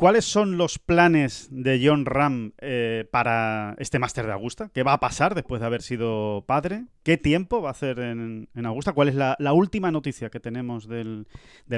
¿Cuáles 0.00 0.24
son 0.24 0.56
los 0.56 0.78
planes 0.78 1.48
de 1.50 1.78
John 1.84 2.06
Ram 2.06 2.54
eh, 2.62 3.06
para 3.12 3.74
este 3.78 3.98
máster 3.98 4.24
de 4.24 4.32
Augusta? 4.32 4.70
¿Qué 4.72 4.82
va 4.82 4.94
a 4.94 4.98
pasar 4.98 5.34
después 5.34 5.60
de 5.60 5.66
haber 5.66 5.82
sido 5.82 6.42
padre? 6.46 6.86
¿Qué 7.02 7.18
tiempo 7.18 7.60
va 7.60 7.68
a 7.68 7.72
hacer 7.72 7.98
en, 7.98 8.48
Augusta? 8.64 8.94
¿Cuál 8.94 9.10
es 9.10 9.14
la, 9.14 9.36
última 9.52 9.90
noticia 9.90 10.30
que 10.30 10.40
tenemos 10.40 10.88
del, 10.88 11.26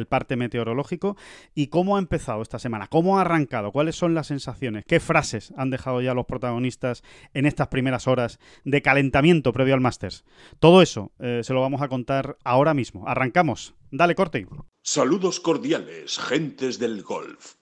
parte 0.08 0.36
meteorológico? 0.36 1.16
¿Y 1.52 1.66
cómo 1.66 1.96
ha 1.96 1.98
empezado 1.98 2.42
esta 2.42 2.60
semana? 2.60 2.86
¿Cómo 2.86 3.18
ha 3.18 3.22
arrancado? 3.22 3.72
¿Cuáles 3.72 3.96
son 3.96 4.14
las 4.14 4.28
sensaciones? 4.28 4.84
¿Qué 4.86 5.00
frases 5.00 5.52
han 5.56 5.70
dejado 5.70 6.00
ya 6.00 6.14
los 6.14 6.26
protagonistas 6.26 7.02
en 7.34 7.44
estas 7.44 7.68
primeras 7.68 8.06
horas 8.06 8.38
de 8.62 8.82
calentamiento 8.82 9.52
previo 9.52 9.74
al 9.74 9.80
Masters? 9.80 10.24
Todo 10.60 10.80
eso 10.80 11.10
eh, 11.18 11.40
se 11.42 11.54
lo 11.54 11.60
vamos 11.60 11.82
a 11.82 11.88
contar 11.88 12.36
ahora 12.44 12.72
mismo. 12.72 13.08
Arrancamos. 13.08 13.74
Dale, 13.90 14.14
corte. 14.14 14.46
Saludos 14.80 15.40
cordiales, 15.40 16.20
gentes 16.20 16.78
del 16.78 17.02
golf. 17.02 17.61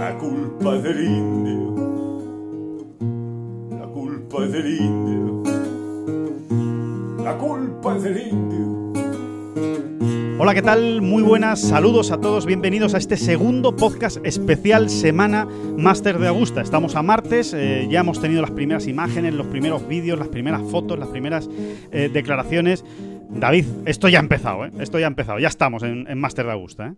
la 0.00 0.16
culpa 0.16 0.76
es 0.76 0.82
del 0.82 1.04
indio. 1.04 1.74
La 3.78 3.86
culpa 3.86 4.44
es 4.46 4.52
del 4.52 4.80
indio. 4.80 5.42
La 7.22 7.36
culpa 7.36 7.96
es 7.96 8.02
del 8.04 8.28
indio. 8.28 8.92
Hola, 10.38 10.54
¿qué 10.54 10.62
tal? 10.62 11.02
Muy 11.02 11.22
buenas, 11.22 11.60
saludos 11.60 12.12
a 12.12 12.18
todos, 12.18 12.46
bienvenidos 12.46 12.94
a 12.94 12.96
este 12.96 13.18
segundo 13.18 13.76
podcast 13.76 14.24
especial 14.24 14.88
Semana 14.88 15.46
Máster 15.76 16.18
de 16.18 16.28
Augusta. 16.28 16.62
Estamos 16.62 16.96
a 16.96 17.02
martes, 17.02 17.52
eh, 17.52 17.86
ya 17.90 18.00
hemos 18.00 18.22
tenido 18.22 18.40
las 18.40 18.52
primeras 18.52 18.86
imágenes, 18.86 19.34
los 19.34 19.48
primeros 19.48 19.86
vídeos, 19.86 20.18
las 20.18 20.28
primeras 20.28 20.62
fotos, 20.62 20.98
las 20.98 21.08
primeras 21.08 21.50
eh, 21.92 22.08
declaraciones. 22.10 22.86
David, 23.28 23.66
esto 23.84 24.08
ya 24.08 24.18
ha 24.18 24.22
empezado, 24.22 24.64
¿eh? 24.64 24.72
Esto 24.80 24.98
ya 24.98 25.04
ha 25.04 25.08
empezado, 25.08 25.38
ya 25.40 25.48
estamos 25.48 25.82
en, 25.82 26.06
en 26.08 26.18
Máster 26.18 26.46
de 26.46 26.52
Augusta, 26.52 26.86
¿eh? 26.86 26.94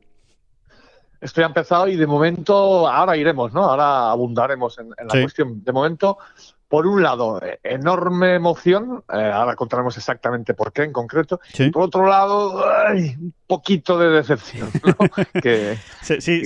Esto 1.23 1.41
ya 1.41 1.47
ha 1.47 1.48
empezado 1.48 1.87
y 1.87 1.97
de 1.97 2.06
momento, 2.06 2.89
ahora 2.89 3.17
iremos, 3.17 3.53
¿no? 3.55 3.62
Ahora 3.62 4.11
abundaremos 4.11 4.77
en, 4.78 4.91
la 4.91 5.20
cuestión. 5.20 5.62
De 5.62 5.70
momento, 5.70 6.19
por 6.67 6.84
un 6.84 7.01
lado, 7.01 7.41
enorme 7.62 8.34
emoción, 8.34 9.05
eh, 9.09 9.31
ahora 9.33 9.55
contaremos 9.55 9.97
exactamente 9.97 10.53
por 10.53 10.73
qué 10.73 10.83
en 10.83 10.93
concreto. 10.93 11.41
Y 11.56 11.70
por 11.70 11.84
otro 11.84 12.06
lado, 12.06 12.65
un 12.93 13.33
poquito 13.47 13.97
de 13.98 14.09
decepción, 14.09 14.69
¿no? 14.84 14.97
que, 15.43 15.78
sí, 16.03 16.43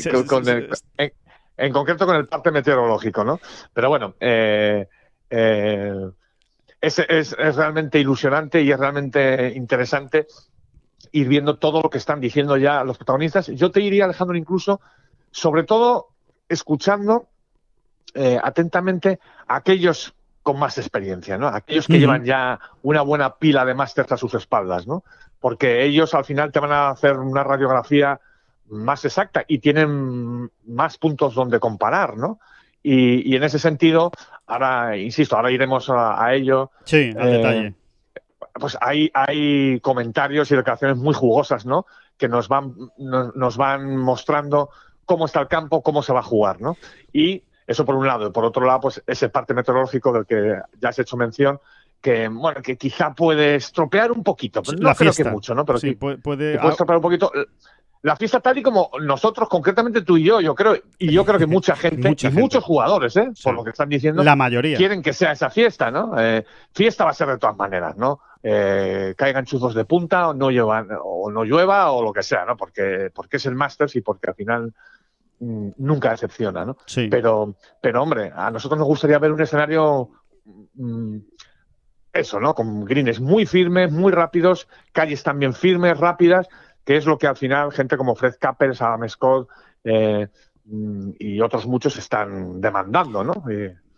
en, 1.57 1.73
concreto 1.73 2.05
con 2.05 2.17
el 2.17 2.29
parte 2.29 2.51
meteorológico, 2.51 3.25
¿no? 3.25 3.41
Pero 3.73 3.89
bueno, 3.89 4.15
eh, 4.21 4.87
eh, 5.31 6.11
es, 6.83 6.99
es, 6.99 7.35
es 7.39 7.57
realmente 7.57 7.99
ilusionante 7.99 8.61
y 8.61 8.71
es 8.71 8.79
realmente 8.79 9.55
interesante 9.57 10.27
ir 11.13 11.29
viendo 11.29 11.59
todo 11.59 11.81
lo 11.83 11.91
que 11.91 11.99
están 11.99 12.21
diciendo 12.21 12.57
ya 12.57 12.85
los 12.85 12.99
protagonistas. 12.99 13.47
Yo 13.49 13.71
te 13.71 13.81
iría, 13.81 14.05
Alejandro, 14.05 14.37
incluso, 14.37 14.81
sobre 15.31 15.65
todo, 15.65 16.09
escuchando 16.49 17.29
eh, 18.15 18.39
atentamente 18.43 19.19
a 19.47 19.57
aquellos 19.57 20.15
con 20.43 20.59
más 20.59 20.79
experiencia, 20.79 21.37
¿no? 21.37 21.49
Aquellos 21.49 21.87
que 21.87 21.99
llevan 21.99 22.25
ya 22.25 22.61
una 22.83 23.03
buena 23.03 23.35
pila 23.35 23.65
de 23.65 23.75
másters 23.75 24.13
a 24.13 24.17
sus 24.17 24.35
espaldas, 24.35 24.87
¿no? 24.87 25.03
Porque 25.41 25.85
ellos 25.85 26.15
al 26.15 26.25
final 26.25 26.53
te 26.53 26.61
van 26.61 26.73
a 26.73 26.91
hacer 26.91 27.17
una 27.19 27.43
radiografía 27.43 28.21
más 28.69 29.05
exacta 29.05 29.45
y 29.49 29.59
tienen 29.59 30.51
más 30.67 30.99
puntos 30.99 31.35
donde 31.35 31.59
comparar, 31.59 32.17
¿no? 32.17 32.39
Y, 32.83 33.35
en 33.35 33.43
ese 33.43 33.59
sentido, 33.59 34.13
ahora, 34.47 34.97
insisto, 34.97 35.35
ahora 35.35 35.51
iremos 35.51 35.91
a, 35.91 36.33
ello. 36.33 36.71
Sí, 36.85 37.13
al 37.19 37.31
detalle 37.33 37.75
pues 38.53 38.77
hay, 38.81 39.11
hay 39.15 39.81
comentarios 39.81 40.51
y 40.51 40.57
declaraciones 40.57 40.97
muy 40.97 41.15
jugosas, 41.15 41.67
¿no? 41.67 41.87
Que 42.17 42.29
nos 42.29 42.49
van, 42.49 42.75
nos, 42.99 43.57
van 43.57 43.97
mostrando 43.97 44.71
cómo 45.05 45.27
está 45.27 45.41
el 45.41 45.49
campo, 45.49 45.83
cómo 45.83 46.03
se 46.03 46.13
va 46.13 46.21
a 46.21 46.25
jugar, 46.25 46.61
¿no? 46.61 46.77
Y 47.13 47.43
eso 47.67 47.85
por 47.85 47.95
un 47.95 48.07
lado. 48.07 48.29
Y 48.29 48.33
por 48.33 48.45
otro 48.45 48.65
lado, 48.65 48.81
pues 48.81 49.03
ese 49.07 49.29
parte 49.29 49.55
meteorológico 49.55 50.13
del 50.13 50.27
que 50.27 50.61
ya 50.81 50.89
has 50.89 50.99
hecho 50.99 51.17
mención, 51.17 51.61
que 52.01 52.29
bueno, 52.29 52.63
que 52.63 52.77
quizá 52.77 53.15
puede 53.15 53.57
estropear 53.57 54.13
un 54.13 54.23
poquito. 54.23 54.63
No 54.79 54.95
creo 54.95 55.13
que 55.13 55.25
mucho, 55.25 55.55
¿no? 55.55 55.65
Pero 55.65 55.79
sí, 55.79 55.95
puede, 55.95 56.19
puede... 56.19 56.55
estropear 56.55 56.97
un 56.97 57.03
poquito 57.03 57.31
la 58.07 58.15
fiesta 58.15 58.39
tal 58.39 58.57
y 58.57 58.63
como 58.63 58.89
nosotros, 59.01 59.49
concretamente 59.49 60.03
tú 60.03 60.17
y 60.17 60.23
yo, 60.23 60.41
yo 60.41 60.55
creo, 60.55 60.77
y 60.97 61.11
yo 61.11 61.25
creo 61.25 61.41
que 61.41 61.47
mucha 61.47 61.75
gente, 61.77 62.15
y 62.17 62.29
muchos 62.29 62.63
jugadores, 62.63 63.17
¿eh? 63.17 63.33
por 63.43 63.53
lo 63.53 63.65
que 63.65 63.71
están 63.71 63.89
diciendo, 63.89 64.23
la 64.23 64.37
mayoría 64.37 64.77
quieren 64.77 65.03
que 65.03 65.13
sea 65.13 65.33
esa 65.33 65.51
fiesta, 65.51 65.91
¿no? 65.91 66.15
Eh, 66.17 66.45
fiesta 66.73 67.05
va 67.05 67.11
a 67.11 67.15
ser 67.15 67.27
de 67.27 67.39
todas 67.39 67.57
maneras, 67.57 67.97
¿no? 67.97 68.21
Eh, 68.45 69.15
caigan 69.17 69.45
chuzos 69.45 69.75
de 69.75 69.85
punta 69.85 70.29
o 70.29 70.35
no 70.35 70.51
llueva, 70.51 70.87
o 71.03 71.33
no 71.33 71.43
llueva 71.43 71.91
o 71.91 72.01
lo 72.01 72.13
que 72.13 72.23
sea, 72.23 72.45
¿no? 72.45 72.57
Porque, 72.57 73.11
porque 73.13 73.39
es 73.39 73.47
el 73.47 73.57
Masters 73.57 73.97
y 73.97 74.03
porque 74.03 74.31
al 74.31 74.37
final 74.37 74.73
mm, 75.41 75.71
nunca 75.79 76.13
decepciona, 76.13 76.65
¿no? 76.65 76.77
Sí. 76.87 77.09
Pero, 77.11 77.57
pero 77.81 78.05
hombre, 78.05 78.31
a 78.33 78.53
nosotros 78.53 78.79
nos 78.79 78.87
gustaría 78.87 79.19
ver 79.19 79.33
un 79.33 79.43
escenario 79.43 80.11
mm, 80.75 81.17
eso, 82.13 82.39
¿no? 82.39 82.55
Con 82.55 82.85
greens 82.85 83.19
muy 83.19 83.47
firmes, 83.47 83.91
muy 83.91 84.13
rápidos, 84.13 84.69
calles 84.93 85.25
también 85.25 85.53
firmes, 85.53 85.99
rápidas, 85.99 86.49
que 86.87 86.97
es 86.97 87.05
lo 87.05 87.19
que 87.19 87.27
al 87.27 87.37
final 87.37 87.73
gente 87.73 87.99
como 87.99 88.15
Fred 88.15 88.37
Capper, 88.41 88.71
Adam 88.79 89.09
Scott 89.09 89.49
eh, 89.85 90.29
mm, 90.65 91.11
y 91.19 91.41
otros 91.41 91.67
muchos 91.67 91.99
están 91.99 92.61
demandando, 92.61 93.25
¿no? 93.25 93.35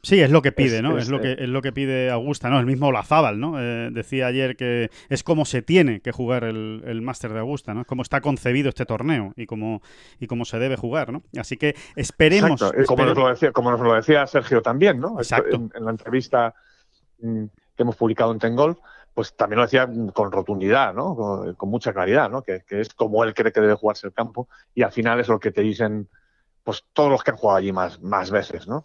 Sí, 0.03 0.21
es 0.21 0.31
lo 0.31 0.41
que 0.43 0.53
pide, 0.53 0.81
¿no? 0.81 0.97
Es, 0.97 1.09
lo 1.09 1.21
que 1.21 1.33
es 1.33 1.49
lo 1.49 1.61
que 1.61 1.73
pide 1.73 2.11
Augusta, 2.11 2.49
¿no? 2.49 2.59
El 2.59 2.67
mismo 2.67 2.87
Olazábal, 2.87 3.39
¿no? 3.39 3.61
Eh, 3.61 3.91
decía 3.93 4.29
ayer 4.29 4.57
que 4.57 4.91
es 5.09 5.23
como 5.23 5.45
se 5.45 5.61
tiene 5.61 6.01
que 6.01 6.13
jugar 6.13 6.45
el, 6.45 6.83
el 6.87 7.03
Máster 7.03 7.33
de 7.33 7.41
Augusta, 7.41 7.75
¿no? 7.75 7.83
Es 7.83 7.87
como 7.87 8.03
está 8.03 8.21
concebido 8.21 8.71
este 8.71 8.87
torneo 8.87 9.35
y 9.37 9.47
como 9.47 9.83
y 10.19 10.27
cómo 10.27 10.45
se 10.45 10.59
debe 10.59 10.77
jugar, 10.77 11.13
¿no? 11.13 11.23
Así 11.37 11.57
que 11.57 11.75
esperemos. 11.95 12.63
Como, 12.87 13.05
nos 13.05 13.19
lo 13.19 13.29
decía, 13.29 13.53
como 13.53 13.71
nos 13.71 13.81
lo 13.81 13.93
decía 13.93 14.27
Sergio 14.27 14.63
también, 14.63 14.99
¿no? 14.99 15.19
Exacto. 15.19 15.57
En, 15.75 15.85
la 15.85 15.91
entrevista 15.91 16.55
mm, 17.21 17.45
que 17.77 17.83
hemos 17.83 17.97
publicado 17.97 18.33
en 18.33 18.39
Tengol, 18.39 18.79
pues 19.19 19.35
también 19.35 19.57
lo 19.57 19.65
decía 19.65 19.91
con 20.15 20.31
rotundidad, 20.31 20.95
¿no? 20.95 21.17
Con, 21.57 21.69
mucha 21.69 21.93
claridad, 21.93 22.31
¿no? 22.31 22.43
Que, 22.43 22.63
que, 22.65 22.81
es 22.81 22.95
como 22.95 23.25
él 23.25 23.35
cree 23.35 23.51
que 23.51 23.61
debe 23.61 23.75
jugarse 23.75 24.07
el 24.07 24.13
campo 24.13 24.49
y 24.77 24.83
al 24.83 24.93
final 24.93 25.19
es 25.19 25.27
lo 25.27 25.41
que 25.41 25.51
te 25.51 25.61
dicen 25.61 26.09
pues 26.63 26.85
todos 26.93 27.11
los 27.11 27.25
que 27.25 27.33
han 27.33 27.37
jugado 27.37 27.59
allí 27.59 27.73
más, 27.73 28.01
más 28.01 28.31
veces, 28.31 28.69
¿no? 28.69 28.85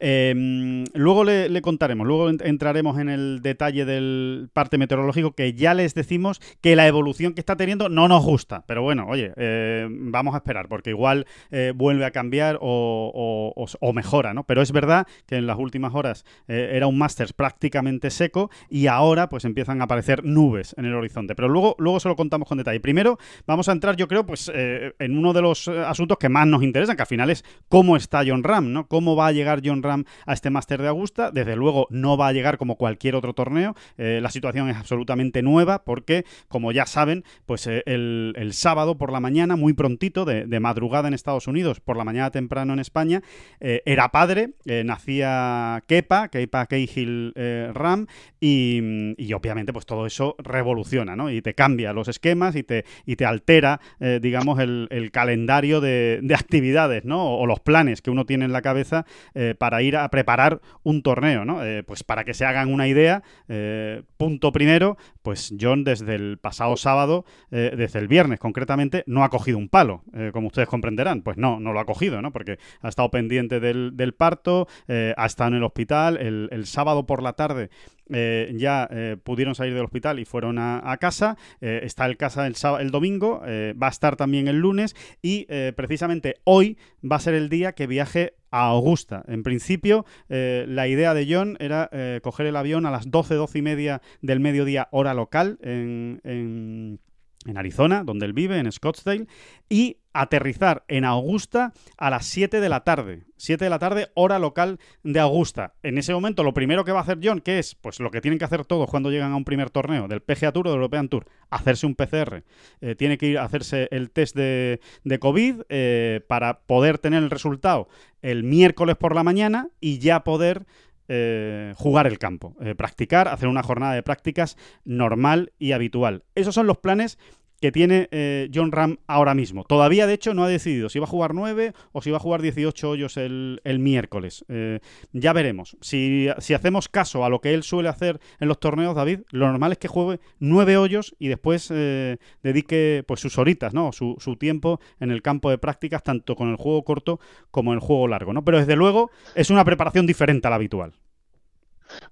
Em, 0.00 0.84
luego 0.94 1.24
le, 1.24 1.62
contaremos, 1.62 2.06
luego 2.06 2.28
entraremos 2.28 2.98
en 2.98 3.08
el 3.08 3.40
detalle 3.42 3.84
del 3.84 4.50
parte 4.52 4.78
meteorológico 4.78 5.32
que 5.32 5.54
ya 5.54 5.74
les 5.74 5.94
decimos 5.94 6.40
que 6.60 6.76
la 6.76 6.86
evolución 6.86 7.34
que 7.34 7.40
está 7.40 7.56
teniendo 7.56 7.88
no 7.88 8.08
nos 8.08 8.24
gusta, 8.24 8.64
pero 8.66 8.82
bueno, 8.82 9.06
oye, 9.08 9.32
eh, 9.36 9.86
vamos 9.90 10.34
a 10.34 10.38
esperar 10.38 10.68
porque 10.68 10.90
igual 10.90 11.26
eh, 11.50 11.72
vuelve 11.74 12.04
a 12.04 12.10
cambiar 12.10 12.58
o, 12.60 13.92
mejora, 13.94 14.34
¿no? 14.34 14.44
Pero 14.44 14.62
es 14.62 14.70
verdad 14.70 15.06
que 15.26 15.36
en 15.36 15.46
las 15.46 15.58
últimas 15.58 15.94
horas 15.94 16.24
eh, 16.46 16.70
era 16.74 16.86
un 16.86 16.98
Masters 16.98 17.32
prácticamente 17.32 18.10
seco 18.10 18.50
y 18.68 18.86
ahora 18.86 19.28
pues 19.28 19.44
empiezan 19.44 19.80
a 19.80 19.84
aparecer 19.84 20.24
nubes 20.24 20.74
en 20.78 20.84
el 20.84 20.94
horizonte, 20.94 21.34
pero 21.34 21.48
luego, 21.48 21.74
luego 21.78 22.00
se 22.00 22.08
lo 22.08 22.16
contamos 22.16 22.48
con 22.48 22.58
detalle. 22.58 22.80
Primero 22.80 23.18
vamos 23.46 23.68
a 23.68 23.72
entrar, 23.72 23.96
yo 23.96 24.08
creo, 24.08 24.24
pues 24.24 24.50
en 24.54 25.18
uno 25.18 25.32
de 25.32 25.42
los 25.42 25.68
asuntos 25.68 26.18
que 26.18 26.28
más 26.28 26.46
nos 26.46 26.62
interesan, 26.62 26.96
que 26.96 27.02
al 27.02 27.08
final 27.08 27.30
es 27.30 27.44
cómo 27.68 27.96
está 27.96 28.22
John 28.26 28.44
Ram, 28.44 28.72
¿no? 28.72 28.86
¿Cómo 28.86 29.16
va 29.18 29.28
a 29.28 29.32
llegar 29.32 29.60
John 29.64 29.82
Ram 29.82 30.04
a 30.26 30.32
este 30.32 30.50
Máster 30.50 30.80
de 30.80 30.88
Augusta. 30.88 31.30
Desde 31.30 31.56
luego 31.56 31.86
no 31.90 32.16
va 32.16 32.28
a 32.28 32.32
llegar 32.32 32.58
como 32.58 32.76
cualquier 32.76 33.14
otro 33.14 33.34
torneo. 33.34 33.74
Eh, 33.96 34.20
la 34.22 34.30
situación 34.30 34.68
es 34.68 34.76
absolutamente 34.76 35.42
nueva 35.42 35.84
porque, 35.84 36.24
como 36.48 36.72
ya 36.72 36.86
saben, 36.86 37.24
pues 37.46 37.66
eh, 37.66 37.82
el, 37.86 38.50
sábado 38.52 38.96
por 38.96 39.12
la 39.12 39.20
mañana, 39.20 39.56
muy 39.56 39.74
prontito, 39.74 40.24
de, 40.24 40.60
madrugada 40.60 41.08
en 41.08 41.14
Estados 41.14 41.46
Unidos, 41.46 41.80
por 41.80 41.96
la 41.96 42.04
mañana 42.04 42.30
temprano 42.30 42.72
en 42.72 42.78
España, 42.80 43.22
eh, 43.60 43.82
era 43.84 44.08
padre, 44.10 44.50
nacía 44.64 45.84
Kepa, 45.86 46.28
Kepa 46.28 46.66
Cahill 46.66 47.32
Ram, 47.74 48.06
y, 48.40 49.32
obviamente 49.32 49.72
pues 49.72 49.86
todo 49.86 50.06
eso 50.06 50.34
revoluciona, 50.38 51.14
¿no? 51.14 51.30
Y 51.30 51.42
te 51.42 51.54
cambia 51.54 51.92
los 51.92 52.08
esquemas 52.08 52.56
y 52.56 52.62
te, 52.62 52.84
y 53.06 53.16
te 53.16 53.24
altera, 53.24 53.80
digamos, 54.20 54.58
el, 54.58 55.10
calendario 55.12 55.80
de, 55.80 56.34
actividades, 56.34 57.04
¿no? 57.04 57.38
O, 57.38 57.46
los 57.46 57.60
planes 57.60 58.02
que 58.02 58.10
uno 58.10 58.24
tiene 58.24 58.44
en 58.44 58.52
la 58.52 58.62
cabeza 58.62 59.04
eh, 59.34 59.54
para 59.58 59.82
ir 59.82 59.96
a 59.96 60.08
preparar 60.10 60.60
un 60.82 61.02
torneo, 61.02 61.44
¿no? 61.44 61.64
Eh, 61.64 61.82
pues 61.82 62.04
para 62.04 62.24
que 62.24 62.34
se 62.34 62.44
hagan 62.44 62.72
una 62.72 62.88
idea, 62.88 63.22
eh, 63.48 64.02
punto 64.16 64.52
primero, 64.52 64.96
pues 65.22 65.54
John 65.60 65.84
desde 65.84 66.14
el 66.14 66.38
pasado 66.38 66.76
sábado, 66.76 67.24
desde 67.50 67.98
el 67.98 68.08
viernes 68.08 68.38
concretamente, 68.38 69.04
no 69.06 69.24
ha 69.24 69.28
cogido 69.28 69.58
un 69.58 69.68
palo, 69.68 70.02
como 70.32 70.48
ustedes 70.48 70.68
comprenderán. 70.68 71.22
Pues 71.22 71.36
no, 71.36 71.60
no 71.60 71.72
lo 71.72 71.80
ha 71.80 71.84
cogido, 71.84 72.22
¿no? 72.22 72.32
Porque 72.32 72.58
ha 72.80 72.88
estado 72.88 73.10
pendiente 73.10 73.60
del, 73.60 74.14
parto, 74.16 74.68
ha 74.88 75.26
estado 75.26 75.48
en 75.48 75.56
el 75.56 75.64
hospital, 75.64 76.16
el 76.16 76.66
sábado 76.66 77.06
por 77.06 77.22
la 77.22 77.34
tarde 77.34 77.68
ya 78.08 78.88
pudieron 79.22 79.54
salir 79.54 79.74
del 79.74 79.84
hospital 79.84 80.18
y 80.18 80.24
fueron 80.24 80.58
a, 80.58 80.96
casa. 80.98 81.36
Está 81.60 82.06
el 82.06 82.16
casa 82.16 82.46
el, 82.46 82.56
el 82.80 82.90
domingo, 82.90 83.40
va 83.40 83.86
a 83.86 83.90
estar 83.90 84.16
también 84.16 84.48
el 84.48 84.58
lunes 84.58 84.96
y 85.22 85.46
precisamente 85.76 86.36
hoy 86.44 86.78
va 87.04 87.16
a 87.16 87.20
ser 87.20 87.34
el 87.34 87.48
día 87.48 87.72
que 87.72 87.86
viaje 87.86 88.34
a 88.50 88.68
Augusta. 88.68 89.24
En 89.28 89.42
principio, 89.42 90.04
la 90.28 90.88
idea 90.88 91.14
de 91.14 91.26
John 91.28 91.56
era 91.60 91.90
coger 92.22 92.46
el 92.46 92.56
avión 92.56 92.86
a 92.86 92.90
las 92.90 93.10
12, 93.10 93.34
12 93.34 93.58
y 93.58 93.62
media 93.62 94.02
del 94.22 94.40
mediodía 94.40 94.88
hora 94.90 95.14
local 95.14 95.58
en, 95.62 96.20
en 96.24 97.00
en 97.48 97.58
Arizona, 97.58 98.04
donde 98.04 98.26
él 98.26 98.32
vive, 98.32 98.58
en 98.58 98.70
Scottsdale, 98.70 99.26
y 99.68 99.98
aterrizar 100.12 100.84
en 100.88 101.04
Augusta 101.04 101.72
a 101.96 102.10
las 102.10 102.26
7 102.26 102.60
de 102.60 102.68
la 102.68 102.82
tarde. 102.84 103.22
7 103.36 103.64
de 103.64 103.70
la 103.70 103.78
tarde, 103.78 104.08
hora 104.14 104.38
local 104.38 104.78
de 105.04 105.20
Augusta. 105.20 105.74
En 105.82 105.96
ese 105.96 106.12
momento, 106.12 106.42
lo 106.42 106.54
primero 106.54 106.84
que 106.84 106.92
va 106.92 106.98
a 106.98 107.02
hacer 107.02 107.18
John, 107.22 107.40
que 107.40 107.58
es 107.58 107.74
pues 107.76 108.00
lo 108.00 108.10
que 108.10 108.20
tienen 108.20 108.38
que 108.38 108.44
hacer 108.44 108.64
todos 108.64 108.90
cuando 108.90 109.10
llegan 109.10 109.32
a 109.32 109.36
un 109.36 109.44
primer 109.44 109.70
torneo, 109.70 110.08
del 110.08 110.20
PGA 110.20 110.52
Tour 110.52 110.68
o 110.68 110.70
del 110.70 110.78
European 110.78 111.08
Tour, 111.08 111.26
hacerse 111.50 111.86
un 111.86 111.94
PCR. 111.94 112.42
Eh, 112.80 112.94
tiene 112.96 113.16
que 113.16 113.26
ir 113.26 113.38
a 113.38 113.44
hacerse 113.44 113.88
el 113.90 114.10
test 114.10 114.36
de, 114.36 114.80
COVID 115.20 115.62
eh, 115.68 116.20
para 116.28 116.60
poder 116.60 116.98
tener 116.98 117.22
el 117.22 117.30
resultado 117.30 117.88
el 118.22 118.42
miércoles 118.44 118.96
por 118.96 119.14
la 119.14 119.22
mañana 119.22 119.68
y 119.80 119.98
ya 119.98 120.24
poder 120.24 120.66
eh, 121.06 121.72
jugar 121.76 122.06
el 122.06 122.18
campo, 122.18 122.54
practicar, 122.76 123.28
hacer 123.28 123.48
una 123.48 123.62
jornada 123.62 123.94
de 123.94 124.02
prácticas 124.02 124.56
normal 124.84 125.52
y 125.58 125.72
habitual. 125.72 126.24
Esos 126.34 126.54
son 126.54 126.66
los 126.66 126.78
planes 126.78 127.18
que 127.60 127.72
tiene 127.72 128.08
eh, 128.10 128.48
John 128.54 128.72
Ram 128.72 128.98
ahora 129.06 129.34
mismo. 129.34 129.64
Todavía, 129.64 130.06
de 130.06 130.14
hecho, 130.14 130.34
no 130.34 130.44
ha 130.44 130.48
decidido 130.48 130.88
si 130.88 130.98
va 130.98 131.04
a 131.04 131.08
jugar 131.08 131.34
9 131.34 131.72
o 131.92 132.02
si 132.02 132.10
va 132.10 132.18
a 132.18 132.20
jugar 132.20 132.42
18 132.42 132.88
hoyos 132.88 133.16
el, 133.16 133.60
miércoles. 133.80 134.44
Eh, 134.48 134.80
ya 135.12 135.32
veremos. 135.32 135.76
Si, 135.80 136.28
hacemos 136.28 136.88
caso 136.88 137.24
a 137.24 137.28
lo 137.28 137.40
que 137.40 137.54
él 137.54 137.62
suele 137.62 137.88
hacer 137.88 138.20
en 138.38 138.48
los 138.48 138.60
torneos, 138.60 138.94
David, 138.94 139.20
lo 139.30 139.48
normal 139.48 139.72
es 139.72 139.78
que 139.78 139.88
juegue 139.88 140.20
9 140.38 140.76
hoyos 140.76 141.16
y 141.18 141.28
después 141.28 141.70
eh, 141.70 142.18
dedique 142.42 143.04
pues 143.06 143.20
sus 143.20 143.38
horitas, 143.38 143.74
¿no? 143.74 143.92
Su, 143.92 144.16
su, 144.18 144.36
tiempo 144.36 144.80
en 145.00 145.10
el 145.10 145.22
campo 145.22 145.50
de 145.50 145.58
prácticas, 145.58 146.02
tanto 146.02 146.36
con 146.36 146.50
el 146.50 146.56
juego 146.56 146.84
corto 146.84 147.20
como 147.50 147.72
en 147.72 147.76
el 147.78 147.80
juego 147.80 148.06
largo, 148.06 148.32
¿no? 148.32 148.44
Pero 148.44 148.58
desde 148.58 148.76
luego 148.76 149.10
es 149.34 149.50
una 149.50 149.64
preparación 149.64 150.06
diferente 150.06 150.46
a 150.46 150.50
la 150.50 150.56
habitual. 150.56 150.94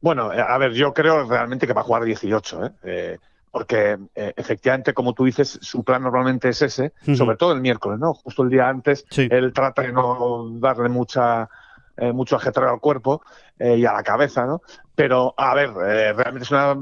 Bueno, 0.01 0.31
a 0.31 0.59
ver, 0.59 0.73
yo 0.73 0.93
creo 0.95 1.29
realmente 1.29 1.67
que 1.67 1.73
va 1.73 1.83
a 1.83 1.85
jugar 1.85 2.05
18, 2.05 2.67
¿eh? 2.83 3.19
Porque 3.57 3.97
eh, 4.15 4.35
efectivamente, 4.37 4.93
como 4.93 5.15
tú 5.15 5.25
dices, 5.25 5.59
su 5.63 5.83
plan 5.83 6.03
normalmente 6.03 6.51
es 6.51 6.61
ese, 6.61 6.93
sobre 7.17 7.39
todo 7.39 7.53
el 7.53 7.63
miércoles, 7.63 7.99
¿no? 7.99 8.13
Justo 8.13 8.43
el 8.43 8.51
día 8.51 8.69
antes, 8.69 9.07
él 9.17 9.51
trata 9.55 9.81
de 9.81 9.93
no 9.93 10.51
darle 10.59 10.91
mucha 10.91 11.49
eh, 11.97 12.13
mucho 12.13 12.37
ajetreo 12.37 12.69
al 12.69 12.81
cuerpo 12.81 13.23
eh, 13.59 13.79
y 13.79 13.87
a 13.87 13.95
la 13.95 14.03
cabeza, 14.03 14.45
¿no? 14.45 14.61
Pero, 14.95 15.33
a 15.39 15.55
ver, 15.55 15.73
realmente 15.73 16.43
es 16.43 16.51
una, 16.51 16.77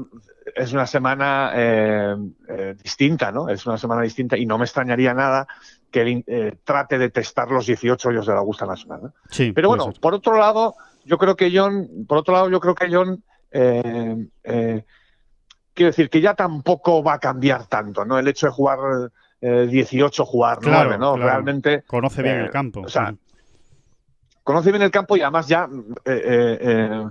es 0.53 0.73
una 0.73 0.85
semana 0.85 2.17
distinta, 2.83 3.31
¿no? 3.31 3.47
Es 3.47 3.65
una 3.65 3.77
semana 3.77 4.01
distinta 4.01 4.37
y 4.37 4.45
no 4.45 4.57
me 4.57 4.65
extrañaría 4.65 5.13
nada 5.13 5.47
que 5.89 6.01
él 6.01 6.59
trate 6.65 6.97
de 6.97 7.09
testar 7.09 7.49
los 7.51 7.67
18 7.67 8.09
hoyos 8.09 8.27
de 8.27 8.33
la 8.33 8.39
Augusta 8.39 8.65
Nacional, 8.65 8.99
¿no? 9.01 9.13
Sí, 9.29 9.53
Pero 9.53 9.69
bueno, 9.69 9.93
por 10.01 10.13
otro 10.13 10.37
lado, 10.37 10.75
yo 11.05 11.17
creo 11.17 11.37
que 11.37 11.57
John, 11.57 11.87
por 12.05 12.17
otro 12.17 12.33
lado, 12.33 12.49
yo 12.49 12.59
creo 12.59 12.75
que 12.75 12.93
John 12.93 13.23
quiero 15.75 15.91
decir 15.91 16.09
que 16.09 16.21
ya 16.21 16.33
tampoco 16.33 17.03
va 17.03 17.13
a 17.13 17.19
cambiar 17.19 17.67
tanto, 17.67 18.05
¿no? 18.05 18.17
El 18.17 18.27
hecho 18.27 18.47
de 18.47 18.53
jugar 18.53 18.79
18, 19.41 20.23
eh, 20.23 20.25
jugar 20.25 20.59
9, 20.61 20.97
¿no? 20.97 21.17
Realmente. 21.17 21.83
Conoce 21.83 22.23
bien 22.23 22.37
el 22.37 22.45
eh, 22.47 22.49
campo. 22.49 22.81
O 22.81 22.89
sea, 22.89 23.13
conoce 24.43 24.71
bien 24.71 24.81
el 24.81 24.91
campo 24.91 25.15
y 25.17 25.21
además 25.21 25.47
ya. 25.47 25.69
Eh, 26.05 27.05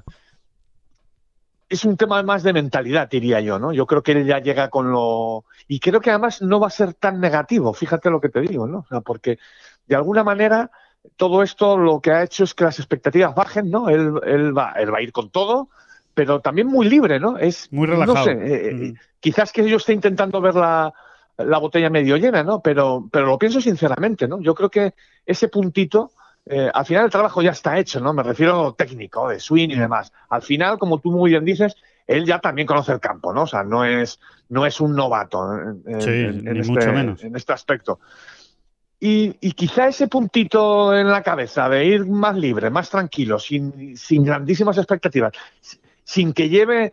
es 1.68 1.84
un 1.84 1.96
tema 1.96 2.22
más 2.22 2.42
de 2.42 2.52
mentalidad, 2.52 3.08
diría 3.08 3.40
yo, 3.40 3.58
¿no? 3.58 3.72
Yo 3.72 3.86
creo 3.86 4.02
que 4.02 4.12
él 4.12 4.26
ya 4.26 4.38
llega 4.38 4.68
con 4.70 4.90
lo. 4.90 5.44
Y 5.68 5.80
creo 5.80 6.00
que 6.00 6.10
además 6.10 6.42
no 6.42 6.60
va 6.60 6.68
a 6.68 6.70
ser 6.70 6.94
tan 6.94 7.20
negativo, 7.20 7.72
fíjate 7.72 8.10
lo 8.10 8.20
que 8.20 8.28
te 8.28 8.40
digo, 8.40 8.66
¿no? 8.66 8.78
O 8.78 8.86
sea, 8.88 9.00
porque 9.00 9.38
de 9.86 9.96
alguna 9.96 10.24
manera 10.24 10.70
todo 11.16 11.42
esto 11.42 11.76
lo 11.76 12.00
que 12.00 12.12
ha 12.12 12.22
hecho 12.22 12.44
es 12.44 12.54
que 12.54 12.64
las 12.64 12.78
expectativas 12.78 13.34
bajen, 13.34 13.70
¿no? 13.70 13.88
Él, 13.88 14.14
él, 14.24 14.56
va, 14.56 14.72
él 14.76 14.92
va 14.92 14.98
a 14.98 15.02
ir 15.02 15.12
con 15.12 15.30
todo, 15.30 15.68
pero 16.14 16.40
también 16.40 16.68
muy 16.68 16.88
libre, 16.88 17.20
¿no? 17.20 17.36
Es 17.36 17.72
muy 17.72 17.86
relajado. 17.86 18.16
No 18.16 18.24
sé, 18.24 18.32
eh, 18.32 18.70
eh, 18.70 18.94
quizás 19.20 19.52
que 19.52 19.68
yo 19.68 19.76
esté 19.76 19.92
intentando 19.92 20.40
ver 20.40 20.54
la, 20.54 20.92
botella 21.36 21.90
medio 21.90 22.16
llena, 22.16 22.42
¿no? 22.42 22.60
Pero, 22.60 23.08
pero 23.10 23.26
lo 23.26 23.38
pienso 23.38 23.60
sinceramente, 23.60 24.28
¿no? 24.28 24.40
Yo 24.40 24.54
creo 24.54 24.70
que 24.70 24.94
ese 25.26 25.48
puntito, 25.48 26.12
eh, 26.46 26.70
al 26.72 26.86
final 26.86 27.06
el 27.06 27.10
trabajo 27.10 27.42
ya 27.42 27.50
está 27.50 27.78
hecho, 27.78 28.00
¿no? 28.00 28.12
Me 28.12 28.22
refiero 28.22 28.60
a 28.60 28.62
lo 28.64 28.74
técnico, 28.74 29.28
de 29.28 29.40
swing 29.40 29.70
y 29.70 29.76
demás. 29.76 30.12
Al 30.28 30.42
final, 30.42 30.78
como 30.78 31.00
tú 31.00 31.10
muy 31.10 31.30
bien 31.30 31.44
dices, 31.44 31.74
él 32.06 32.24
ya 32.24 32.38
también 32.38 32.66
conoce 32.66 32.92
el 32.92 33.00
campo, 33.00 33.32
¿no? 33.32 33.42
O 33.42 33.46
sea, 33.46 33.64
no 33.64 33.84
es, 33.84 34.20
no 34.48 34.64
es 34.66 34.80
un 34.80 34.94
novato 34.94 35.58
en, 35.58 35.82
este, 35.86 36.70
mucho 36.70 36.92
menos. 36.92 37.24
en 37.24 37.34
este 37.34 37.52
aspecto. 37.52 37.98
Y, 39.00 39.36
y, 39.40 39.52
quizá 39.52 39.88
ese 39.88 40.08
puntito 40.08 40.96
en 40.96 41.08
la 41.10 41.22
cabeza 41.22 41.68
de 41.68 41.84
ir 41.84 42.06
más 42.06 42.36
libre, 42.36 42.70
más 42.70 42.88
tranquilo, 42.88 43.38
sin, 43.38 43.96
sin 43.96 44.24
grandísimas 44.24 44.78
expectativas, 44.78 45.32
sin 46.04 46.32
que 46.32 46.48
lleve 46.48 46.92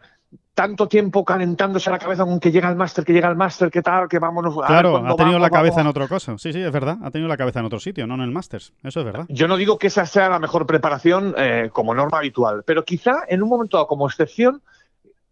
tanto 0.54 0.88
tiempo 0.88 1.24
calentándose 1.24 1.90
la 1.90 1.98
cabeza 1.98 2.26
con 2.26 2.40
que 2.40 2.52
llega 2.52 2.70
el 2.70 2.76
máster, 2.76 3.06
que 3.06 3.14
llega 3.14 3.30
el 3.30 3.36
máster, 3.36 3.72
que 3.72 3.82
tal, 3.82 4.08
que 4.08 4.20
vámonos. 4.20 4.56
Claro, 4.66 4.98
ha 4.98 5.16
tenido 5.16 5.40
la 5.40 5.50
cabeza 5.50 5.82
en 5.82 5.88
otra 5.88 6.08
cosa. 6.08 6.38
Sí, 6.38 6.52
sí, 6.52 6.62
es 6.62 6.72
verdad. 6.72 6.98
Ha 7.04 7.12
tenido 7.12 7.28
la 7.30 7.38
cabeza 7.38 7.60
en 7.60 7.66
otro 7.66 7.80
sitio, 7.80 8.06
no 8.06 8.16
en 8.16 8.22
el 8.22 8.32
máster. 8.32 8.62
Eso 8.84 9.00
es 9.00 9.06
verdad. 9.06 9.26
Yo 9.30 9.48
no 9.48 9.58
digo 9.58 9.78
que 9.78 9.88
esa 9.88 10.06
sea 10.06 10.30
la 10.30 10.40
mejor 10.40 10.66
preparación 10.66 11.34
eh, 11.38 11.70
como 11.72 11.94
norma 11.94 12.18
habitual, 12.20 12.64
pero 12.66 12.84
quizá 12.84 13.24
en 13.28 13.42
un 13.42 13.50
momento 13.50 13.78
dado, 13.78 13.88
como 13.88 14.08
excepción, 14.08 14.62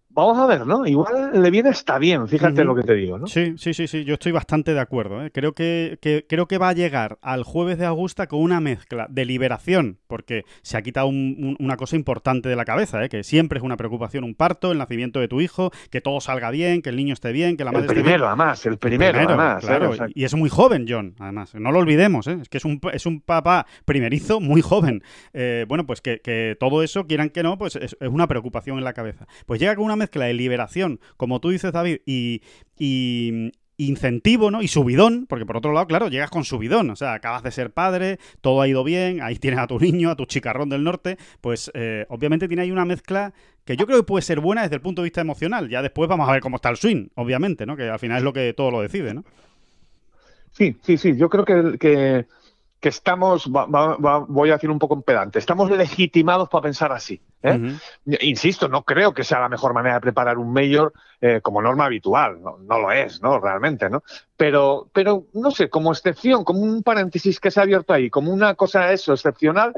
vamos 0.09 0.37
a 0.37 0.45
ver, 0.45 0.65
¿no? 0.65 0.85
Igual 0.85 1.31
le 1.41 1.51
viene 1.51 1.69
hasta 1.69 1.97
bien, 1.97 2.27
fíjate 2.27 2.63
lo 2.63 2.75
que 2.75 2.83
te 2.83 2.93
digo, 2.93 3.17
¿no? 3.17 3.27
Sí, 3.27 3.53
sí, 3.57 3.73
sí, 3.73 3.87
sí, 3.87 4.03
yo 4.03 4.15
estoy 4.15 4.31
bastante 4.31 4.73
de 4.73 4.79
acuerdo. 4.79 5.23
¿eh? 5.23 5.31
Creo 5.31 5.53
que, 5.53 5.97
creo 6.27 6.47
que 6.47 6.57
va 6.57 6.69
a 6.69 6.73
llegar 6.73 7.17
al 7.21 7.43
jueves 7.43 7.77
de 7.77 7.85
Augusta 7.85 8.27
con 8.27 8.41
una 8.41 8.59
mezcla 8.59 9.07
de 9.09 9.25
liberación, 9.25 9.99
porque 10.07 10.43
se 10.61 10.77
ha 10.77 10.81
quitado 10.81 11.07
una 11.07 11.77
cosa 11.77 11.95
importante 11.95 12.49
de 12.49 12.55
la 12.55 12.65
cabeza, 12.65 13.03
¿eh? 13.03 13.09
que 13.09 13.23
siempre 13.23 13.59
es 13.59 13.63
una 13.63 13.77
preocupación 13.77 14.23
un 14.23 14.35
parto, 14.35 14.71
el 14.71 14.77
nacimiento 14.77 15.19
de 15.19 15.27
tu 15.27 15.41
hijo, 15.41 15.71
que 15.89 16.01
todo 16.01 16.19
salga 16.21 16.51
bien, 16.51 16.81
que 16.81 16.89
el 16.89 16.95
niño 16.95 17.13
esté 17.13 17.31
bien, 17.31 17.57
que 17.57 17.63
la 17.63 17.71
madre 17.71 17.87
el 17.87 17.93
primero, 17.93 18.27
además, 18.27 18.65
el 18.65 18.77
primero, 18.77 19.19
además. 19.19 19.63
¿eh? 19.63 19.67
Claro, 19.67 19.91
y 20.13 20.23
es 20.23 20.35
muy 20.35 20.49
joven, 20.49 20.85
John, 20.87 21.15
además. 21.19 21.53
No 21.55 21.71
lo 21.71 21.79
olvidemos, 21.79 22.27
¿eh? 22.27 22.39
es 22.41 22.49
que 22.49 22.57
es 22.57 22.65
un, 22.65 22.79
es 22.93 23.05
un 23.05 23.21
papá 23.21 23.65
primerizo 23.85 24.39
muy 24.39 24.61
joven. 24.61 25.03
Eh, 25.33 25.65
bueno, 25.67 25.85
pues 25.85 26.01
que, 26.01 26.57
todo 26.59 26.83
eso, 26.83 27.05
quieran 27.05 27.29
que 27.29 27.43
no, 27.43 27.57
pues 27.57 27.75
es, 27.75 27.95
es 27.99 28.09
una 28.09 28.27
preocupación 28.27 28.77
en 28.77 28.83
la 28.83 28.93
cabeza. 28.93 29.27
Pues 29.45 29.59
llega 29.59 29.75
con 29.75 29.85
una 29.85 29.95
mezcla 29.95 30.08
de 30.17 30.33
liberación, 30.33 30.99
como 31.17 31.39
tú 31.39 31.49
dices, 31.49 31.71
David, 31.71 31.99
y, 32.05 32.41
incentivo, 33.77 34.51
¿no? 34.51 34.61
Y 34.61 34.67
subidón, 34.67 35.25
porque 35.27 35.45
por 35.45 35.55
otro 35.55 35.71
lado, 35.71 35.87
claro, 35.87 36.09
llegas 36.09 36.29
con 36.29 36.43
subidón, 36.43 36.89
o 36.89 36.95
sea, 36.95 37.13
acabas 37.13 37.43
de 37.43 37.51
ser 37.51 37.71
padre, 37.71 38.19
todo 38.41 38.61
ha 38.61 38.67
ido 38.67 38.83
bien, 38.83 39.21
ahí 39.21 39.35
tienes 39.37 39.59
a 39.59 39.67
tu 39.67 39.79
niño, 39.79 40.09
a 40.09 40.15
tu 40.15 40.25
chicarrón 40.25 40.69
del 40.69 40.83
norte, 40.83 41.17
pues 41.39 41.71
eh, 41.73 42.05
obviamente 42.09 42.47
tiene 42.47 42.63
ahí 42.63 42.71
una 42.71 42.83
mezcla 42.83 43.33
que 43.63 43.77
yo 43.77 43.85
creo 43.85 43.99
que 43.99 44.03
puede 44.03 44.21
ser 44.21 44.41
buena 44.41 44.63
desde 44.63 44.75
el 44.75 44.81
punto 44.81 45.01
de 45.01 45.05
vista 45.05 45.21
emocional. 45.21 45.69
Ya 45.69 45.81
después 45.81 46.09
vamos 46.09 46.27
a 46.27 46.31
ver 46.33 46.41
cómo 46.41 46.57
está 46.57 46.69
el 46.69 46.77
swing, 46.77 47.07
obviamente, 47.15 47.65
¿no? 47.65 47.77
Que 47.77 47.89
al 47.89 47.99
final 47.99 48.17
es 48.17 48.23
lo 48.23 48.33
que 48.33 48.53
todo 48.53 48.71
lo 48.71 48.81
decide, 48.81 49.13
¿no? 49.13 49.23
Sí, 50.51 50.75
sí, 50.81 50.97
sí, 50.97 51.15
yo 51.15 51.29
creo 51.29 51.45
que 51.45 52.25
estamos, 52.87 53.49
voy 53.49 54.49
a 54.49 54.53
decir 54.53 54.71
un 54.71 54.79
poco 54.79 54.93
en 54.93 55.01
pedante, 55.01 55.37
estamos 55.37 55.69
legitimados 55.69 56.47
para 56.47 56.61
pensar 56.61 56.93
así. 56.93 57.21
¿eh? 57.43 57.77
Insisto, 58.21 58.69
no 58.69 58.83
creo 58.83 59.13
que 59.13 59.25
sea 59.25 59.41
la 59.41 59.49
mejor 59.49 59.73
manera 59.73 59.95
de 59.95 60.01
preparar 60.01 60.37
un 60.37 60.53
mayor 60.53 60.93
eh, 61.19 61.41
como 61.41 61.61
norma 61.61 61.85
habitual, 61.85 62.41
no, 62.41 62.57
lo 62.79 62.91
es, 62.91 63.21
¿no? 63.21 63.39
Realmente, 63.39 63.89
¿no? 63.89 64.03
Pero, 64.37 64.87
pero, 64.93 65.25
no 65.33 65.51
sé, 65.51 65.69
como 65.69 65.91
excepción, 65.91 66.45
como 66.45 66.61
un 66.61 66.81
paréntesis 66.81 67.41
que 67.41 67.51
se 67.51 67.59
ha 67.59 67.63
abierto 67.63 67.91
ahí, 67.91 68.09
como 68.09 68.31
una 68.31 68.55
cosa 68.55 68.93
eso, 68.93 69.11
excepcional, 69.11 69.73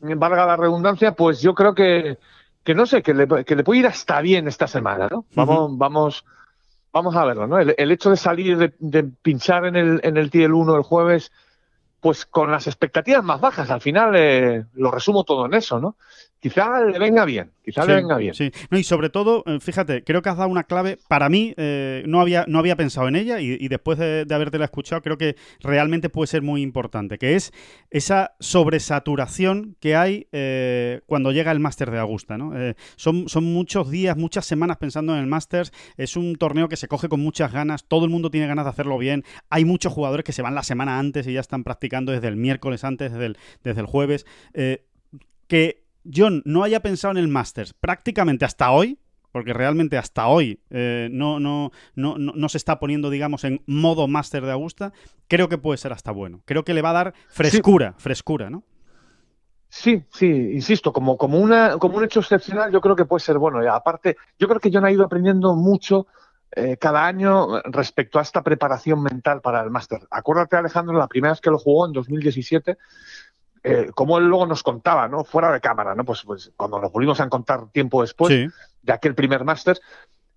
valga 0.00 0.46
la 0.46 0.56
redundancia, 0.56 1.12
pues 1.12 1.40
yo 1.40 1.52
creo 1.52 1.74
que, 1.74 2.18
que 2.62 2.74
no 2.76 2.86
sé, 2.86 3.02
que 3.02 3.12
le, 3.12 3.44
que 3.44 3.56
le 3.56 3.64
puede 3.64 3.80
ir 3.80 3.86
hasta 3.88 4.20
bien 4.20 4.46
esta 4.46 4.68
semana, 4.68 5.08
¿no? 5.10 5.24
Vamos, 5.34 5.76
vamos, 5.76 6.24
vamos 6.92 7.16
a 7.16 7.24
verlo, 7.24 7.48
¿no? 7.48 7.58
El, 7.58 7.90
hecho 7.90 8.10
de 8.10 8.16
salir, 8.16 8.72
de, 8.78 9.02
pinchar 9.02 9.66
en 9.66 9.74
el, 9.74 10.00
en 10.04 10.16
el 10.16 10.30
TL1 10.30 10.76
el 10.76 10.82
jueves 10.82 11.32
pues 12.06 12.24
con 12.24 12.52
las 12.52 12.68
expectativas 12.68 13.24
más 13.24 13.40
bajas. 13.40 13.68
Al 13.68 13.80
final 13.80 14.14
eh, 14.14 14.64
lo 14.74 14.92
resumo 14.92 15.24
todo 15.24 15.44
en 15.46 15.54
eso, 15.54 15.80
¿no? 15.80 15.96
quizá 16.40 16.84
le 16.84 16.98
venga 16.98 17.24
bien, 17.24 17.50
quizá 17.64 17.84
le 17.84 17.94
venga 17.94 18.16
bien. 18.16 18.34
Sí, 18.34 18.52
no, 18.70 18.78
y 18.78 18.84
sobre 18.84 19.08
todo, 19.08 19.42
eh, 19.46 19.58
fíjate, 19.60 20.04
creo 20.04 20.22
que 20.22 20.28
has 20.28 20.36
dado 20.36 20.48
una 20.48 20.64
clave, 20.64 20.98
para 21.08 21.28
mí 21.28 21.54
eh, 21.56 22.04
no, 22.06 22.20
había, 22.20 22.44
no 22.46 22.58
había 22.58 22.76
pensado 22.76 23.08
en 23.08 23.16
ella 23.16 23.40
y, 23.40 23.66
después 23.68 23.98
de, 23.98 24.24
de 24.24 24.34
haberte 24.34 24.58
la 24.58 24.66
escuchado 24.66 25.02
creo 25.02 25.18
que 25.18 25.36
realmente 25.60 26.08
puede 26.08 26.28
ser 26.28 26.42
muy 26.42 26.62
importante, 26.62 27.18
que 27.18 27.34
es 27.34 27.52
esa 27.90 28.36
sobresaturación 28.38 29.76
que 29.80 29.96
hay 29.96 30.28
eh, 30.30 31.00
cuando 31.06 31.32
llega 31.32 31.50
el 31.50 31.58
máster 31.58 31.90
de 31.90 31.98
Augusta. 31.98 32.38
¿no? 32.38 32.52
son, 32.96 33.28
son 33.28 33.44
muchos 33.44 33.90
días, 33.90 34.16
muchas 34.16 34.46
semanas 34.46 34.76
pensando 34.76 35.14
en 35.14 35.20
el 35.20 35.26
máster, 35.26 35.70
es 35.96 36.16
un 36.16 36.36
torneo 36.36 36.68
que 36.68 36.76
se 36.76 36.86
coge 36.86 37.08
con 37.08 37.20
muchas 37.20 37.52
ganas, 37.52 37.84
todo 37.84 38.04
el 38.04 38.10
mundo 38.10 38.30
tiene 38.30 38.46
ganas 38.46 38.66
de 38.66 38.70
hacerlo 38.70 38.98
bien, 38.98 39.24
hay 39.50 39.64
muchos 39.64 39.92
jugadores 39.92 40.24
que 40.24 40.32
se 40.32 40.42
van 40.42 40.54
la 40.54 40.62
semana 40.62 40.98
antes 40.98 41.26
y 41.26 41.32
ya 41.32 41.40
están 41.40 41.64
practicando 41.64 41.95
desde 42.04 42.28
el 42.28 42.36
miércoles 42.36 42.84
antes, 42.84 43.12
desde 43.12 43.26
el, 43.26 43.38
desde 43.64 43.80
el 43.80 43.86
jueves, 43.86 44.26
que 45.48 45.86
John 46.14 46.42
no 46.44 46.62
haya 46.62 46.80
pensado 46.80 47.12
en 47.12 47.18
el 47.18 47.28
Masters 47.28 47.72
prácticamente 47.72 48.44
hasta 48.44 48.70
hoy, 48.70 48.98
porque 49.32 49.52
realmente 49.52 49.98
hasta 49.98 50.28
hoy 50.28 50.60
eh, 50.70 51.08
no, 51.10 51.40
no, 51.40 51.70
no, 51.94 52.16
no, 52.16 52.48
se 52.48 52.56
está 52.56 52.78
poniendo, 52.78 53.10
digamos, 53.10 53.44
en 53.44 53.62
modo 53.66 54.08
Master 54.08 54.44
de 54.44 54.52
Augusta, 54.52 54.92
creo 55.28 55.48
que 55.48 55.58
puede 55.58 55.78
ser 55.78 55.92
hasta 55.92 56.10
bueno. 56.10 56.40
Creo 56.46 56.64
que 56.64 56.74
le 56.74 56.82
va 56.82 56.90
a 56.90 56.94
dar 56.94 57.14
frescura, 57.28 57.94
frescura, 57.98 58.48
¿no? 58.48 58.62
Sí, 59.68 60.04
sí, 60.10 60.26
insisto, 60.26 60.92
como, 60.92 61.18
como, 61.18 61.38
una, 61.38 61.76
como 61.76 61.98
un 61.98 62.04
hecho 62.04 62.20
excepcional, 62.20 62.72
yo 62.72 62.80
creo 62.80 62.96
que 62.96 63.04
puede 63.04 63.20
ser 63.20 63.36
bueno. 63.38 63.62
Y 63.62 63.66
aparte, 63.66 64.16
yo 64.38 64.48
creo 64.48 64.60
que 64.60 64.70
John 64.72 64.86
ha 64.86 64.92
ido 64.92 65.04
aprendiendo 65.04 65.54
mucho 65.54 66.06
eh, 66.58 66.78
cada 66.78 67.06
año 67.06 67.60
respecto 67.64 68.18
a 68.18 68.22
esta 68.22 68.42
preparación 68.42 69.02
mental 69.02 69.42
para 69.42 69.62
el 69.62 69.68
máster. 69.68 70.00
Acuérdate, 70.10 70.56
Alejandro, 70.56 70.96
la 70.96 71.06
primera 71.06 71.34
vez 71.34 71.42
que 71.42 71.50
lo 71.50 71.58
jugó 71.58 71.84
en 71.84 71.92
2017, 71.92 72.78
eh, 73.62 73.90
como 73.94 74.16
él 74.16 74.24
luego 74.24 74.46
nos 74.46 74.62
contaba, 74.62 75.06
¿no? 75.06 75.22
Fuera 75.22 75.52
de 75.52 75.60
cámara, 75.60 75.94
¿no? 75.94 76.06
Pues, 76.06 76.22
pues 76.22 76.52
cuando 76.56 76.80
nos 76.80 76.90
volvimos 76.90 77.20
a 77.20 77.24
encontrar 77.24 77.68
tiempo 77.72 78.00
después 78.00 78.50
de 78.80 78.92
aquel 78.92 79.14
primer 79.14 79.44
máster, 79.44 79.78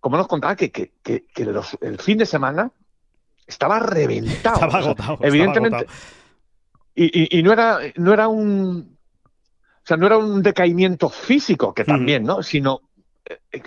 como 0.02 0.18
nos 0.18 0.28
contaba 0.28 0.58
que, 0.58 0.72
que, 0.72 0.92
que, 1.02 1.26
el 1.80 2.00
fin 2.00 2.18
de 2.18 2.26
semana 2.26 2.70
estaba 3.48 3.80
reventado. 3.80 4.56
Estaba 4.56 4.78
agotado. 4.78 5.20
Evidentemente. 5.22 5.88
Y, 6.96 7.40
y, 7.40 7.42
no 7.44 7.54
era, 7.54 7.80
no 7.96 8.12
era 8.12 8.28
un. 8.28 8.98
O 9.24 9.86
sea, 9.90 9.96
no 9.96 10.06
era 10.06 10.18
un 10.18 10.44
decaimiento 10.44 11.08
físico, 11.08 11.74
que 11.74 11.86
también, 11.86 12.26
¿no? 12.26 12.44
Sino 12.44 12.82
eh, 13.26 13.62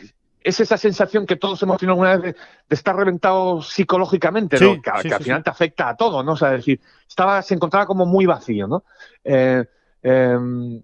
es 0.44 0.60
esa 0.60 0.76
sensación 0.76 1.26
que 1.26 1.36
todos 1.36 1.62
hemos 1.62 1.78
tenido 1.78 1.92
alguna 1.92 2.16
vez 2.16 2.34
de, 2.34 2.74
estar 2.74 2.96
reventado 2.96 3.62
psicológicamente, 3.62 4.58
¿no? 4.60 4.80
que, 4.80 4.90
al 4.90 5.22
final 5.22 5.42
te 5.42 5.50
afecta 5.50 5.88
a 5.88 5.96
todo, 5.96 6.22
¿no? 6.22 6.32
O 6.32 6.36
sea, 6.36 6.50
es 6.50 6.58
decir, 6.58 6.80
estaba, 7.08 7.42
se 7.42 7.54
encontraba 7.54 7.86
como 7.86 8.06
muy 8.06 8.26
vacío, 8.26 8.66
¿no? 8.66 8.84
Eh, 9.24 9.64
em, 10.02 10.82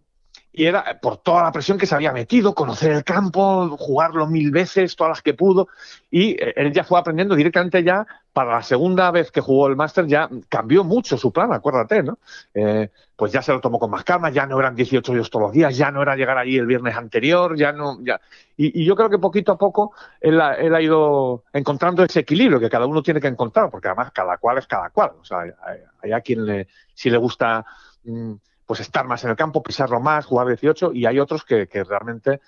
y 0.58 0.66
era 0.66 0.98
por 1.00 1.18
toda 1.18 1.44
la 1.44 1.52
presión 1.52 1.78
que 1.78 1.86
se 1.86 1.94
había 1.94 2.12
metido, 2.12 2.52
conocer 2.52 2.90
el 2.90 3.04
campo, 3.04 3.76
jugarlo 3.78 4.26
mil 4.26 4.50
veces, 4.50 4.96
todas 4.96 5.10
las 5.12 5.22
que 5.22 5.32
pudo, 5.32 5.68
y 6.10 6.30
eh, 6.30 6.52
él 6.56 6.72
ya 6.72 6.82
fue 6.82 6.98
aprendiendo 6.98 7.36
directamente 7.36 7.84
ya, 7.84 8.04
para 8.32 8.54
la 8.54 8.62
segunda 8.64 9.12
vez 9.12 9.30
que 9.30 9.40
jugó 9.40 9.68
el 9.68 9.76
máster 9.76 10.08
ya 10.08 10.28
cambió 10.48 10.82
mucho 10.82 11.16
su 11.16 11.32
plan, 11.32 11.52
acuérdate, 11.52 12.02
¿no? 12.02 12.18
Eh, 12.54 12.90
pues 13.14 13.30
ya 13.30 13.40
se 13.40 13.52
lo 13.52 13.60
tomó 13.60 13.78
con 13.78 13.88
más 13.88 14.02
calma, 14.02 14.30
ya 14.30 14.46
no 14.46 14.58
eran 14.58 14.74
18 14.74 15.12
hoyos 15.12 15.30
todos 15.30 15.44
los 15.44 15.52
días, 15.52 15.76
ya 15.76 15.92
no 15.92 16.02
era 16.02 16.16
llegar 16.16 16.38
allí 16.38 16.58
el 16.58 16.66
viernes 16.66 16.96
anterior, 16.96 17.56
ya 17.56 17.70
no, 17.70 17.96
ya. 18.02 18.20
Y, 18.56 18.84
yo 18.84 18.96
creo 18.96 19.10
que 19.10 19.18
poquito 19.18 19.52
a 19.52 19.58
poco 19.58 19.92
él 20.20 20.40
ha, 20.40 20.82
ido 20.82 21.44
encontrando 21.52 22.02
ese 22.02 22.18
equilibrio 22.18 22.58
que 22.58 22.68
cada 22.68 22.86
uno 22.86 23.00
tiene 23.00 23.20
que 23.20 23.28
encontrar, 23.28 23.70
porque 23.70 23.86
además 23.86 24.10
cada 24.10 24.38
cual 24.38 24.58
es 24.58 24.66
cada 24.66 24.90
cual, 24.90 25.12
o 25.20 25.24
sea, 25.24 25.44
hay, 26.02 26.10
a 26.10 26.20
quien 26.20 26.44
le, 26.44 26.66
si 26.94 27.10
le 27.10 27.16
gusta... 27.16 27.64
Mm, 28.02 28.34
pues 28.68 28.80
estar 28.80 29.06
más 29.06 29.24
en 29.24 29.30
el 29.30 29.36
campo, 29.36 29.62
pisarlo 29.62 29.98
más, 29.98 30.26
jugar 30.26 30.46
18, 30.46 30.92
y 30.92 31.06
hay 31.06 31.18
otros 31.18 31.42
que, 31.42 31.66
realmente 31.88 32.42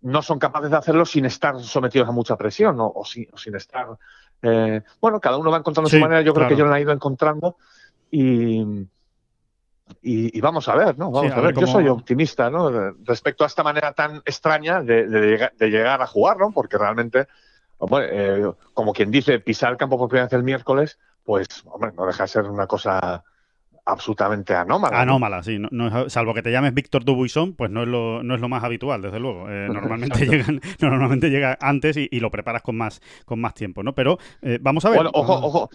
no 0.00 0.22
son 0.22 0.38
capaces 0.38 0.70
de 0.70 0.76
hacerlo 0.78 1.04
sin 1.04 1.26
estar 1.26 1.60
sometidos 1.60 2.08
a 2.08 2.12
mucha 2.12 2.34
presión 2.34 2.76
o, 2.78 3.04
sin, 3.04 3.54
estar... 3.54 3.88
Eh, 4.40 4.80
bueno, 5.02 5.20
cada 5.20 5.36
uno 5.36 5.50
va 5.50 5.58
encontrando 5.58 5.90
su 5.90 5.98
manera, 5.98 6.22
yo 6.22 6.32
creo 6.32 6.48
que 6.48 6.56
yo 6.56 6.64
lo 6.64 6.74
he 6.74 6.80
ido 6.80 6.92
encontrando 6.92 7.58
y, 8.10 8.88
y, 10.00 10.40
vamos 10.40 10.66
a 10.66 10.76
ver, 10.76 10.98
¿no? 10.98 11.10
Vamos 11.10 11.30
a, 11.30 11.40
ver, 11.42 11.54
yo 11.54 11.66
soy 11.66 11.88
optimista, 11.88 12.48
¿no? 12.48 12.92
Respecto 13.04 13.44
a 13.44 13.46
esta 13.46 13.62
manera 13.62 13.92
tan 13.92 14.16
extraña 14.24 14.80
de, 14.80 15.50
llegar, 15.58 16.00
a 16.00 16.06
jugar, 16.06 16.38
¿no? 16.38 16.52
Porque 16.52 16.78
realmente, 16.78 17.28
eh, 18.00 18.50
como 18.72 18.94
quien 18.94 19.10
dice, 19.10 19.40
pisar 19.40 19.72
el 19.72 19.76
campo 19.76 19.98
por 19.98 20.08
primera 20.08 20.24
vez 20.24 20.32
el 20.32 20.42
miércoles, 20.42 20.98
pues, 21.22 21.48
hombre, 21.66 21.92
no 21.94 22.06
deja 22.06 22.22
de 22.22 22.28
ser 22.28 22.44
una 22.44 22.66
cosa 22.66 23.24
absolutamente 23.84 24.54
anómala. 24.54 25.00
Anómala, 25.00 25.42
sí. 25.42 25.58
No, 25.70 26.08
salvo 26.08 26.34
que 26.34 26.42
te 26.42 26.52
llames 26.52 26.74
Víctor 26.74 27.04
Dubuisson, 27.04 27.54
pues 27.54 27.70
no 27.70 27.82
es 27.82 27.88
lo, 27.88 28.22
no 28.22 28.34
es 28.34 28.40
lo 28.40 28.48
más 28.48 28.64
habitual, 28.64 29.02
desde 29.02 29.20
luego. 29.20 29.48
Eh, 29.48 29.68
normalmente, 29.72 30.26
llegan, 30.26 30.60
normalmente 30.80 31.30
llega 31.30 31.56
antes 31.60 31.96
y, 31.96 32.20
lo 32.20 32.30
preparas 32.30 32.62
con 32.62 32.76
más, 32.76 33.00
con 33.24 33.40
más 33.40 33.54
tiempo, 33.54 33.82
¿no? 33.82 33.94
Pero 33.94 34.18
eh, 34.42 34.58
vamos 34.60 34.84
a 34.84 34.90
ver. 34.90 34.98
Bueno, 34.98 35.10
ojo, 35.14 35.34
ojo, 35.34 35.70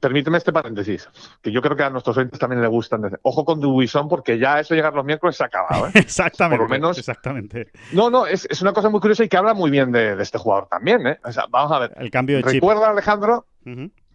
permíteme 0.00 0.38
este 0.38 0.52
paréntesis, 0.52 1.08
que 1.42 1.50
yo 1.50 1.60
creo 1.62 1.76
que 1.76 1.82
a 1.82 1.90
nuestros 1.90 2.16
oyentes 2.16 2.38
también 2.38 2.60
les 2.62 2.70
gustan. 2.70 3.18
Ojo 3.22 3.44
con 3.44 3.60
Dubuisson, 3.60 4.08
porque 4.08 4.38
ya 4.38 4.60
eso 4.60 4.74
llegar 4.74 4.94
los 4.94 5.04
miércoles 5.04 5.36
se 5.36 5.42
ha 5.42 5.46
acabado. 5.46 5.88
¿eh? 5.88 5.92
exactamente. 5.94 6.58
Por 6.58 6.68
lo 6.68 6.70
menos. 6.70 6.98
Exactamente. 6.98 7.70
No, 7.92 8.10
no, 8.10 8.26
es, 8.26 8.46
una 8.62 8.72
cosa 8.72 8.88
muy 8.88 9.00
curiosa 9.00 9.24
y 9.24 9.28
que 9.28 9.36
habla 9.36 9.54
muy 9.54 9.70
bien 9.70 9.92
de, 9.92 10.20
este 10.20 10.38
jugador 10.38 10.68
también, 10.68 11.06
¿eh? 11.06 11.18
vamos 11.50 11.72
a 11.72 11.78
ver. 11.78 11.92
El 11.96 12.10
cambio 12.10 12.36
de 12.36 12.42
Recuerda, 12.42 12.90
Alejandro, 12.90 13.46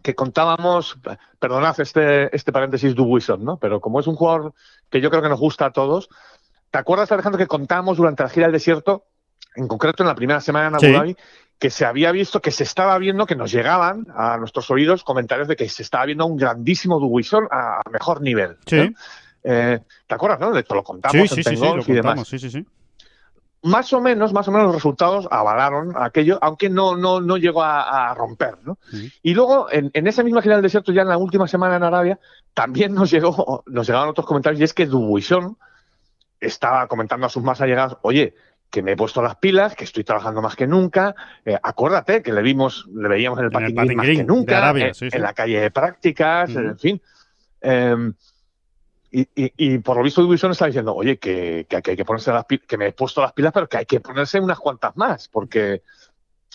que 0.06 0.14
contábamos, 0.14 0.96
perdonad 1.40 1.80
este, 1.80 2.34
este 2.34 2.52
paréntesis 2.52 2.94
Dubuisson, 2.94 3.44
¿no? 3.44 3.56
Pero 3.56 3.80
como 3.80 3.98
es 3.98 4.06
un 4.06 4.14
jugador 4.14 4.54
que 4.88 5.00
yo 5.00 5.10
creo 5.10 5.20
que 5.20 5.28
nos 5.28 5.40
gusta 5.40 5.66
a 5.66 5.72
todos, 5.72 6.08
¿te 6.70 6.78
acuerdas, 6.78 7.10
Alejandro, 7.10 7.40
que 7.40 7.48
contábamos 7.48 7.96
durante 7.96 8.22
la 8.22 8.28
gira 8.28 8.46
del 8.46 8.52
desierto, 8.52 9.06
en 9.56 9.66
concreto 9.66 10.04
en 10.04 10.06
la 10.06 10.14
primera 10.14 10.40
semana 10.40 10.68
en 10.68 10.74
Abu 10.76 10.96
Dhabi, 10.96 11.16
que 11.58 11.70
se 11.70 11.84
había 11.84 12.12
visto, 12.12 12.40
que 12.40 12.52
se 12.52 12.62
estaba 12.62 12.96
viendo, 12.98 13.26
que 13.26 13.34
nos 13.34 13.50
llegaban 13.50 14.06
a 14.14 14.36
nuestros 14.36 14.70
oídos 14.70 15.02
comentarios 15.02 15.48
de 15.48 15.56
que 15.56 15.68
se 15.68 15.82
estaba 15.82 16.04
viendo 16.04 16.24
un 16.24 16.36
grandísimo 16.36 17.00
Dubuisson 17.00 17.48
a, 17.50 17.80
mejor 17.90 18.22
nivel. 18.22 18.58
Sí. 18.64 18.94
Eh, 19.42 19.80
¿Te 20.06 20.14
acuerdas, 20.14 20.38
no? 20.38 20.52
De 20.52 20.60
esto 20.60 20.76
lo 20.76 20.84
contamos 20.84 21.20
sí, 21.20 21.26
sí, 21.26 21.42
sí, 21.42 21.56
sí, 21.56 21.64
lo 21.64 22.24
Sí, 22.24 22.38
sí, 22.38 22.48
sí 22.48 22.66
más 23.66 23.92
o 23.92 24.00
menos, 24.00 24.32
más 24.32 24.46
o 24.48 24.52
menos 24.52 24.66
los 24.66 24.76
resultados 24.76 25.26
avalaron 25.30 25.92
aquello, 25.96 26.38
aunque 26.40 26.70
no, 26.70 26.96
no, 26.96 27.20
no 27.20 27.36
llegó 27.36 27.62
a, 27.62 28.14
romper, 28.14 28.58
¿no? 28.62 28.78
Y 29.22 29.34
luego, 29.34 29.70
en, 29.70 29.90
en, 29.92 30.06
esa 30.06 30.22
misma 30.22 30.40
gira 30.40 30.54
del 30.54 30.62
desierto, 30.62 30.92
ya 30.92 31.02
en 31.02 31.08
la 31.08 31.18
última 31.18 31.48
semana 31.48 31.76
en 31.76 31.82
Arabia, 31.82 32.18
también 32.54 32.94
nos 32.94 33.10
llegó, 33.10 33.64
nos 33.66 33.86
llegaron 33.86 34.08
otros 34.08 34.26
comentarios, 34.26 34.60
y 34.60 34.64
es 34.64 34.72
que 34.72 34.86
Dubuisson 34.86 35.56
estaba 36.40 36.86
comentando 36.86 37.26
a 37.26 37.28
sus 37.28 37.42
más 37.42 37.60
allegados, 37.60 37.98
oye, 38.02 38.34
que 38.70 38.82
me 38.82 38.92
he 38.92 38.96
puesto 38.96 39.20
las 39.22 39.36
pilas, 39.36 39.74
que 39.74 39.84
estoy 39.84 40.04
trabajando 40.04 40.42
más 40.42 40.54
que 40.54 40.66
nunca. 40.66 41.14
Eh, 41.44 41.58
acuérdate 41.60 42.22
que 42.22 42.32
le 42.32 42.42
vimos, 42.42 42.88
le 42.94 43.08
veíamos 43.08 43.38
en 43.38 43.46
el 43.46 43.50
patín 43.50 43.74
más 43.74 44.06
que 44.06 44.24
nunca, 44.24 44.70
en, 44.70 45.22
la 45.22 45.32
calle 45.34 45.60
de 45.60 45.70
prácticas, 45.70 46.50
en 46.54 46.78
fin. 46.78 47.02
Eh, 47.60 48.12
y, 49.18 49.78
por 49.78 49.96
lo 49.96 50.02
visto 50.02 50.22
Ubisoft 50.22 50.52
está 50.52 50.66
diciendo, 50.66 50.94
oye, 50.94 51.16
que, 51.18 51.66
hay 51.70 51.96
que 51.96 52.04
ponerse 52.04 52.32
las 52.32 52.44
pilas, 52.44 52.66
que 52.66 52.76
me 52.76 52.88
he 52.88 52.92
puesto 52.92 53.22
las 53.22 53.32
pilas, 53.32 53.52
pero 53.52 53.66
que 53.66 53.78
hay 53.78 53.86
que 53.86 54.00
ponerse 54.00 54.38
unas 54.38 54.58
cuantas 54.58 54.94
más, 54.96 55.28
porque, 55.28 55.82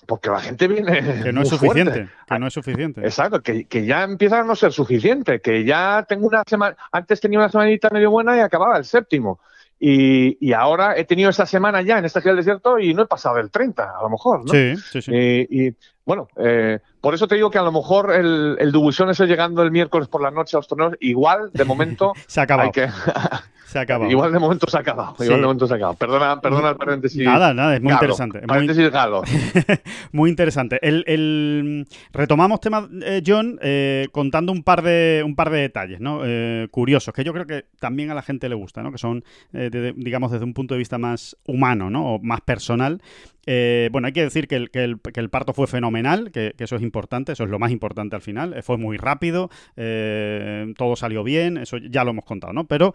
porque 0.05 0.29
la 0.29 0.41
gente 0.41 0.67
viene. 0.67 1.23
Que 1.23 1.33
no 1.33 1.41
es 1.41 1.49
suficiente. 1.49 2.07
Que 2.27 2.39
no 2.39 2.47
es 2.47 2.53
suficiente. 2.53 3.01
Exacto, 3.01 3.41
que, 3.41 3.85
ya 3.85 4.03
empieza 4.03 4.41
a 4.41 4.43
no 4.43 4.55
ser 4.55 4.71
suficiente, 4.71 5.41
que 5.41 5.65
ya 5.65 6.05
tengo 6.07 6.27
una 6.27 6.43
semana, 6.45 6.77
antes 6.91 7.19
tenía 7.19 7.39
una 7.39 7.49
semanita 7.49 7.89
medio 7.89 8.11
buena 8.11 8.37
y 8.37 8.41
acababa 8.41 8.77
el 8.77 8.85
séptimo. 8.85 9.39
Y, 9.79 10.53
ahora 10.53 10.95
he 10.95 11.05
tenido 11.05 11.31
esa 11.31 11.47
semana 11.47 11.81
ya 11.81 11.97
en 11.97 12.05
esta 12.05 12.21
gira 12.21 12.33
del 12.33 12.45
desierto 12.45 12.77
y 12.77 12.93
no 12.93 13.03
he 13.03 13.07
pasado 13.07 13.37
del 13.37 13.49
30, 13.49 13.97
a 13.97 14.03
lo 14.03 14.09
mejor, 14.11 14.45
¿no? 14.45 14.53
Sí, 14.53 14.75
sí, 14.77 15.01
sí. 15.01 15.11
y 15.49 15.75
bueno, 16.05 16.27
eh, 16.37 16.79
por 17.01 17.15
eso 17.15 17.27
te 17.27 17.35
digo 17.35 17.49
que 17.49 17.57
a 17.57 17.63
lo 17.63 17.71
mejor 17.71 18.13
el, 18.13 18.57
el 18.59 18.71
Dubuisson 18.71 19.09
ese 19.09 19.25
llegando 19.25 19.63
el 19.63 19.71
miércoles 19.71 20.07
por 20.07 20.21
la 20.21 20.31
noche 20.31 20.55
a 20.55 20.59
los 20.59 20.67
torneos, 20.67 20.93
igual 20.99 21.49
de 21.53 21.65
momento 21.65 22.13
se 22.27 22.41
acaba. 22.41 22.63
Hay 22.63 22.71
que, 22.71 22.87
se 23.71 23.79
ha 23.79 23.83
acabado. 23.83 24.11
Igual 24.11 24.33
de 24.33 24.39
momento 24.39 24.67
se 24.69 24.77
ha 24.77 24.81
acabado. 24.81 25.15
Igual 25.19 25.39
de 25.39 25.45
momento 25.45 25.67
se 25.67 25.73
ha 25.73 25.77
acabado. 25.77 25.97
Perdona, 25.97 26.41
perdona 26.41 26.69
el 26.71 26.75
paréntesis. 26.75 27.23
Nada, 27.23 27.53
nada, 27.53 27.75
es 27.75 27.81
muy 27.81 27.93
interesante. 27.93 28.41
Paréntesis 28.41 28.83
muy, 28.83 28.91
galo. 28.91 29.21
muy 30.11 30.29
interesante. 30.29 30.77
El, 30.81 31.87
retomamos 32.11 32.59
tema, 32.59 32.87
eh, 33.03 33.23
John, 33.25 33.57
eh, 33.61 34.07
contando 34.11 34.51
un 34.51 34.63
par 34.63 34.81
de 34.81 35.23
un 35.25 35.35
par 35.35 35.49
de 35.51 35.59
detalles, 35.59 36.01
¿no? 36.01 36.21
Eh, 36.25 36.67
curiosos, 36.69 37.13
que 37.13 37.23
yo 37.23 37.31
creo 37.31 37.45
que 37.45 37.65
también 37.79 38.11
a 38.11 38.13
la 38.13 38.21
gente 38.21 38.49
le 38.49 38.55
gusta, 38.55 38.83
¿no? 38.83 38.91
Que 38.91 38.97
son, 38.97 39.23
digamos, 39.51 40.31
desde 40.31 40.43
un 40.43 40.53
punto 40.53 40.73
de 40.73 40.79
vista 40.79 40.97
más 40.97 41.37
humano, 41.47 41.89
¿no? 41.89 42.15
O 42.15 42.19
más 42.19 42.41
personal. 42.41 43.01
bueno, 43.45 44.07
hay 44.07 44.13
que 44.13 44.23
decir 44.23 44.49
que 44.49 44.55
el, 44.57 44.69
que 44.69 44.83
el, 44.83 44.99
que 44.99 45.19
el 45.19 45.29
parto 45.29 45.53
fue 45.53 45.67
fenomenal, 45.67 46.31
que, 46.31 46.53
que, 46.57 46.65
eso 46.65 46.75
es 46.75 46.81
importante, 46.81 46.90
eso 47.31 47.43
es 47.43 47.49
lo 47.49 47.59
más 47.59 47.71
importante 47.71 48.15
al 48.15 48.21
final. 48.21 48.61
fue 48.63 48.77
muy 48.77 48.97
rápido, 48.97 49.49
todo 49.75 50.95
salió 50.95 51.23
bien, 51.23 51.57
eso 51.57 51.77
ya 51.77 52.03
lo 52.03 52.11
hemos 52.11 52.25
contado, 52.25 52.53
¿no? 52.53 52.67
Pero 52.67 52.93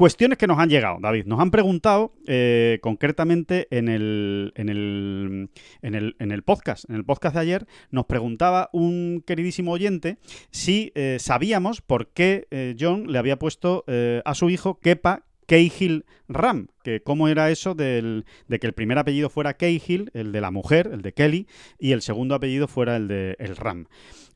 Cuestiones 0.00 0.38
que 0.38 0.46
nos 0.46 0.58
han 0.58 0.70
llegado, 0.70 0.96
David. 0.98 1.26
Nos 1.26 1.40
han 1.40 1.50
preguntado 1.50 2.14
eh, 2.26 2.78
concretamente 2.80 3.68
en 3.70 3.90
el, 3.90 4.50
en, 4.56 4.70
el, 4.70 5.50
en, 5.82 5.94
el, 5.94 6.16
en 6.18 6.32
el 6.32 6.42
podcast. 6.42 6.88
En 6.88 6.96
el 6.96 7.04
podcast 7.04 7.34
de 7.34 7.42
ayer 7.42 7.66
nos 7.90 8.06
preguntaba 8.06 8.70
un 8.72 9.22
queridísimo 9.26 9.72
oyente 9.72 10.16
si 10.50 10.90
eh, 10.94 11.18
sabíamos 11.20 11.82
por 11.82 12.14
qué 12.14 12.48
eh, 12.50 12.74
John 12.80 13.12
le 13.12 13.18
había 13.18 13.38
puesto 13.38 13.84
a 14.24 14.34
su 14.34 14.48
hijo 14.48 14.80
Kepa 14.80 15.26
Cahill 15.50 16.04
Ram, 16.28 16.68
que 16.84 17.02
cómo 17.02 17.26
era 17.26 17.50
eso 17.50 17.74
del, 17.74 18.24
de 18.46 18.60
que 18.60 18.68
el 18.68 18.72
primer 18.72 18.98
apellido 18.98 19.28
fuera 19.28 19.54
Cahill, 19.54 20.08
el 20.14 20.30
de 20.30 20.40
la 20.40 20.52
mujer, 20.52 20.88
el 20.92 21.02
de 21.02 21.12
Kelly, 21.12 21.48
y 21.76 21.90
el 21.90 22.02
segundo 22.02 22.36
apellido 22.36 22.68
fuera 22.68 22.94
el 22.94 23.08
de 23.08 23.34
el 23.40 23.56
Ram. 23.56 23.86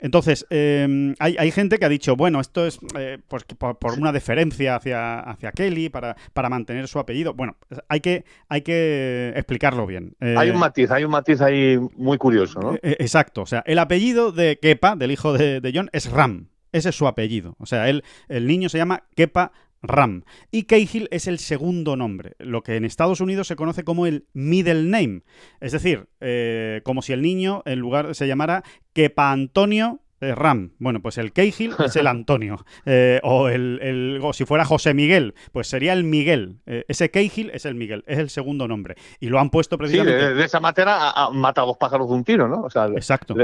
Entonces, 0.01 0.45
em, 0.49 1.15
hay, 1.19 1.51
gente 1.51 1.79
que 1.79 1.85
ha 1.85 1.89
dicho, 1.89 2.17
bueno, 2.17 2.41
esto 2.41 2.67
es 2.67 2.79
eh, 2.99 3.17
pues, 3.29 3.45
por, 3.45 3.93
una 3.97 4.11
deferencia 4.11 4.75
hacia, 4.75 5.21
hacia 5.21 5.53
Kelly 5.53 5.87
para, 5.87 6.17
para 6.33 6.49
mantener 6.49 6.89
su 6.89 6.99
apellido. 6.99 7.33
Bueno, 7.33 7.55
hay 7.87 8.01
que, 8.01 8.25
hay 8.49 8.61
que 8.61 9.31
explicarlo 9.37 9.87
bien. 9.87 10.17
hay 10.19 10.49
un 10.49 10.57
eh, 10.57 10.59
matiz, 10.59 10.91
hay 10.91 11.05
un 11.05 11.11
matiz 11.11 11.39
ahí 11.39 11.79
muy 11.95 12.17
curioso, 12.17 12.59
¿no? 12.59 12.73
Eh, 12.75 12.97
exacto, 12.99 13.43
o 13.43 13.45
sea, 13.45 13.63
el 13.65 13.79
apellido 13.79 14.33
de 14.33 14.59
Kepa, 14.61 14.97
del 14.97 15.11
hijo 15.11 15.31
de, 15.31 15.61
de 15.61 15.71
John, 15.73 15.89
es 15.93 16.11
Ram. 16.11 16.49
Ese 16.73 16.89
es 16.89 16.95
su 16.95 17.07
apellido. 17.07 17.55
O 17.57 17.65
sea, 17.65 17.87
él, 17.87 18.03
el 18.27 18.47
niño 18.47 18.67
se 18.67 18.77
llama 18.77 19.03
Kepa 19.15 19.53
Ram. 19.87 20.23
Y 20.51 20.63
Cahill 20.63 21.07
es 21.11 21.27
el 21.27 21.39
segundo 21.39 21.95
nombre, 21.95 22.35
lo 22.39 22.63
que 22.63 22.75
en 22.75 22.85
Estados 22.85 23.21
Unidos 23.21 23.47
se 23.47 23.55
conoce 23.55 23.83
como 23.83 24.05
el 24.05 24.27
middle 24.33 24.83
name. 24.83 25.21
Es 25.59 25.71
decir, 25.71 26.07
eh, 26.19 26.81
como 26.83 27.01
si 27.01 27.13
el 27.13 27.21
niño 27.21 27.61
en 27.65 27.79
lugar 27.79 28.15
se 28.15 28.27
llamara 28.27 28.63
Kepa 28.93 29.31
Antonio 29.31 30.01
eh, 30.21 30.33
Ram. 30.33 30.71
Bueno, 30.79 31.01
pues 31.01 31.17
el 31.17 31.33
Cahill 31.33 31.73
es 31.83 31.95
el 31.95 32.07
Antonio. 32.07 32.65
Eh, 32.85 33.19
o, 33.23 33.49
el, 33.49 34.21
si 34.33 34.45
fuera 34.45 34.65
José 34.65 34.93
Miguel, 34.93 35.35
pues 35.51 35.67
sería 35.67 35.93
el 35.93 36.03
Miguel. 36.03 36.59
ese 36.65 37.11
Cahill 37.11 37.51
es 37.53 37.65
el 37.65 37.75
Miguel, 37.75 38.03
es 38.07 38.19
el 38.19 38.29
segundo 38.29 38.67
nombre. 38.67 38.95
Y 39.19 39.27
lo 39.27 39.39
han 39.39 39.49
puesto 39.49 39.77
precisamente. 39.77 40.29
Sí, 40.29 40.33
de, 40.35 40.45
esa 40.45 40.59
manera 40.59 41.11
ha, 41.11 41.29
matado 41.31 41.67
dos 41.67 41.77
pájaros 41.77 42.07
de 42.09 42.15
un 42.15 42.23
tiro, 42.23 42.47
¿no? 42.47 42.67
Exacto 42.95 43.35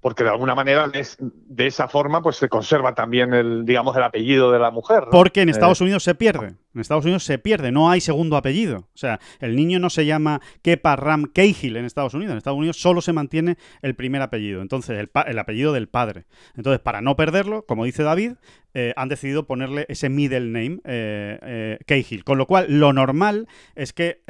porque 0.00 0.24
de 0.24 0.30
alguna 0.30 0.54
manera 0.54 0.90
de 0.90 1.66
esa 1.66 1.88
forma 1.88 2.22
pues 2.22 2.36
se 2.36 2.48
conserva 2.48 2.94
también 2.94 3.34
el 3.34 3.64
digamos 3.64 3.96
el 3.96 4.02
apellido 4.02 4.50
de 4.50 4.58
la 4.58 4.70
mujer. 4.70 5.04
Porque 5.10 5.42
en 5.42 5.48
eh, 5.48 5.52
Estados 5.52 5.80
Unidos 5.80 6.02
se 6.02 6.14
pierde. 6.14 6.54
En 6.72 6.80
Estados 6.80 7.04
Unidos 7.04 7.24
se 7.24 7.38
pierde, 7.38 7.72
no 7.72 7.90
hay 7.90 8.00
segundo 8.00 8.36
apellido. 8.36 8.88
O 8.94 8.96
sea, 8.96 9.18
el 9.40 9.56
niño 9.56 9.78
no 9.80 9.90
se 9.90 10.06
llama 10.06 10.40
Kepa 10.62 10.96
Ram 10.96 11.24
Cahill 11.24 11.76
en 11.76 11.84
Estados 11.84 12.14
Unidos. 12.14 12.32
En 12.32 12.38
Estados 12.38 12.58
Unidos 12.58 12.80
solo 12.80 13.00
se 13.00 13.12
mantiene 13.12 13.58
el 13.82 13.96
primer 13.96 14.22
apellido, 14.22 14.62
entonces 14.62 14.98
el, 14.98 15.10
el 15.26 15.38
apellido 15.38 15.72
del 15.72 15.88
padre. 15.88 16.26
Entonces, 16.56 16.80
para 16.80 17.00
no 17.00 17.16
perderlo, 17.16 17.66
como 17.66 17.84
dice 17.84 18.04
David, 18.04 18.34
eh, 18.74 18.92
han 18.96 19.08
decidido 19.08 19.46
ponerle 19.46 19.86
ese 19.88 20.08
middle 20.08 20.40
name 20.40 20.80
eh, 20.84 21.38
eh, 21.42 21.78
Cahill. 21.86 22.24
Con 22.24 22.38
lo 22.38 22.46
cual, 22.46 22.66
lo 22.68 22.92
normal 22.92 23.48
es 23.74 23.92
que 23.92 24.20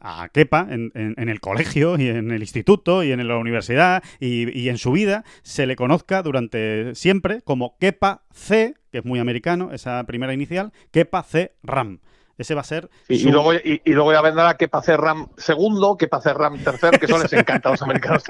a 0.00 0.28
Kepa 0.32 0.68
en, 0.70 0.92
el 1.16 1.40
colegio 1.40 1.98
y 1.98 2.08
en 2.08 2.30
el 2.30 2.42
instituto 2.42 3.02
y 3.02 3.12
en 3.12 3.26
la 3.26 3.36
universidad 3.36 4.02
y, 4.20 4.56
y 4.58 4.68
en 4.68 4.78
su 4.78 4.92
vida 4.92 5.24
se 5.42 5.66
le 5.66 5.76
conozca 5.76 6.22
durante 6.22 6.94
siempre 6.94 7.42
como 7.42 7.76
Kepa 7.78 8.22
C, 8.32 8.74
que 8.92 8.98
es 8.98 9.04
muy 9.04 9.18
americano, 9.18 9.72
esa 9.72 10.04
primera 10.04 10.32
inicial, 10.32 10.72
Kepa 10.90 11.22
C 11.22 11.52
Ram. 11.62 12.00
Ese 12.38 12.54
va 12.54 12.60
a 12.60 12.64
ser. 12.64 12.88
Y, 13.08 13.24
luego, 13.30 13.52
y, 13.52 13.80
luego 13.86 14.12
ya 14.12 14.22
vendrá 14.22 14.56
Kepa 14.56 14.80
Ram 14.96 15.26
segundo, 15.36 15.96
Kepa 15.96 16.20
Ram 16.20 16.58
tercero, 16.58 16.96
que 16.96 17.06
eso 17.06 17.18
les 17.18 17.32
encanta 17.32 17.68
a 17.68 17.72
los 17.72 17.82
americanos. 17.82 18.22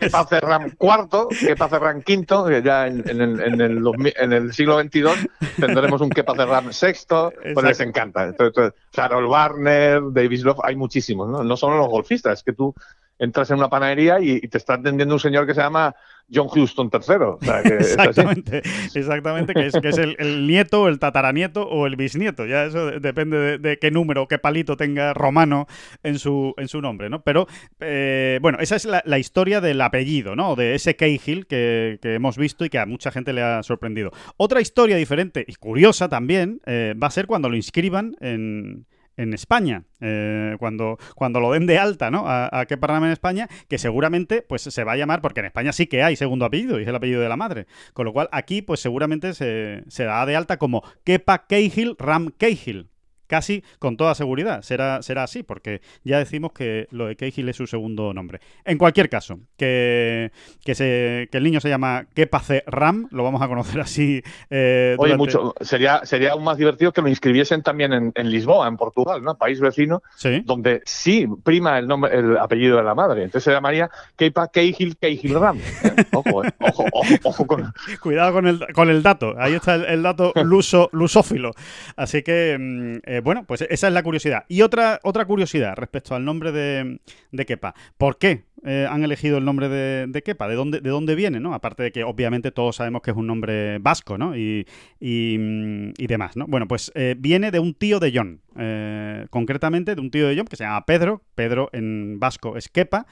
Kepa 0.00 0.26
Ram 0.40 0.72
cuarto, 0.76 1.28
Kepa 1.28 1.68
Ram 1.68 2.02
quinto, 2.02 2.50
ya 2.50 2.88
en, 2.88 3.04
en, 3.08 4.32
el, 4.32 4.52
siglo 4.52 4.80
XXII 4.80 5.30
tendremos 5.56 6.00
un 6.00 6.10
Kepa 6.10 6.34
Ram 6.34 6.72
sexto, 6.72 7.32
pues 7.54 7.64
les 7.64 7.78
encanta. 7.78 8.24
Entonces, 8.24 8.72
Carol 8.92 9.26
Warner, 9.26 10.02
Davis 10.10 10.42
Love, 10.42 10.58
hay 10.64 10.74
muchísimos, 10.74 11.28
¿no? 11.28 11.44
No 11.44 11.56
solo 11.56 11.78
los 11.78 11.88
golfistas, 11.88 12.40
es 12.40 12.44
que 12.44 12.52
tú 12.52 12.74
entras 13.18 13.50
en 13.50 13.58
una 13.58 13.68
panadería 13.68 14.20
y, 14.20 14.40
te 14.48 14.58
está 14.58 14.74
atendiendo 14.74 15.14
un 15.14 15.20
señor 15.20 15.46
que 15.46 15.54
se 15.54 15.60
llama 15.60 15.94
John 16.32 16.48
Houston 16.48 16.90
III. 16.92 17.72
exactamente, 17.78 18.62
exactamente, 18.94 19.54
que 19.54 19.66
es, 19.66 19.98
el, 19.98 20.46
nieto, 20.46 20.88
el 20.88 20.98
tataranieto 20.98 21.66
o 21.66 21.86
el 21.86 21.96
bisnieto. 21.96 22.46
Ya 22.46 22.64
eso 22.64 22.90
depende 23.00 23.58
de, 23.58 23.78
qué 23.78 23.90
número, 23.90 24.28
qué 24.28 24.38
palito 24.38 24.76
tenga 24.76 25.14
romano 25.14 25.66
en 26.02 26.18
su, 26.18 26.54
en 26.58 26.68
su 26.68 26.80
nombre, 26.80 27.08
¿no? 27.08 27.22
Pero, 27.22 27.46
eh, 27.80 28.38
bueno, 28.42 28.58
esa 28.60 28.76
es 28.76 28.84
la, 28.84 29.18
historia 29.18 29.60
del 29.60 29.80
apellido, 29.80 30.36
¿no? 30.36 30.54
De 30.54 30.74
ese 30.74 30.96
Cahill 30.96 31.46
que, 31.46 31.98
que, 32.00 32.14
hemos 32.14 32.36
visto 32.36 32.64
y 32.64 32.70
que 32.70 32.78
a 32.78 32.86
mucha 32.86 33.10
gente 33.10 33.32
le 33.32 33.42
ha 33.42 33.62
sorprendido. 33.62 34.12
Otra 34.36 34.60
historia 34.60 34.96
diferente 34.96 35.44
y 35.46 35.54
curiosa 35.54 36.08
también 36.08 36.60
eh, 36.66 36.94
va 37.00 37.08
a 37.08 37.10
ser 37.10 37.26
cuando 37.26 37.48
lo 37.48 37.56
inscriban 37.56 38.16
en 38.20 38.86
en 39.18 39.34
España, 39.34 39.82
eh, 40.00 40.56
cuando, 40.58 40.96
cuando 41.14 41.40
lo 41.40 41.52
den 41.52 41.66
de 41.66 41.78
alta, 41.78 42.10
¿no? 42.10 42.26
A, 42.26 42.48
a 42.60 42.66
qué 42.66 42.78
en 42.80 43.04
España, 43.04 43.48
que 43.68 43.76
seguramente 43.76 44.42
pues 44.42 44.62
se 44.62 44.84
va 44.84 44.92
a 44.92 44.96
llamar, 44.96 45.20
porque 45.20 45.40
en 45.40 45.46
España 45.46 45.72
sí 45.72 45.86
que 45.86 46.02
hay 46.02 46.16
segundo 46.16 46.46
apellido, 46.46 46.78
y 46.78 46.82
es 46.82 46.88
el 46.88 46.96
apellido 46.96 47.20
de 47.20 47.28
la 47.28 47.36
madre. 47.36 47.66
Con 47.92 48.06
lo 48.06 48.12
cual 48.12 48.28
aquí 48.32 48.62
pues 48.62 48.80
seguramente 48.80 49.34
se, 49.34 49.82
se 49.88 50.04
da 50.04 50.24
de 50.24 50.36
alta 50.36 50.56
como 50.56 50.82
Kepa 51.04 51.46
Cahill 51.46 51.96
Ram 51.98 52.30
Cahill 52.38 52.88
casi 53.28 53.62
con 53.78 53.96
toda 53.96 54.16
seguridad. 54.16 54.62
Será, 54.62 55.02
será 55.02 55.22
así, 55.22 55.44
porque 55.44 55.80
ya 56.02 56.18
decimos 56.18 56.52
que 56.52 56.88
lo 56.90 57.06
de 57.06 57.14
Cahill 57.14 57.48
es 57.48 57.56
su 57.56 57.66
segundo 57.68 58.12
nombre. 58.12 58.40
En 58.64 58.78
cualquier 58.78 59.08
caso, 59.08 59.38
que, 59.56 60.32
que, 60.64 60.74
se, 60.74 61.28
que 61.30 61.38
el 61.38 61.44
niño 61.44 61.60
se 61.60 61.68
llama 61.68 62.06
Kepace 62.14 62.64
Ram, 62.66 63.06
lo 63.12 63.22
vamos 63.22 63.42
a 63.42 63.48
conocer 63.48 63.80
así. 63.80 64.22
Eh, 64.50 64.96
Oye, 64.98 65.16
mucho, 65.16 65.54
sería, 65.60 66.00
sería 66.04 66.32
aún 66.32 66.42
más 66.42 66.56
divertido 66.56 66.92
que 66.92 67.02
lo 67.02 67.08
inscribiesen 67.08 67.62
también 67.62 67.92
en, 67.92 68.12
en 68.14 68.30
Lisboa, 68.30 68.66
en 68.66 68.76
Portugal, 68.76 69.22
¿no? 69.22 69.36
País 69.36 69.60
vecino, 69.60 70.02
donde 70.44 70.82
sí 70.84 71.26
prima 71.44 71.78
el 71.78 71.86
nombre, 71.86 72.18
el 72.18 72.36
apellido 72.38 72.78
de 72.78 72.82
la 72.82 72.94
madre. 72.94 73.24
Entonces 73.24 73.44
se 73.44 73.52
llamaría 73.52 73.90
Kepa 74.16 74.48
Cahill 74.48 74.96
Cahill 74.96 75.38
Ram. 75.38 75.58
ojo, 76.12 76.44
eh, 76.44 76.50
ojo, 76.60 76.84
ojo, 76.92 77.14
ojo, 77.24 77.46
con... 77.46 77.72
Cuidado 78.02 78.32
con 78.32 78.46
el, 78.46 78.66
con 78.72 78.88
el 78.88 79.02
dato. 79.02 79.34
Ahí 79.38 79.54
está 79.54 79.74
el, 79.74 80.02
dato 80.02 80.32
luso, 80.42 80.88
lusófilo. 80.92 81.52
Así 81.96 82.22
que. 82.22 82.56
Mm, 82.58 83.17
eh, 83.18 83.20
bueno, 83.20 83.44
pues 83.44 83.62
esa 83.62 83.88
es 83.88 83.92
la 83.92 84.02
curiosidad. 84.02 84.44
Y 84.48 84.62
otra, 84.62 85.00
otra 85.02 85.24
curiosidad 85.24 85.74
respecto 85.76 86.14
al 86.14 86.24
nombre 86.24 86.52
de, 86.52 87.00
de 87.32 87.46
Kepa. 87.46 87.74
¿Por 87.96 88.18
qué 88.18 88.44
eh, 88.64 88.86
han 88.88 89.04
elegido 89.04 89.38
el 89.38 89.44
nombre 89.44 89.68
de, 89.68 90.22
Kepa? 90.22 90.48
¿De 90.48 90.54
dónde, 90.54 90.80
¿De 90.80 90.90
dónde 90.90 91.14
viene? 91.14 91.40
¿no? 91.40 91.54
Aparte 91.54 91.82
de 91.82 91.92
que 91.92 92.04
obviamente 92.04 92.50
todos 92.50 92.76
sabemos 92.76 93.02
que 93.02 93.10
es 93.10 93.16
un 93.16 93.26
nombre 93.26 93.78
vasco 93.78 94.18
¿no? 94.18 94.36
y, 94.36 94.66
y, 95.00 96.06
demás. 96.06 96.36
¿no? 96.36 96.46
Bueno, 96.46 96.66
pues 96.68 96.92
eh, 96.94 97.14
viene 97.18 97.50
de 97.50 97.58
un 97.58 97.74
tío 97.74 98.00
de 98.00 98.12
John. 98.14 98.40
concretamente 99.30 99.94
de 99.94 100.00
un 100.00 100.10
tío 100.10 100.28
de 100.28 100.36
John 100.36 100.46
que 100.46 100.56
se 100.56 100.64
llama 100.64 100.86
Pedro. 100.86 101.22
Pedro 101.34 101.68
en 101.72 102.18
vasco 102.18 102.56
es 102.56 102.68
Kepa. 102.68 103.06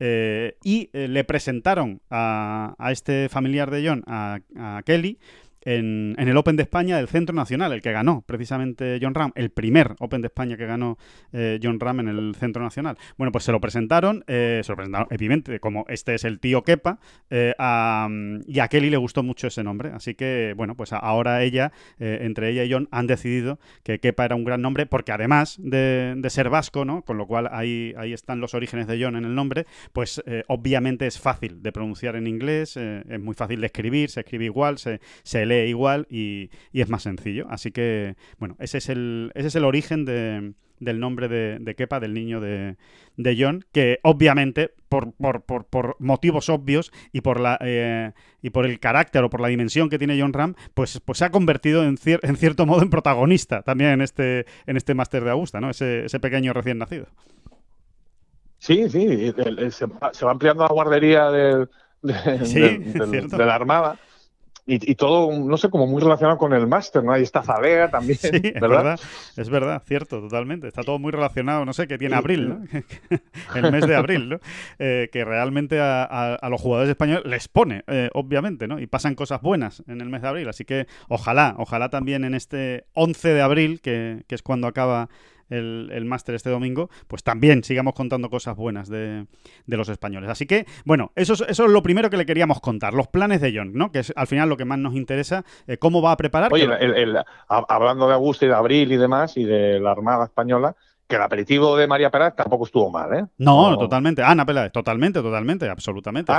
y 0.00 0.90
le 0.92 1.24
presentaron 1.24 2.00
a, 2.10 2.74
a, 2.78 2.92
este 2.92 3.28
familiar 3.28 3.70
de 3.70 3.88
John, 3.88 4.02
a, 4.06 4.40
a 4.56 4.82
Kelly, 4.84 5.18
en, 5.64 6.14
el 6.18 6.36
Open 6.36 6.56
de 6.56 6.62
España 6.62 6.96
del 6.96 7.08
Centro 7.08 7.34
Nacional, 7.34 7.72
el 7.72 7.82
que 7.82 7.92
ganó 7.92 8.22
precisamente 8.26 8.98
John 9.00 9.14
Ram, 9.14 9.32
el 9.34 9.50
primer 9.50 9.94
Open 9.98 10.22
de 10.22 10.26
España 10.26 10.56
que 10.56 10.66
ganó 10.66 10.98
eh, 11.32 11.58
John 11.62 11.78
Ram 11.80 12.00
en 12.00 12.08
el 12.08 12.34
Centro 12.34 12.62
Nacional. 12.62 12.96
Bueno, 13.16 13.32
pues 13.32 13.44
se 13.44 13.52
lo 13.52 13.60
presentaron, 13.60 14.24
eh, 14.26 14.60
se 14.64 14.72
lo 14.72 14.76
presentaron, 14.76 15.08
evidentemente, 15.10 15.60
como 15.60 15.84
este 15.88 16.14
es 16.14 16.24
el 16.24 16.40
tío 16.40 16.62
Kepa, 16.62 16.98
eh, 17.30 17.54
y 18.46 18.58
a 18.58 18.68
Kelly 18.68 18.90
le 18.90 18.96
gustó 18.96 19.22
mucho 19.22 19.46
ese 19.46 19.62
nombre. 19.62 19.90
Así 19.92 20.14
que, 20.14 20.54
bueno, 20.56 20.74
pues 20.76 20.92
ahora 20.92 21.42
ella, 21.42 21.72
entre 21.98 22.50
ella 22.50 22.64
y 22.64 22.72
John, 22.72 22.88
han 22.90 23.06
decidido 23.06 23.58
que 23.82 23.98
Kepa 23.98 24.24
era 24.24 24.34
un 24.34 24.44
gran 24.44 24.62
nombre, 24.62 24.86
porque 24.86 25.12
además 25.12 25.58
de, 25.60 26.20
ser 26.28 26.48
vasco, 26.48 26.84
¿no? 26.84 27.02
Con 27.02 27.18
lo 27.18 27.26
cual 27.26 27.48
ahí, 27.52 27.94
ahí 27.98 28.12
están 28.12 28.40
los 28.40 28.54
orígenes 28.54 28.86
de 28.86 29.02
John 29.02 29.16
en 29.16 29.24
el 29.24 29.34
nombre, 29.34 29.66
pues 29.92 30.22
obviamente 30.48 31.06
es 31.06 31.18
fácil 31.18 31.62
de 31.62 31.72
pronunciar 31.72 32.16
en 32.16 32.26
inglés, 32.26 32.76
es 32.76 33.20
muy 33.20 33.34
fácil 33.34 33.60
de 33.60 33.66
escribir, 33.66 34.08
se 34.08 34.20
escribe 34.20 34.46
igual, 34.46 34.78
se, 34.78 35.00
se 35.22 35.42
igual 35.66 36.06
y, 36.10 36.50
es 36.72 36.88
más 36.88 37.02
sencillo. 37.02 37.46
Así 37.48 37.70
que, 37.70 38.16
bueno, 38.38 38.56
ese 38.58 38.78
es 38.78 38.88
el, 38.88 39.32
ese 39.34 39.48
es 39.48 39.54
el 39.54 39.64
origen 39.64 40.04
del 40.04 41.00
nombre 41.00 41.28
de, 41.28 41.58
de, 41.60 41.74
Kepa, 41.74 42.00
del 42.00 42.14
niño 42.14 42.40
de, 42.40 42.76
de 43.16 43.36
John, 43.38 43.64
que 43.72 43.98
obviamente, 44.02 44.72
por, 44.88 45.12
por, 45.12 45.42
por, 45.42 45.96
motivos 45.98 46.48
obvios 46.48 46.92
y 47.12 47.20
por, 47.20 47.40
la, 47.40 47.58
eh, 47.60 48.12
y 48.42 48.50
por 48.50 48.66
el 48.66 48.78
carácter 48.80 49.24
o 49.24 49.30
por 49.30 49.40
la 49.40 49.48
dimensión 49.48 49.88
que 49.88 49.98
tiene 49.98 50.20
John 50.20 50.32
Ram, 50.32 50.54
pues, 50.74 51.00
pues 51.04 51.18
se 51.18 51.24
ha 51.24 51.30
convertido 51.30 51.84
en, 51.84 51.96
en 52.04 52.36
cierto 52.36 52.66
modo 52.66 52.82
en 52.82 52.90
protagonista 52.90 53.62
también 53.62 53.90
en 53.90 54.00
este, 54.00 54.46
en 54.66 54.76
este 54.76 54.94
máster 54.94 55.24
de 55.24 55.30
Augusta, 55.30 55.60
¿no? 55.60 55.70
Ese, 55.70 56.06
ese 56.06 56.20
pequeño 56.20 56.52
recién 56.52 56.78
nacido. 56.78 57.06
Sí, 58.58 58.88
sí, 58.88 59.32
se, 59.70 59.86
va 59.86 60.30
ampliando 60.30 60.62
la 60.62 60.72
guardería 60.72 61.30
de, 61.32 61.66
de 62.02 63.44
la 63.44 63.54
Armada 63.56 63.98
y, 64.64 64.94
todo, 64.94 65.36
no 65.36 65.56
sé, 65.56 65.70
como 65.70 65.88
muy 65.88 66.00
relacionado 66.00 66.38
con 66.38 66.52
el 66.52 66.68
máster, 66.68 67.02
¿no? 67.02 67.12
Ahí 67.12 67.24
está 67.24 67.42
Zalea 67.42 67.90
también, 67.90 68.16
sí, 68.16 68.30
Es 68.32 68.60
verdad, 68.60 69.00
es 69.36 69.50
verdad, 69.50 69.82
cierto, 69.84 70.20
totalmente. 70.20 70.68
Está 70.68 70.82
todo 70.84 71.00
muy 71.00 71.10
relacionado, 71.10 71.64
no 71.64 71.72
sé, 71.72 71.88
que 71.88 71.98
tiene 71.98 72.14
abril, 72.14 72.48
¿no? 72.48 72.62
el 73.56 73.72
mes 73.72 73.86
de 73.86 73.96
abril, 73.96 74.28
¿no? 74.28 74.38
Eh, 74.78 75.08
que 75.12 75.24
realmente 75.24 75.80
a, 75.80 76.38
los 76.48 76.60
jugadores 76.60 76.90
españoles 76.90 77.24
les 77.24 77.48
pone, 77.48 77.82
eh, 77.88 78.08
obviamente, 78.14 78.68
¿no? 78.68 78.78
Y 78.78 78.86
pasan 78.86 79.16
cosas 79.16 79.42
buenas 79.42 79.82
en 79.88 80.00
el 80.00 80.08
mes 80.08 80.22
de 80.22 80.28
abril. 80.28 80.48
Así 80.48 80.64
que 80.64 80.86
ojalá, 81.08 81.56
ojalá 81.58 81.88
también 81.88 82.24
en 82.24 82.34
este 82.34 82.84
11 82.92 83.34
de 83.34 83.42
abril, 83.42 83.80
que, 83.80 84.22
que 84.28 84.36
es 84.36 84.42
cuando 84.42 84.68
acaba 84.68 85.08
el, 85.52 86.04
máster 86.04 86.34
este 86.34 86.50
domingo, 86.50 86.90
pues 87.08 87.22
también 87.22 87.64
sigamos 87.64 87.94
contando 87.94 88.28
cosas 88.30 88.56
buenas 88.56 88.88
de, 88.88 89.26
los 89.66 89.88
españoles. 89.88 90.30
Así 90.30 90.46
que, 90.46 90.66
bueno, 90.84 91.12
eso 91.14 91.34
es, 91.34 91.42
eso 91.48 91.64
es 91.64 91.70
lo 91.70 91.82
primero 91.82 92.10
que 92.10 92.16
le 92.16 92.26
queríamos 92.26 92.60
contar, 92.60 92.94
los 92.94 93.08
planes 93.08 93.40
de 93.40 93.52
John, 93.56 93.72
¿no? 93.74 93.92
Que 93.92 94.00
es 94.00 94.12
al 94.16 94.26
final 94.26 94.48
lo 94.48 94.56
que 94.56 94.64
más 94.64 94.78
nos 94.78 94.94
interesa, 94.94 95.44
eh, 95.66 95.76
cómo 95.76 96.02
va 96.02 96.12
a 96.12 96.16
preparar. 96.16 96.52
Oye, 96.52 96.68
hablando 97.48 98.08
de 98.08 98.14
Augusto 98.14 98.44
y 98.44 98.48
de 98.48 98.54
Abril 98.54 98.92
y 98.92 98.96
demás, 98.96 99.36
y 99.36 99.44
de 99.44 99.80
la 99.80 99.92
Armada 99.92 100.24
Española, 100.24 100.76
que 101.12 101.16
el 101.16 101.22
aperitivo 101.22 101.76
de 101.76 101.86
María 101.86 102.10
Peláez 102.10 102.34
tampoco 102.34 102.64
estuvo 102.64 102.90
mal, 102.90 103.12
¿eh? 103.12 103.26
No, 103.36 103.76
totalmente. 103.76 104.22
Ana 104.22 104.46
Peláez, 104.46 104.72
totalmente, 104.72 105.20
totalmente, 105.20 105.68
absolutamente. 105.68 106.32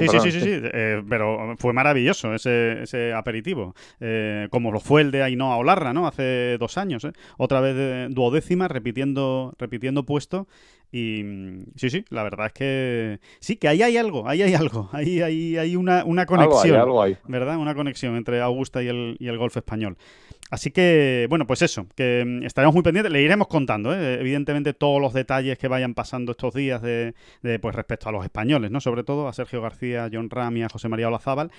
sí, 0.00 0.08
sí, 0.08 0.18
sí, 0.18 0.30
sí, 0.32 0.40
sí, 0.40 0.50
eh, 0.50 1.00
pero 1.08 1.54
fue 1.58 1.72
maravilloso 1.72 2.34
ese, 2.34 2.82
ese 2.82 3.12
aperitivo. 3.12 3.76
Eh, 4.00 4.48
como 4.50 4.72
lo 4.72 4.80
fue 4.80 5.02
el 5.02 5.12
de 5.12 5.22
Ainhoa 5.22 5.56
Olarra, 5.58 5.92
¿no? 5.92 6.08
Hace 6.08 6.58
dos 6.58 6.76
años, 6.76 7.04
¿eh? 7.04 7.12
Otra 7.38 7.60
vez 7.60 8.12
duodécima, 8.12 8.66
repitiendo, 8.66 9.54
repitiendo 9.58 10.04
puesto. 10.04 10.48
Y 10.90 11.22
sí, 11.76 11.90
sí, 11.90 12.04
la 12.10 12.22
verdad 12.24 12.46
es 12.46 12.52
que 12.52 13.20
sí, 13.38 13.56
que 13.56 13.68
ahí 13.68 13.82
hay 13.82 13.96
algo, 13.96 14.28
ahí 14.28 14.42
hay 14.42 14.54
algo, 14.54 14.88
ahí 14.92 15.20
hay, 15.20 15.56
hay 15.56 15.76
una, 15.76 16.04
una 16.04 16.26
conexión, 16.26 16.80
algo 16.80 17.02
hay, 17.02 17.16
¿verdad? 17.26 17.58
Una 17.58 17.74
conexión 17.74 18.16
entre 18.16 18.40
Augusta 18.40 18.82
y 18.82 18.88
el, 18.88 19.16
y 19.18 19.28
el 19.28 19.36
golf 19.36 19.56
español. 19.56 19.96
Así 20.50 20.70
que, 20.70 21.26
bueno, 21.28 21.46
pues 21.46 21.62
eso, 21.62 21.86
que 21.96 22.24
mm, 22.24 22.44
estaremos 22.44 22.74
muy 22.74 22.82
pendientes, 22.82 23.12
le 23.12 23.22
iremos 23.22 23.48
contando, 23.48 23.92
¿eh? 23.92 24.20
evidentemente, 24.20 24.74
todos 24.74 25.00
los 25.00 25.12
detalles 25.12 25.58
que 25.58 25.68
vayan 25.68 25.94
pasando 25.94 26.32
estos 26.32 26.54
días 26.54 26.82
de, 26.82 27.14
pues 27.60 27.74
respecto 27.74 28.08
a 28.08 28.12
los 28.12 28.24
españoles, 28.24 28.70
¿no? 28.70 28.80
Sobre 28.80 29.02
todo 29.02 29.28
a 29.28 29.32
Sergio 29.32 29.60
García, 29.60 30.04
a 30.04 30.10
John 30.12 30.30
Ram 30.30 30.56
y 30.56 30.62
a 30.62 30.68
José 30.68 30.88
María 30.88 31.08
Olazábal. 31.08 31.50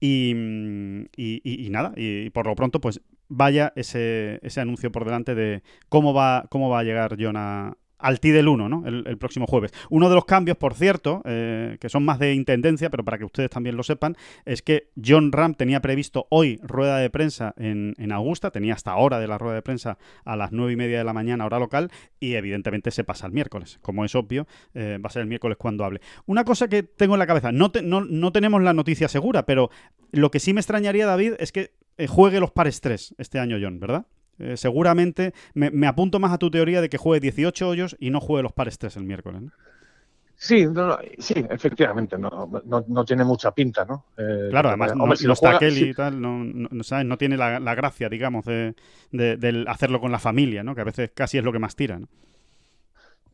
Y, 0.00 0.32
mm, 0.34 1.06
y, 1.16 1.68
nada, 1.70 1.92
y, 1.96 2.30
por 2.30 2.46
lo 2.46 2.54
pronto, 2.54 2.80
pues 2.80 3.00
vaya 3.28 3.72
ese, 3.74 4.38
ese 4.42 4.60
anuncio 4.60 4.92
por 4.92 5.04
delante 5.04 5.34
de 5.34 5.62
cómo 5.88 6.14
va, 6.14 6.46
cómo 6.48 6.68
va 6.70 6.80
a 6.80 6.84
llegar 6.84 7.16
John 7.18 7.36
a, 7.36 7.76
al 7.98 8.18
del 8.32 8.48
1, 8.48 8.68
¿no? 8.68 8.86
El, 8.86 9.16
próximo 9.18 9.46
jueves. 9.46 9.72
Uno 9.88 10.08
de 10.08 10.14
los 10.14 10.24
cambios, 10.24 10.56
por 10.56 10.74
cierto, 10.74 11.22
eh, 11.24 11.76
que 11.80 11.88
son 11.88 12.04
más 12.04 12.18
de 12.18 12.34
intendencia, 12.34 12.90
pero 12.90 13.04
para 13.04 13.18
que 13.18 13.24
ustedes 13.24 13.50
también 13.50 13.76
lo 13.76 13.82
sepan, 13.82 14.16
es 14.44 14.62
que 14.62 14.90
John 15.02 15.32
Ram 15.32 15.54
tenía 15.54 15.80
previsto 15.80 16.26
hoy 16.30 16.60
rueda 16.62 16.98
de 16.98 17.10
prensa 17.10 17.54
en, 17.56 17.94
Augusta, 18.12 18.50
tenía 18.50 18.74
hasta 18.74 18.92
ahora 18.92 19.18
de 19.18 19.26
la 19.26 19.36
rueda 19.36 19.56
de 19.56 19.62
prensa 19.62 19.98
a 20.24 20.36
las 20.36 20.52
nueve 20.52 20.72
y 20.72 20.76
media 20.76 20.98
de 20.98 21.04
la 21.04 21.12
mañana, 21.12 21.44
hora 21.44 21.58
local, 21.58 21.90
y 22.20 22.34
evidentemente 22.34 22.90
se 22.90 23.04
pasa 23.04 23.26
el 23.26 23.32
miércoles. 23.32 23.78
Como 23.82 24.04
es 24.04 24.14
obvio, 24.14 24.46
eh, 24.74 24.98
va 25.04 25.08
a 25.08 25.12
ser 25.12 25.22
el 25.22 25.28
miércoles 25.28 25.56
cuando 25.58 25.84
hable. 25.84 26.00
Una 26.26 26.44
cosa 26.44 26.68
que 26.68 26.82
tengo 26.82 27.14
en 27.14 27.18
la 27.18 27.26
cabeza, 27.26 27.52
no, 27.52 27.70
no, 27.82 28.32
tenemos 28.32 28.62
la 28.62 28.72
noticia 28.72 29.08
segura, 29.08 29.44
pero 29.44 29.70
lo 30.12 30.30
que 30.30 30.40
sí 30.40 30.52
me 30.52 30.60
extrañaría, 30.60 31.06
David, 31.06 31.34
es 31.38 31.52
que 31.52 31.72
eh, 31.98 32.06
juegue 32.06 32.40
los 32.40 32.50
pares 32.50 32.80
3 32.80 33.16
este 33.18 33.38
año 33.38 33.58
John, 33.60 33.80
¿verdad? 33.80 34.06
Eh, 34.38 34.56
seguramente 34.56 35.32
me, 35.54 35.86
apunto 35.86 36.18
más 36.18 36.32
a 36.32 36.38
tu 36.38 36.50
teoría 36.50 36.80
de 36.80 36.88
que 36.88 36.98
juegue 36.98 37.20
18 37.20 37.68
hoyos 37.68 37.96
y 37.98 38.10
no 38.10 38.20
juegue 38.20 38.42
los 38.42 38.52
pares 38.52 38.78
3 38.78 38.96
el 38.96 39.04
miércoles. 39.04 39.42
Sí, 40.38 40.66
sí, 41.18 41.34
efectivamente, 41.48 42.18
no, 42.18 42.50
no, 42.66 43.04
tiene 43.06 43.24
mucha 43.24 43.52
pinta, 43.52 43.86
¿no? 43.86 44.04
Eh, 44.18 44.48
claro, 44.50 44.68
además 44.68 44.94
no, 44.94 45.16
si 45.16 45.30
está 45.30 45.58
Kelly 45.58 45.90
y 45.90 45.94
tal, 45.94 46.20
no, 46.20 46.44
no, 46.44 47.16
tiene 47.16 47.38
la, 47.38 47.74
gracia, 47.74 48.10
digamos, 48.10 48.44
de, 48.44 48.74
hacerlo 49.66 49.98
con 49.98 50.12
la 50.12 50.18
familia, 50.18 50.62
¿no? 50.62 50.74
Que 50.74 50.82
a 50.82 50.84
veces 50.84 51.10
casi 51.14 51.38
es 51.38 51.44
lo 51.44 51.52
que 51.52 51.58
más 51.58 51.74
tira, 51.74 51.98
¿no? 51.98 52.08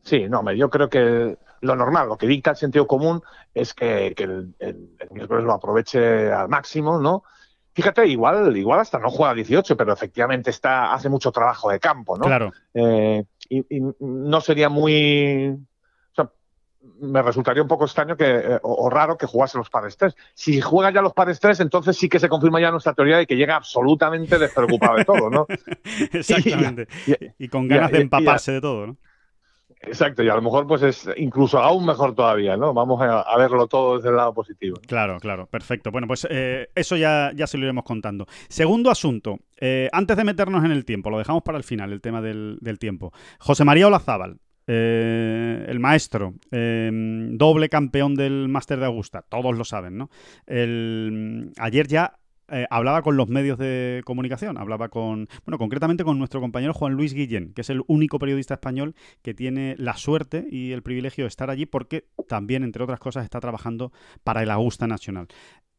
Sí, 0.01 0.27
no, 0.29 0.49
yo 0.53 0.69
creo 0.69 0.89
que 0.89 1.37
lo 1.61 1.75
normal, 1.75 2.07
lo 2.07 2.17
que 2.17 2.27
dicta 2.27 2.51
el 2.51 2.57
sentido 2.57 2.87
común 2.87 3.21
es 3.53 3.73
que, 3.73 4.07
el, 4.17 4.53
el, 4.59 4.89
miércoles 5.11 5.43
lo 5.43 5.53
aproveche 5.53 6.31
al 6.31 6.47
máximo, 6.47 6.99
¿no? 6.99 7.23
Fíjate, 7.73 8.05
igual, 8.07 8.55
igual 8.55 8.79
hasta 8.79 8.99
no 8.99 9.09
juega 9.09 9.33
18, 9.33 9.75
pero 9.75 9.93
efectivamente 9.93 10.51
está, 10.51 10.93
hace 10.93 11.09
mucho 11.09 11.31
trabajo 11.31 11.71
de 11.71 11.79
campo, 11.79 12.17
¿no? 12.17 12.25
Claro. 12.25 12.51
Eh, 12.73 13.23
y, 13.49 13.65
no 13.99 14.41
sería 14.41 14.69
muy. 14.69 15.49
O 15.49 16.15
sea, 16.15 16.29
me 17.01 17.21
resultaría 17.23 17.63
un 17.63 17.67
poco 17.67 17.85
extraño 17.85 18.15
que, 18.15 18.25
eh, 18.25 18.59
o, 18.61 18.89
raro 18.91 19.17
que 19.17 19.25
jugase 19.25 19.57
los 19.57 19.71
pares 19.71 19.97
3. 19.97 20.15
Si 20.35 20.61
juega 20.61 20.91
ya 20.91 21.01
los 21.01 21.13
pares 21.13 21.39
3, 21.39 21.61
entonces 21.61 21.97
sí 21.97 22.07
que 22.07 22.19
se 22.19 22.29
confirma 22.29 22.61
ya 22.61 22.69
nuestra 22.69 22.93
teoría 22.93 23.17
de 23.17 23.25
que 23.25 23.35
llega 23.35 23.55
absolutamente 23.55 24.37
despreocupado 24.37 24.97
de 24.97 25.05
todo, 25.05 25.29
¿no? 25.31 25.47
Exactamente. 26.13 26.87
y, 27.39 27.47
con 27.47 27.67
ganas 27.67 27.91
de 27.91 28.01
empaparse 28.01 28.51
de 28.51 28.61
todo, 28.61 28.85
¿no? 28.85 28.97
Exacto, 29.85 30.23
y 30.23 30.29
a 30.29 30.35
lo 30.35 30.41
mejor 30.41 30.65
pues 30.65 30.81
es 30.81 31.09
incluso 31.17 31.59
aún 31.59 31.85
mejor 31.85 32.15
todavía, 32.15 32.55
¿no? 32.55 32.73
Vamos 32.73 33.01
a, 33.01 33.37
verlo 33.37 33.67
todo 33.67 33.97
desde 33.97 34.09
el 34.09 34.15
lado 34.15 34.33
positivo. 34.33 34.77
Claro, 34.87 35.19
claro, 35.19 35.45
perfecto. 35.47 35.91
Bueno, 35.91 36.07
pues 36.07 36.25
eh, 36.29 36.69
eso 36.73 36.95
ya, 36.95 37.31
ya 37.35 37.47
se 37.47 37.57
lo 37.57 37.65
iremos 37.65 37.83
contando. 37.83 38.25
Segundo 38.47 38.89
asunto, 38.89 39.39
eh, 39.59 39.89
antes 39.91 40.15
de 40.15 40.23
meternos 40.23 40.63
en 40.63 40.71
el 40.71 40.85
tiempo, 40.85 41.09
lo 41.09 41.17
dejamos 41.17 41.43
para 41.43 41.57
el 41.57 41.65
final, 41.65 41.91
el 41.91 42.01
tema 42.01 42.21
del, 42.21 42.59
tiempo. 42.79 43.11
José 43.39 43.65
María 43.65 43.87
Olazábal, 43.87 44.39
eh, 44.67 45.65
el 45.67 45.79
maestro, 45.79 46.33
doble 46.49 47.67
campeón 47.67 48.15
del 48.15 48.47
Máster 48.47 48.79
de 48.79 48.85
Augusta, 48.85 49.21
todos 49.27 49.57
lo 49.57 49.65
saben, 49.65 49.97
¿no? 49.97 50.09
El, 50.47 51.51
ayer 51.57 51.87
ya 51.87 52.13
eh, 52.53 52.67
hablaba 52.69 53.01
con 53.01 53.17
los 53.17 53.27
medios 53.29 53.57
de 53.57 54.03
comunicación, 54.05 54.57
hablaba 54.59 54.89
con, 54.89 55.27
bueno, 55.45 55.57
concretamente 55.57 56.03
con 56.03 56.19
nuestro 56.19 56.39
compañero 56.39 56.73
Juan 56.73 56.93
Luis 56.93 57.13
Guillén, 57.13 57.51
que 57.53 57.61
es 57.61 57.69
el 57.71 57.81
único 57.87 58.19
periodista 58.19 58.53
español 58.53 58.93
que 59.23 59.33
tiene 59.33 59.75
la 59.79 59.97
suerte 59.97 60.45
y 60.51 60.71
el 60.71 60.83
privilegio 60.83 61.23
de 61.23 61.29
estar 61.29 61.49
allí 61.49 61.65
porque 61.65 62.05
también, 62.27 62.63
entre 62.63 62.83
otras 62.83 62.99
cosas, 62.99 63.23
está 63.23 63.39
trabajando 63.39 63.91
para 64.23 64.43
el 64.43 64.51
Augusta 64.51 64.85
Nacional. 64.85 65.27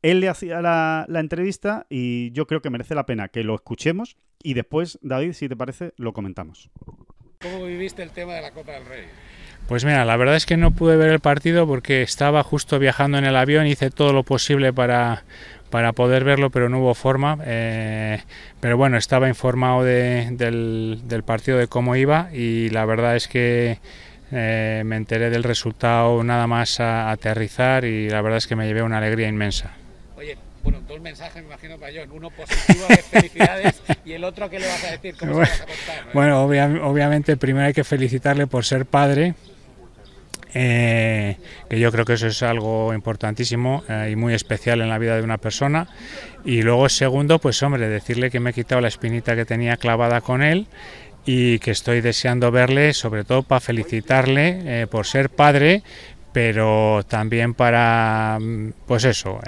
Él 0.02 0.20
le 0.20 0.28
hacía 0.28 0.60
la, 0.60 1.06
entrevista 1.08 1.86
y 1.88 2.32
yo 2.32 2.46
creo 2.46 2.60
que 2.60 2.70
merece 2.70 2.94
la 2.94 3.06
pena 3.06 3.28
que 3.28 3.44
lo 3.44 3.54
escuchemos 3.54 4.16
y 4.42 4.54
después, 4.54 4.98
David, 5.00 5.32
si 5.32 5.48
te 5.48 5.56
parece, 5.56 5.94
lo 5.96 6.12
comentamos. 6.12 6.70
¿Cómo 7.40 7.64
viviste 7.66 8.02
el 8.02 8.10
tema 8.10 8.34
de 8.34 8.42
la 8.42 8.50
Copa 8.50 8.72
del 8.72 8.84
Rey? 8.84 9.04
Pues 9.68 9.86
mira, 9.86 10.04
la 10.04 10.16
verdad 10.18 10.36
es 10.36 10.44
que 10.44 10.58
no 10.58 10.72
pude 10.72 10.96
ver 10.96 11.10
el 11.10 11.20
partido 11.20 11.66
porque 11.66 12.02
estaba 12.02 12.42
justo 12.42 12.78
viajando 12.78 13.16
en 13.16 13.24
el 13.24 13.34
avión, 13.34 13.66
hice 13.66 13.90
todo 13.90 14.12
lo 14.12 14.22
posible 14.22 14.74
para, 14.74 15.24
para 15.74 15.92
poder 15.92 16.22
verlo, 16.22 16.50
pero 16.50 16.68
no 16.68 16.78
hubo 16.78 16.94
forma. 16.94 17.36
Eh, 17.44 18.22
pero 18.60 18.76
bueno, 18.76 18.96
estaba 18.96 19.26
informado 19.26 19.82
del, 19.82 21.22
partido, 21.26 21.58
de 21.58 21.66
cómo 21.66 21.96
iba 21.96 22.28
y 22.32 22.70
la 22.70 22.84
verdad 22.84 23.16
es 23.16 23.26
que 23.26 23.80
eh, 24.30 24.82
me 24.86 24.94
enteré 24.94 25.30
del 25.30 25.42
resultado 25.42 26.22
nada 26.22 26.46
más 26.46 26.78
a, 26.78 27.10
aterrizar 27.10 27.84
y 27.84 28.08
la 28.08 28.22
verdad 28.22 28.38
es 28.38 28.46
que 28.46 28.54
me 28.54 28.68
llevé 28.68 28.84
una 28.84 28.98
alegría 28.98 29.26
inmensa. 29.26 29.72
Oye, 30.16 30.38
bueno, 30.62 30.80
dos 30.86 31.00
mensajes 31.00 31.42
me 31.42 31.48
imagino 31.48 31.76
para 31.76 31.92
John, 31.92 32.08
uno 32.12 32.30
positivo 32.30 32.86
de 32.88 32.96
felicidades 32.98 33.82
y 34.04 34.12
el 34.12 34.22
otro 34.22 34.48
que 34.48 34.60
le 34.60 34.68
vas 34.68 34.84
a 34.84 34.92
decir, 34.92 35.16
¿cómo 35.18 35.32
bueno, 35.32 35.46
se 35.46 35.52
vas 35.54 35.60
a 35.62 35.66
contar? 35.66 36.12
Bueno, 36.14 36.42
obviamente 36.84 37.36
primero 37.36 37.66
hay 37.66 37.74
que 37.74 37.82
felicitarle 37.82 38.46
por 38.46 38.64
ser 38.64 38.86
padre 38.86 39.34
eh, 40.54 41.36
que 41.68 41.80
yo 41.80 41.90
creo 41.90 42.04
que 42.04 42.12
eso 42.14 42.28
es 42.28 42.42
algo 42.42 42.94
importantísimo 42.94 43.82
eh, 43.88 44.10
y 44.12 44.16
muy 44.16 44.34
especial 44.34 44.80
en 44.80 44.88
la 44.88 44.98
vida 44.98 45.16
de 45.16 45.22
una 45.22 45.38
persona. 45.38 45.88
Y 46.44 46.62
luego 46.62 46.88
segundo, 46.88 47.40
pues 47.40 47.62
hombre, 47.62 47.88
decirle 47.88 48.30
que 48.30 48.40
me 48.40 48.50
he 48.50 48.52
quitado 48.52 48.80
la 48.80 48.88
espinita 48.88 49.34
que 49.34 49.44
tenía 49.44 49.76
clavada 49.76 50.20
con 50.20 50.42
él 50.42 50.68
y 51.26 51.58
que 51.58 51.72
estoy 51.72 52.00
deseando 52.00 52.50
verle, 52.50 52.92
sobre 52.92 53.24
todo 53.24 53.42
para 53.42 53.60
felicitarle 53.60 54.82
eh, 54.82 54.86
por 54.86 55.06
ser 55.06 55.30
padre, 55.30 55.82
pero 56.32 57.02
también 57.08 57.54
para, 57.54 58.38
mm, 58.40 58.72
pues 58.86 59.04
eso, 59.04 59.40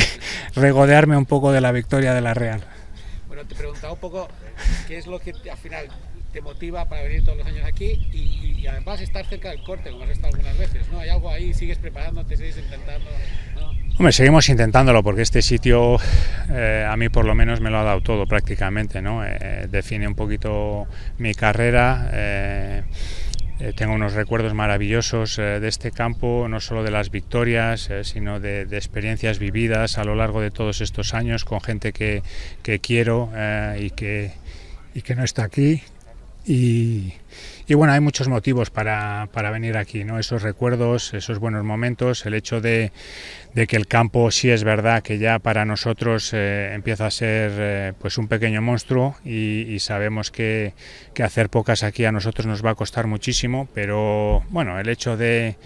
regodearme 0.54 1.16
un 1.16 1.26
poco 1.26 1.52
de 1.52 1.60
la 1.60 1.72
victoria 1.72 2.14
de 2.14 2.20
la 2.20 2.32
Real. 2.32 2.64
Bueno, 3.28 3.44
te 3.46 3.54
preguntaba 3.54 3.92
un 3.92 3.98
poco 3.98 4.28
qué 4.88 4.96
es 4.96 5.06
lo 5.06 5.18
que 5.18 5.32
al 5.50 5.58
final 5.58 5.88
te 6.34 6.40
motiva 6.42 6.84
para 6.86 7.02
venir 7.04 7.24
todos 7.24 7.38
los 7.38 7.46
años 7.46 7.64
aquí 7.64 7.92
y, 8.12 8.66
además 8.66 9.00
estar 9.00 9.24
cerca 9.26 9.50
del 9.50 9.62
corte, 9.62 9.90
como 9.90 10.04
has 10.04 10.10
estado 10.10 10.34
algunas 10.34 10.58
veces, 10.58 10.90
¿no? 10.90 10.98
Hay 10.98 11.08
algo 11.08 11.30
ahí, 11.30 11.54
sigues 11.54 11.78
preparándote, 11.78 12.36
sigues 12.36 12.58
intentando. 12.58 13.08
Hombre, 13.98 14.12
seguimos 14.12 14.48
intentándolo 14.48 15.02
porque 15.04 15.22
este 15.22 15.42
sitio 15.42 15.98
eh, 16.50 16.84
a 16.88 16.96
mí 16.96 17.08
por 17.08 17.24
lo 17.24 17.34
menos 17.36 17.60
me 17.60 17.70
lo 17.70 17.78
ha 17.78 17.84
dado 17.84 18.00
todo 18.00 18.26
prácticamente, 18.26 19.00
¿no? 19.00 19.24
Eh, 19.24 19.68
define 19.70 20.08
un 20.08 20.16
poquito 20.16 20.88
mi 21.18 21.34
carrera. 21.34 22.10
Eh, 22.12 22.82
tengo 23.76 23.94
unos 23.94 24.14
recuerdos 24.14 24.52
maravillosos 24.54 25.36
de 25.36 25.68
este 25.68 25.92
campo, 25.92 26.48
no 26.48 26.58
solo 26.58 26.82
de 26.82 26.90
las 26.90 27.10
victorias, 27.10 27.88
sino 28.02 28.40
de, 28.40 28.66
de, 28.66 28.76
experiencias 28.76 29.38
vividas 29.38 29.96
a 29.96 30.04
lo 30.04 30.16
largo 30.16 30.40
de 30.40 30.50
todos 30.50 30.80
estos 30.80 31.14
años 31.14 31.44
con 31.44 31.60
gente 31.60 31.92
que, 31.92 32.24
que 32.64 32.80
quiero 32.80 33.30
y, 33.78 33.90
que, 33.90 34.32
y 34.92 35.02
que 35.02 35.14
no 35.14 35.22
está 35.22 35.44
aquí, 35.44 35.82
Y, 36.46 37.14
bueno, 37.70 37.94
hay 37.94 38.00
muchos 38.00 38.28
motivos 38.28 38.68
para, 38.68 39.28
para, 39.32 39.50
venir 39.50 39.78
aquí, 39.78 40.04
¿no? 40.04 40.18
Esos 40.18 40.42
recuerdos, 40.42 41.14
esos 41.14 41.38
buenos 41.38 41.64
momentos, 41.64 42.26
el 42.26 42.34
hecho 42.34 42.60
de, 42.60 42.92
de 43.54 43.66
que 43.66 43.76
el 43.76 43.86
campo 43.86 44.30
sí 44.30 44.50
es 44.50 44.62
verdad 44.62 45.02
que 45.02 45.18
ya 45.18 45.38
para 45.38 45.64
nosotros 45.64 46.32
eh, 46.34 46.72
empieza 46.74 47.06
a 47.06 47.10
ser 47.10 47.52
eh, 47.54 47.92
pues 47.98 48.18
un 48.18 48.28
pequeño 48.28 48.60
monstruo 48.60 49.16
y, 49.24 49.78
sabemos 49.78 50.30
que, 50.30 50.74
que, 51.14 51.22
hacer 51.22 51.48
pocas 51.48 51.82
aquí 51.82 52.04
a 52.04 52.12
nosotros 52.12 52.46
nos 52.46 52.64
va 52.64 52.70
a 52.70 52.74
costar 52.74 53.06
muchísimo, 53.06 53.66
pero 53.72 54.42
bueno, 54.50 54.78
el 54.78 54.88
hecho 54.90 55.16
de, 55.16 55.56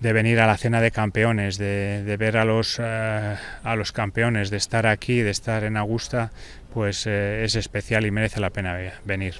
de 0.00 0.12
venir 0.12 0.40
a 0.40 0.46
la 0.46 0.58
cena 0.58 0.82
de 0.82 0.90
campeones, 0.90 1.56
de, 1.56 2.04
de 2.04 2.16
ver 2.18 2.36
a 2.36 2.44
los, 2.44 2.78
uh, 2.78 2.82
a 2.82 3.76
los 3.76 3.92
campeones, 3.92 4.50
de 4.50 4.58
estar 4.58 4.86
aquí, 4.86 5.22
de 5.22 5.30
estar 5.30 5.64
en 5.64 5.78
Augusta, 5.78 6.30
pues 6.74 7.06
es 7.06 7.56
especial 7.56 8.06
y 8.06 8.10
merece 8.10 8.38
la 8.38 8.50
pena 8.50 8.78
venir 9.04 9.34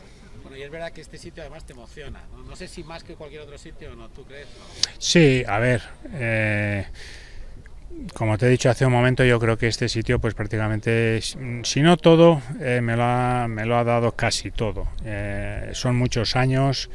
y 0.61 0.63
es 0.63 0.71
verdad 0.71 0.93
que 0.93 1.01
este 1.01 1.17
sitio 1.17 1.43
además 1.43 1.65
te 1.65 1.73
emociona. 1.73 2.21
No, 2.33 2.43
no 2.43 2.55
sé 2.55 2.69
si 2.69 2.85
más 2.85 3.03
que 3.03 3.15
cualquier 3.15 3.41
otro 3.41 3.57
sitio 3.57 3.97
no, 3.97 4.11
¿tú 4.11 4.25
crees? 4.25 4.47
No? 4.47 4.65
Sí, 4.99 5.43
a 5.49 5.59
ver. 5.59 5.83
Eh, 6.13 6.85
como 8.13 8.37
te 8.37 8.47
he 8.47 8.51
dicho 8.51 8.69
hace 8.69 8.85
un 8.85 8.93
momento, 8.93 9.25
yo 9.25 9.41
creo 9.41 9.57
que 9.57 9.69
este 9.69 9.89
sitio, 9.89 10.19
pues 10.19 10.35
prácticamente, 10.35 11.21
si 11.23 11.81
no 11.81 11.97
todo, 11.97 12.43
eh, 12.61 12.81
me, 12.83 12.95
lo 12.95 13.05
ha, 13.05 13.49
me, 13.49 13.65
lo 13.65 13.79
ha, 13.79 13.85
dado 13.85 14.13
casi 14.13 14.51
todo. 14.51 14.87
Eh, 15.03 15.71
son 15.73 15.97
muchos 15.97 16.37
años. 16.37 16.91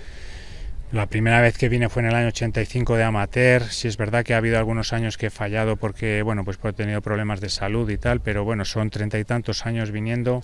La 0.92 1.08
primera 1.08 1.42
vez 1.42 1.58
que 1.58 1.68
vine 1.68 1.90
fue 1.90 2.04
en 2.04 2.10
el 2.10 2.16
año 2.16 2.28
85 2.28 2.96
de 2.96 3.04
amateur. 3.04 3.64
Si 3.64 3.88
es 3.88 3.98
verdad 3.98 4.24
que 4.24 4.36
ha 4.36 4.38
habido 4.38 4.60
algunos 4.60 4.94
años 4.94 5.18
que 5.18 5.28
he 5.28 5.32
fallado 5.32 5.76
porque, 5.76 6.22
bueno, 6.22 6.46
pues 6.46 6.60
he 6.64 6.74
tenido 6.74 7.02
problemas 7.02 7.42
de 7.42 7.50
salud 7.50 7.90
y 7.90 7.98
tal, 7.98 8.22
pero 8.22 8.44
bueno, 8.44 8.64
son 8.64 8.92
treinta 8.92 9.18
y 9.18 9.26
tantos 9.26 9.66
años 9.66 9.90
viniendo. 9.90 10.44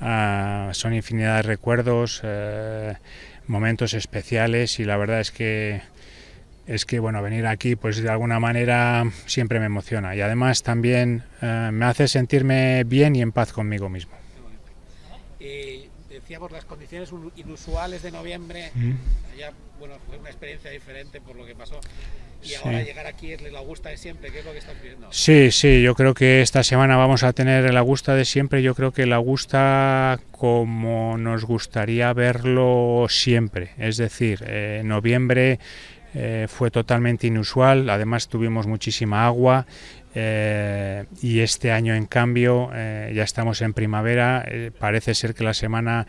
Uh, 0.00 0.72
son 0.74 0.94
infinidad 0.94 1.36
de 1.36 1.42
recuerdos, 1.42 2.22
uh, 2.22 2.94
momentos 3.48 3.94
especiales 3.94 4.78
y 4.78 4.84
la 4.84 4.96
verdad 4.96 5.20
es 5.20 5.32
que 5.32 5.80
es 6.68 6.84
que 6.84 7.00
bueno 7.00 7.22
venir 7.22 7.46
aquí 7.46 7.76
pues 7.76 7.96
de 7.96 8.10
alguna 8.10 8.38
manera 8.38 9.10
siempre 9.26 9.58
me 9.58 9.66
emociona 9.66 10.14
y 10.14 10.20
además 10.20 10.62
también 10.62 11.24
uh, 11.42 11.72
me 11.72 11.86
hace 11.86 12.06
sentirme 12.06 12.84
bien 12.84 13.16
y 13.16 13.22
en 13.22 13.32
paz 13.32 13.52
conmigo 13.52 13.88
mismo. 13.88 14.12
Decíamos 16.28 16.52
las 16.52 16.66
condiciones 16.66 17.10
inusuales 17.36 18.02
de 18.02 18.10
noviembre, 18.10 18.70
Mm. 18.74 18.92
ya 19.38 19.50
bueno 19.78 19.94
fue 20.06 20.18
una 20.18 20.28
experiencia 20.28 20.70
diferente 20.70 21.22
por 21.22 21.34
lo 21.36 21.46
que 21.46 21.54
pasó. 21.54 21.80
Y 22.42 22.52
ahora 22.54 22.80
sí. 22.80 22.84
llegar 22.84 23.06
aquí 23.06 23.32
es 23.32 23.40
la 23.50 23.60
gusta 23.60 23.88
de 23.88 23.96
siempre, 23.96 24.30
¿qué 24.30 24.40
es 24.40 24.44
lo 24.44 24.52
que 24.52 24.58
estás 24.58 24.76
viendo? 24.82 25.08
Sí, 25.10 25.50
sí, 25.50 25.80
yo 25.80 25.94
creo 25.94 26.12
que 26.12 26.42
esta 26.42 26.62
semana 26.62 26.96
vamos 26.98 27.22
a 27.22 27.32
tener 27.32 27.64
el 27.64 27.78
Augusta 27.78 28.14
de 28.14 28.26
siempre. 28.26 28.62
Yo 28.62 28.74
creo 28.74 28.92
que 28.92 29.04
el 29.04 29.12
Augusta 29.14 30.20
como 30.30 31.16
nos 31.16 31.46
gustaría 31.46 32.12
verlo 32.12 33.06
siempre. 33.08 33.70
Es 33.78 33.96
decir, 33.96 34.44
eh, 34.46 34.82
noviembre 34.84 35.58
eh, 36.14 36.46
fue 36.48 36.70
totalmente 36.70 37.26
inusual, 37.26 37.88
además 37.90 38.28
tuvimos 38.28 38.66
muchísima 38.66 39.26
agua. 39.26 39.66
Eh, 40.20 41.04
y 41.22 41.40
este 41.40 41.70
año, 41.70 41.94
en 41.94 42.06
cambio, 42.06 42.70
eh, 42.74 43.12
ya 43.14 43.22
estamos 43.22 43.62
en 43.62 43.72
primavera. 43.72 44.44
Eh, 44.48 44.72
parece 44.76 45.14
ser 45.14 45.32
que 45.32 45.44
la 45.44 45.54
semana 45.54 46.08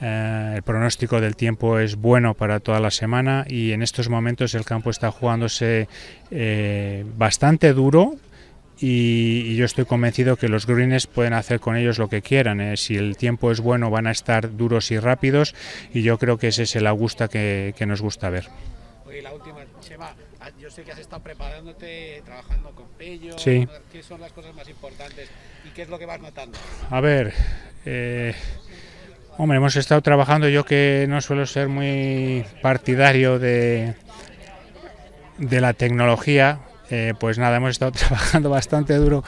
eh, 0.00 0.52
el 0.56 0.62
pronóstico 0.62 1.20
del 1.20 1.36
tiempo 1.36 1.78
es 1.78 1.96
bueno 1.96 2.32
para 2.32 2.60
toda 2.60 2.80
la 2.80 2.90
semana 2.90 3.44
y 3.46 3.72
en 3.72 3.82
estos 3.82 4.08
momentos 4.08 4.54
el 4.54 4.64
campo 4.64 4.88
está 4.88 5.10
jugándose 5.10 5.88
eh, 6.30 7.04
bastante 7.18 7.74
duro 7.74 8.14
y, 8.78 9.42
y, 9.44 9.56
yo 9.56 9.66
estoy 9.66 9.84
convencido 9.84 10.36
que 10.36 10.48
los 10.48 10.66
greens 10.66 11.06
pueden 11.06 11.34
hacer 11.34 11.60
con 11.60 11.76
ellos 11.76 11.98
lo 11.98 12.08
que 12.08 12.22
quieran. 12.22 12.62
Eh. 12.62 12.78
Si 12.78 12.96
el 12.96 13.18
tiempo 13.18 13.52
es 13.52 13.60
bueno 13.60 13.90
van 13.90 14.06
a 14.06 14.10
estar 14.10 14.56
duros 14.56 14.90
y 14.90 14.98
rápidos 14.98 15.54
y 15.92 16.00
yo 16.00 16.16
creo 16.16 16.38
que 16.38 16.48
ese 16.48 16.62
es 16.62 16.74
el 16.76 16.86
Augusta 16.86 17.28
que, 17.28 17.74
que 17.76 17.84
nos 17.84 18.00
gusta 18.00 18.30
ver. 18.30 18.46
Oye, 19.04 19.20
la 19.20 19.34
última, 19.34 19.59
yo 20.70 20.76
sé 20.76 20.82
que 20.84 20.92
has 20.92 20.98
estado 21.00 21.20
preparándote, 21.20 22.22
trabajando 22.24 22.70
con 22.70 22.86
Pello. 22.96 23.36
Sí. 23.36 23.66
¿Qué 23.90 24.04
son 24.04 24.20
las 24.20 24.30
cosas 24.30 24.54
más 24.54 24.68
importantes 24.68 25.28
y 25.64 25.70
qué 25.70 25.82
es 25.82 25.88
lo 25.88 25.98
que 25.98 26.06
vas 26.06 26.20
notando? 26.20 26.56
A 26.90 27.00
ver, 27.00 27.32
eh, 27.84 28.34
Hombre, 29.36 29.56
hemos 29.56 29.74
estado 29.74 30.00
trabajando, 30.00 30.48
yo 30.48 30.64
que 30.64 31.06
no 31.08 31.20
suelo 31.20 31.44
ser 31.46 31.68
muy 31.68 32.44
partidario 32.62 33.40
de, 33.40 33.94
de 35.38 35.60
la 35.60 35.72
tecnología, 35.72 36.60
eh, 36.90 37.14
pues 37.18 37.38
nada, 37.38 37.56
hemos 37.56 37.70
estado 37.70 37.90
trabajando 37.96 38.50
bastante 38.50 38.94
duro 38.94 39.24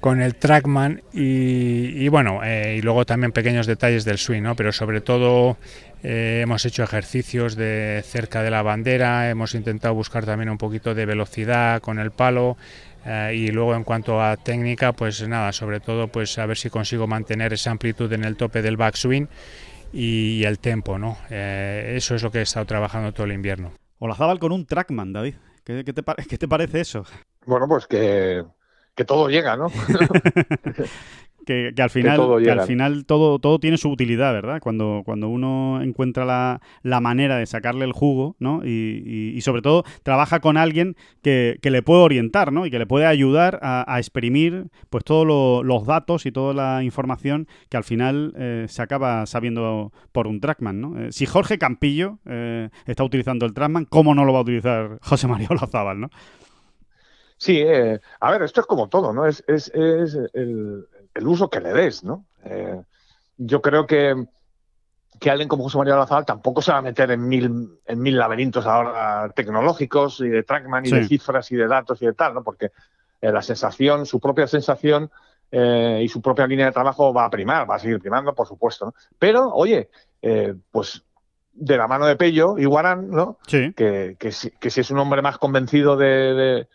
con 0.00 0.20
el 0.22 0.34
Trackman 0.34 1.02
y, 1.12 2.04
y 2.04 2.08
bueno, 2.08 2.40
eh, 2.42 2.76
y 2.78 2.82
luego 2.82 3.04
también 3.06 3.32
pequeños 3.32 3.66
detalles 3.66 4.04
del 4.04 4.18
swing, 4.18 4.42
¿no? 4.42 4.56
Pero 4.56 4.72
sobre 4.72 5.02
todo 5.02 5.56
eh, 6.02 6.40
hemos 6.42 6.64
hecho 6.64 6.82
ejercicios 6.82 7.56
de 7.56 8.02
cerca 8.04 8.42
de 8.42 8.50
la 8.50 8.62
bandera, 8.62 9.30
hemos 9.30 9.54
intentado 9.54 9.94
buscar 9.94 10.24
también 10.24 10.50
un 10.50 10.58
poquito 10.58 10.94
de 10.94 11.06
velocidad 11.06 11.80
con 11.80 11.98
el 11.98 12.10
palo, 12.10 12.56
Uh, 13.04 13.32
y 13.32 13.48
luego 13.48 13.74
en 13.74 13.84
cuanto 13.84 14.22
a 14.22 14.36
técnica, 14.36 14.92
pues 14.92 15.26
nada, 15.26 15.52
sobre 15.52 15.80
todo 15.80 16.08
pues 16.08 16.38
a 16.38 16.44
ver 16.44 16.58
si 16.58 16.68
consigo 16.68 17.06
mantener 17.06 17.52
esa 17.52 17.70
amplitud 17.70 18.12
en 18.12 18.24
el 18.24 18.36
tope 18.36 18.60
del 18.60 18.76
backswing 18.76 19.26
y, 19.92 20.40
y 20.40 20.44
el 20.44 20.58
tempo, 20.58 20.98
¿no? 20.98 21.16
Eh, 21.30 21.94
eso 21.96 22.14
es 22.14 22.22
lo 22.22 22.30
que 22.30 22.40
he 22.40 22.42
estado 22.42 22.66
trabajando 22.66 23.12
todo 23.12 23.24
el 23.24 23.32
invierno. 23.32 23.72
Olazábal 23.98 24.38
con 24.38 24.52
un 24.52 24.66
trackman, 24.66 25.12
David. 25.14 25.34
¿Qué, 25.64 25.82
qué, 25.84 25.92
te, 25.94 26.02
¿Qué, 26.28 26.36
te, 26.36 26.48
parece 26.48 26.80
eso? 26.80 27.04
Bueno, 27.46 27.66
pues 27.68 27.86
que, 27.86 28.44
que 28.94 29.04
todo 29.06 29.30
llega, 29.30 29.56
¿no? 29.56 29.68
que, 31.50 31.72
que, 31.74 31.82
al 31.82 31.90
final, 31.90 32.12
que, 32.12 32.22
todo, 32.22 32.38
que 32.38 32.50
al 32.52 32.62
final 32.62 33.04
todo, 33.06 33.40
todo 33.40 33.58
tiene 33.58 33.76
su 33.76 33.90
utilidad, 33.90 34.32
¿verdad? 34.32 34.60
Cuando, 34.62 35.02
cuando 35.04 35.28
uno 35.28 35.82
encuentra 35.82 36.24
la, 36.24 36.60
la 36.82 37.00
manera 37.00 37.38
de 37.38 37.46
sacarle 37.46 37.84
el 37.84 37.92
jugo, 37.92 38.36
¿no? 38.38 38.64
Y, 38.64 39.02
y, 39.04 39.36
y 39.36 39.40
sobre 39.40 39.60
todo 39.60 39.82
trabaja 40.04 40.38
con 40.38 40.56
alguien 40.56 40.94
que, 41.22 41.58
le 41.60 41.82
puede 41.82 42.02
orientar, 42.02 42.52
¿no? 42.52 42.66
Y 42.66 42.70
que 42.70 42.78
le 42.78 42.86
puede 42.86 43.06
ayudar 43.06 43.58
a, 43.62 43.84
a 43.92 43.98
exprimir 43.98 44.68
pues 44.90 45.02
todos 45.02 45.26
lo, 45.26 45.64
los 45.64 45.86
datos 45.86 46.24
y 46.24 46.30
toda 46.30 46.54
la 46.54 46.84
información 46.84 47.48
que 47.68 47.76
al 47.76 47.84
final 47.84 48.32
eh, 48.36 48.66
se 48.68 48.82
acaba 48.82 49.26
sabiendo 49.26 49.92
por 50.12 50.28
un 50.28 50.40
trackman, 50.40 50.80
¿no? 50.80 51.00
Eh, 51.00 51.10
si 51.10 51.26
Jorge 51.26 51.58
Campillo 51.58 52.20
eh, 52.26 52.70
está 52.86 53.02
utilizando 53.02 53.44
el 53.44 53.54
trackman, 53.54 53.86
¿cómo 53.86 54.14
no 54.14 54.24
lo 54.24 54.32
va 54.32 54.38
a 54.38 54.42
utilizar 54.42 54.98
José 55.02 55.26
María 55.26 55.48
Olazábal, 55.50 56.00
¿no? 56.00 56.10
Sí, 57.38 57.58
eh, 57.58 57.98
a 58.20 58.30
ver, 58.30 58.42
esto 58.42 58.60
es 58.60 58.66
como 58.66 58.90
todo, 58.90 59.14
¿no? 59.14 59.26
Es, 59.26 59.42
es, 59.48 59.68
es 59.74 60.14
el, 60.34 60.86
el 61.20 61.28
uso 61.28 61.48
que 61.48 61.60
le 61.60 61.72
des, 61.72 62.02
¿no? 62.02 62.24
Eh, 62.44 62.80
yo 63.36 63.62
creo 63.62 63.86
que, 63.86 64.26
que 65.18 65.30
alguien 65.30 65.48
como 65.48 65.64
José 65.64 65.78
María 65.78 65.96
Lazal 65.96 66.24
tampoco 66.24 66.62
se 66.62 66.72
va 66.72 66.78
a 66.78 66.82
meter 66.82 67.10
en 67.10 67.28
mil, 67.28 67.78
en 67.86 68.00
mil 68.00 68.16
laberintos 68.16 68.66
ahora 68.66 69.30
tecnológicos 69.34 70.20
y 70.20 70.28
de 70.28 70.42
trackman 70.42 70.86
y 70.86 70.88
sí. 70.88 70.94
de 70.96 71.06
cifras 71.06 71.50
y 71.52 71.56
de 71.56 71.68
datos 71.68 72.00
y 72.02 72.06
de 72.06 72.14
tal, 72.14 72.34
¿no? 72.34 72.42
Porque 72.42 72.72
eh, 73.20 73.30
la 73.30 73.42
sensación, 73.42 74.06
su 74.06 74.18
propia 74.18 74.46
sensación 74.46 75.10
eh, 75.50 76.00
y 76.02 76.08
su 76.08 76.20
propia 76.20 76.46
línea 76.46 76.66
de 76.66 76.72
trabajo 76.72 77.12
va 77.12 77.26
a 77.26 77.30
primar, 77.30 77.70
va 77.70 77.76
a 77.76 77.78
seguir 77.78 78.00
primando, 78.00 78.34
por 78.34 78.46
supuesto, 78.46 78.86
¿no? 78.86 78.94
Pero, 79.18 79.52
oye, 79.52 79.90
pues 80.70 81.04
de 81.52 81.76
la 81.76 81.86
mano 81.86 82.06
de 82.06 82.16
Pello 82.16 82.56
y 82.58 82.64
Guarán, 82.64 83.10
¿no? 83.10 83.38
Sí. 83.46 83.72
Que, 83.74 84.16
que, 84.18 84.32
si, 84.32 84.50
que 84.52 84.70
si 84.70 84.80
es 84.80 84.90
un 84.90 84.98
hombre 84.98 85.22
más 85.22 85.38
convencido 85.38 85.96
de, 85.96 86.34
de 86.34 86.68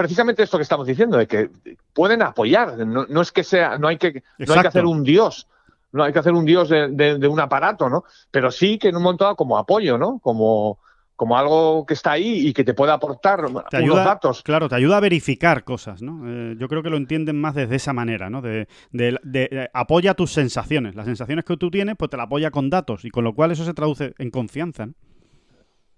precisamente 0.00 0.42
esto 0.42 0.56
que 0.56 0.62
estamos 0.62 0.86
diciendo, 0.86 1.18
de 1.18 1.26
que 1.26 1.50
pueden 1.92 2.22
apoyar, 2.22 2.78
no, 2.86 3.04
no 3.06 3.20
es 3.20 3.32
que 3.32 3.44
sea, 3.44 3.76
no 3.76 3.86
hay 3.86 3.98
que, 3.98 4.22
no 4.38 4.54
hay 4.54 4.62
que 4.62 4.68
hacer 4.68 4.86
un 4.86 5.04
dios, 5.04 5.46
no 5.92 6.04
hay 6.04 6.12
que 6.12 6.18
hacer 6.20 6.32
un 6.32 6.46
dios 6.46 6.70
de, 6.70 6.88
de, 6.88 7.18
de, 7.18 7.28
un 7.28 7.38
aparato, 7.38 7.90
¿no? 7.90 8.04
Pero 8.30 8.50
sí 8.50 8.78
que 8.78 8.88
en 8.88 8.96
un 8.96 9.02
momento 9.02 9.24
dado 9.24 9.36
como 9.36 9.58
apoyo, 9.58 9.98
¿no? 9.98 10.18
Como, 10.20 10.78
como 11.16 11.36
algo 11.36 11.84
que 11.84 11.92
está 11.92 12.12
ahí 12.12 12.48
y 12.48 12.54
que 12.54 12.64
te 12.64 12.72
puede 12.72 12.92
aportar 12.92 13.40
te 13.68 13.76
ayuda, 13.76 13.92
unos 13.92 14.04
datos. 14.06 14.42
Claro, 14.42 14.70
te 14.70 14.76
ayuda 14.76 14.96
a 14.96 15.00
verificar 15.00 15.64
cosas, 15.64 16.00
¿no? 16.00 16.22
Eh, 16.26 16.56
yo 16.58 16.66
creo 16.66 16.82
que 16.82 16.88
lo 16.88 16.96
entienden 16.96 17.38
más 17.38 17.54
desde 17.54 17.76
esa 17.76 17.92
manera, 17.92 18.30
¿no? 18.30 18.40
De, 18.40 18.68
de, 18.90 19.18
de, 19.22 19.68
apoya 19.74 20.14
tus 20.14 20.32
sensaciones. 20.32 20.94
Las 20.94 21.04
sensaciones 21.04 21.44
que 21.44 21.58
tú 21.58 21.70
tienes, 21.70 21.96
pues 21.98 22.10
te 22.10 22.16
la 22.16 22.22
apoya 22.22 22.50
con 22.50 22.70
datos 22.70 23.04
y 23.04 23.10
con 23.10 23.24
lo 23.24 23.34
cual 23.34 23.50
eso 23.50 23.66
se 23.66 23.74
traduce 23.74 24.14
en 24.16 24.30
confianza, 24.30 24.86
¿no? 24.86 24.94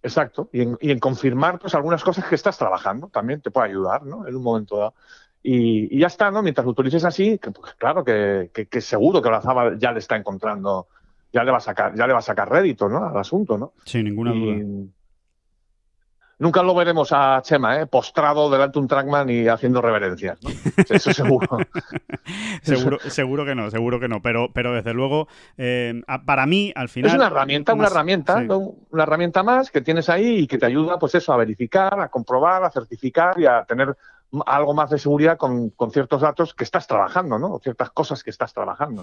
Exacto, 0.03 0.49
y 0.53 0.63
en, 0.63 0.77
y 0.81 0.91
en, 0.91 0.99
confirmar 0.99 1.61
pues 1.61 1.75
algunas 1.75 2.03
cosas 2.03 2.25
que 2.27 2.35
estás 2.35 2.59
trabajando 2.59 3.09
también 3.09 3.41
te 3.41 3.53
puede 3.53 3.69
ayudar, 3.69 4.05
¿no? 4.05 4.27
En 4.27 4.35
un 4.35 4.43
momento 4.43 4.77
dado. 4.77 4.95
Y, 5.45 5.97
y 5.97 6.01
ya 6.01 6.09
está, 6.09 6.31
¿no? 6.31 6.43
Mientras 6.43 6.65
lo 6.65 6.73
utilices 6.73 7.05
así, 7.05 7.39
que, 7.39 7.51
pues, 7.51 7.75
claro 7.75 8.05
que, 8.05 8.51
que, 8.53 8.67
que, 8.67 8.81
seguro 8.81 9.23
que 9.23 9.29
Olazaba 9.29 9.77
ya 9.77 9.93
le 9.93 10.01
está 10.01 10.17
encontrando, 10.17 10.89
ya 11.33 11.45
le 11.45 11.53
va 11.53 11.59
a 11.59 11.61
sacar, 11.61 11.95
ya 11.95 12.07
le 12.07 12.13
va 12.13 12.19
a 12.19 12.23
sacar 12.23 12.51
rédito, 12.51 12.89
¿no? 12.89 13.05
Al 13.05 13.17
asunto, 13.17 13.57
¿no? 13.59 13.73
Sin 13.85 14.05
ninguna 14.05 14.35
y, 14.35 14.41
duda. 14.41 14.89
Nunca 16.43 16.61
lo 16.65 16.75
veremos 16.75 17.13
a 17.13 17.41
Chema, 17.41 17.81
¿eh? 17.81 17.87
postrado 17.87 18.51
delante 18.51 18.73
de 18.73 18.81
un 18.81 18.89
trackman 18.89 19.31
y 19.31 19.47
haciendo 19.47 19.81
reverencias. 19.81 20.41
¿no? 20.43 20.51
Eso 20.91 21.13
seguro. 21.13 21.47
seguro. 22.63 22.99
Seguro 22.99 23.45
que 23.45 23.55
no, 23.55 23.71
seguro 23.71 24.01
que 24.01 24.09
no. 24.09 24.21
Pero, 24.23 24.51
pero 24.53 24.75
desde 24.75 24.93
luego, 24.93 25.29
eh, 25.57 26.03
para 26.27 26.47
mí, 26.47 26.73
al 26.75 26.89
final. 26.89 27.13
Es 27.13 27.15
una 27.15 27.29
herramienta, 27.29 27.77
más, 27.77 27.79
una 27.79 27.87
herramienta, 27.95 28.41
sí. 28.41 28.47
¿no? 28.49 28.75
una 28.91 29.05
herramienta 29.05 29.45
más 29.45 29.71
que 29.71 29.83
tienes 29.83 30.09
ahí 30.09 30.39
y 30.39 30.47
que 30.49 30.59
te 30.59 30.67
ayuda, 30.67 30.99
pues 30.99 31.15
eso, 31.15 31.33
a 31.33 31.37
verificar, 31.37 32.01
a 32.01 32.09
comprobar, 32.09 32.65
a 32.65 32.71
certificar 32.73 33.39
y 33.39 33.47
a 33.47 33.63
tener 33.63 33.97
algo 34.47 34.75
más 34.75 34.91
de 34.91 34.99
seguridad 34.99 35.37
con, 35.37 35.73
ciertos 35.93 36.23
datos 36.23 36.55
que 36.55 36.65
estás 36.65 36.87
trabajando, 36.87 37.39
¿no? 37.39 37.55
O 37.55 37.61
ciertas 37.61 37.91
cosas 37.91 38.23
que 38.23 38.31
estás 38.31 38.55
trabajando. 38.55 39.03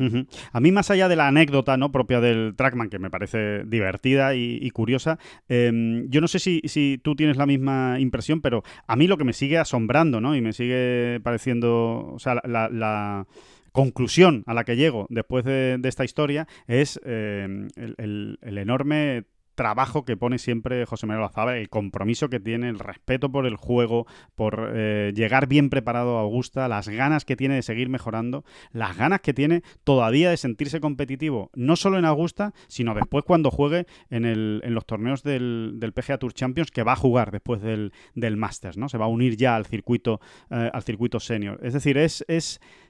A 0.51 0.59
mí, 0.59 0.71
más 0.71 0.89
allá 0.89 1.07
de 1.07 1.15
la 1.15 1.27
anécdota 1.27 1.77
¿no? 1.77 1.91
propia 1.91 2.19
del 2.19 2.55
Trackman, 2.55 2.89
que 2.89 2.99
me 2.99 3.09
parece 3.09 3.63
divertida 3.65 4.33
y, 4.35 4.69
curiosa, 4.71 5.19
em, 5.47 6.09
yo 6.09 6.21
no 6.21 6.27
sé 6.27 6.39
si, 6.39 6.61
si, 6.65 6.99
tú 7.03 7.15
tienes 7.15 7.37
la 7.37 7.45
misma 7.45 7.99
impresión, 7.99 8.41
pero 8.41 8.63
a 8.87 8.95
mí 8.95 9.07
lo 9.07 9.17
que 9.17 9.23
me 9.23 9.33
sigue 9.33 9.57
asombrando, 9.57 10.21
¿no? 10.21 10.35
Y 10.35 10.41
me 10.41 10.53
sigue 10.53 11.19
pareciendo, 11.23 12.13
o 12.13 12.19
sea, 12.19 12.35
la, 12.43 13.25
conclusión 13.71 14.43
a 14.47 14.55
la 14.55 14.63
que 14.63 14.75
llego 14.75 15.05
después 15.09 15.45
de, 15.45 15.79
esta 15.83 16.03
historia 16.03 16.47
es 16.67 16.99
em, 17.05 17.67
el, 17.75 18.39
enorme 18.41 19.25
trabajo 19.59 20.05
que 20.05 20.15
pone 20.15 20.39
siempre 20.39 20.85
José 20.85 21.05
Manuel 21.05 21.25
Lazaba, 21.25 21.57
el 21.57 21.67
compromiso 21.67 22.29
que 22.29 22.39
tiene, 22.39 22.69
el 22.69 22.79
respeto 22.79 23.29
por 23.29 23.45
el 23.45 23.57
juego, 23.57 24.07
por 24.33 24.71
eh, 24.73 25.11
llegar 25.13 25.47
bien 25.47 25.69
preparado 25.69 26.17
a 26.17 26.21
Augusta, 26.21 26.69
las 26.69 26.87
ganas 26.87 27.25
que 27.25 27.35
tiene 27.35 27.55
de 27.55 27.61
seguir 27.61 27.89
mejorando, 27.89 28.45
las 28.71 28.95
ganas 28.95 29.19
que 29.19 29.33
tiene 29.33 29.61
todavía 29.83 30.29
de 30.29 30.37
sentirse 30.37 30.79
competitivo, 30.79 31.49
no 31.55 31.75
solo 31.75 31.99
en 31.99 32.05
Augusta, 32.05 32.53
sino 32.69 32.95
después 32.95 33.25
cuando 33.25 33.51
juegue 33.51 33.85
en, 34.09 34.61
los 34.73 34.85
torneos 34.85 35.23
del, 35.23 35.77
PGA 35.93 36.19
Tour 36.19 36.31
Champions 36.31 36.71
que 36.71 36.83
va 36.83 36.93
a 36.93 36.95
jugar 36.95 37.29
después 37.29 37.61
del, 37.61 37.91
Masters, 38.15 38.77
¿no? 38.77 38.87
Se 38.87 38.97
va 38.97 39.05
a 39.05 39.09
unir 39.09 39.35
ya 39.35 39.57
al 39.57 39.65
circuito, 39.65 40.21
eh, 40.51 40.69
al 40.71 40.83
circuito 40.83 41.19
senior. 41.19 41.59
Es 41.63 41.73
decir, 41.73 41.97
es 41.97 42.23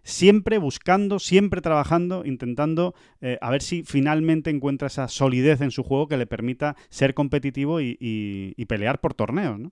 siempre 0.04 0.58
buscando, 0.58 1.20
siempre 1.20 1.62
trabajando, 1.62 2.24
intentando 2.26 2.94
eh, 3.22 3.38
a 3.42 3.50
ver 3.50 3.62
si 3.62 3.84
finalmente 3.84 4.50
encuentra 4.50 4.88
esa 4.88 5.08
solidez 5.08 5.62
en 5.62 5.72
su 5.72 5.84
juego 5.84 6.08
que 6.08 6.18
le 6.18 6.28
permite 6.28 6.74
ser 6.90 7.14
competitivo 7.14 7.82
y, 7.82 8.66
pelear 8.68 9.00
por 9.00 9.14
torneos, 9.14 9.60
¿no? 9.60 9.72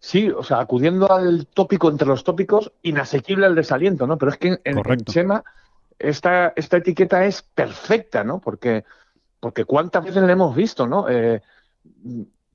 Sí, 0.00 0.30
o 0.30 0.42
sea, 0.42 0.58
acudiendo 0.60 1.10
al 1.12 1.46
tópico 1.46 1.90
entre 1.90 2.08
los 2.08 2.24
tópicos, 2.24 2.72
inasequible 2.82 3.46
el 3.46 3.54
desaliento, 3.54 4.06
¿no? 4.06 4.18
Pero 4.18 4.32
es 4.32 4.38
que 4.38 4.58
en, 4.64 5.04
Chema 5.04 5.44
esta, 5.98 6.52
esta 6.56 6.78
etiqueta 6.78 7.24
es 7.24 7.42
perfecta, 7.42 8.24
¿no? 8.24 8.40
Porque, 8.40 8.84
porque 9.38 9.64
cuántas 9.64 10.04
veces 10.04 10.22
le 10.22 10.32
hemos 10.32 10.56
visto, 10.56 10.86
¿no? 10.86 11.08
Eh, 11.08 11.42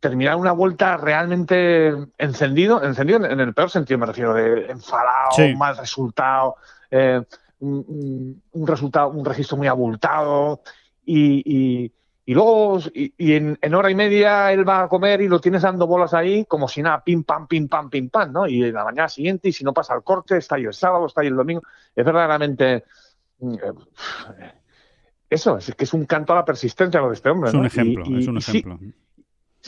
terminar 0.10 0.36
una 0.36 0.52
vuelta 0.52 0.98
realmente 0.98 1.92
encendido, 2.20 2.84
encendido 2.84 3.26
en 3.26 3.40
el 3.40 3.54
peor 3.56 3.72
sentido, 3.72 3.98
me 3.98 4.06
refiero, 4.06 4.36
de 4.36 4.68
enfadado, 4.68 5.36
mal 5.58 5.76
resultado, 5.76 6.58
eh, 6.92 7.22
un, 7.60 8.42
resultado, 8.68 9.10
un 9.10 9.26
registro 9.26 9.58
muy 9.58 9.66
abultado 9.68 10.62
y, 11.06 11.92
y 12.28 12.34
luego, 12.34 12.80
y, 12.94 13.34
en, 13.34 13.74
hora 13.76 13.92
y 13.92 13.96
media 13.96 14.52
él 14.52 14.68
va 14.68 14.84
a 14.84 14.88
comer 14.88 15.22
y 15.22 15.28
lo 15.28 15.40
tienes 15.40 15.62
dando 15.62 15.86
bolas 15.86 16.14
ahí 16.16 16.46
como 16.46 16.68
si 16.68 16.82
nada, 16.82 17.04
pim, 17.04 17.24
pam, 17.24 17.48
pim, 17.48 17.68
pam, 17.68 17.90
pim, 17.90 18.10
pam, 18.10 18.32
¿no? 18.32 18.48
Y 18.48 18.64
en 18.64 18.74
la 18.74 18.84
mañana 18.84 19.10
siguiente, 19.10 19.50
y 19.50 19.54
si 19.54 19.64
no 19.64 19.74
pasa 19.74 19.94
el 19.94 20.02
corte, 20.02 20.38
está 20.38 20.56
ahí 20.56 20.66
el 20.66 20.74
sábado, 20.74 21.06
está 21.06 21.22
ahí 21.22 21.28
el 21.28 21.36
domingo. 21.36 21.62
Es 21.96 22.04
verdaderamente... 22.04 22.84
Mm, 23.40 23.54
eh, 23.54 24.54
eso, 25.30 25.58
es 25.58 25.74
que 25.76 25.84
es 25.84 25.94
un 25.94 26.06
canto 26.06 26.34
a 26.34 26.38
la 26.38 26.46
persistencia 26.46 27.00
lo 27.00 27.10
de 27.10 27.16
este 27.16 27.30
hombre. 27.30 27.50
Es 27.50 27.56
un 27.56 27.66
ejemplo, 27.66 28.04
es 28.18 28.28
un 28.28 28.38
ejemplo. 28.38 28.78
Sí, 28.80 28.94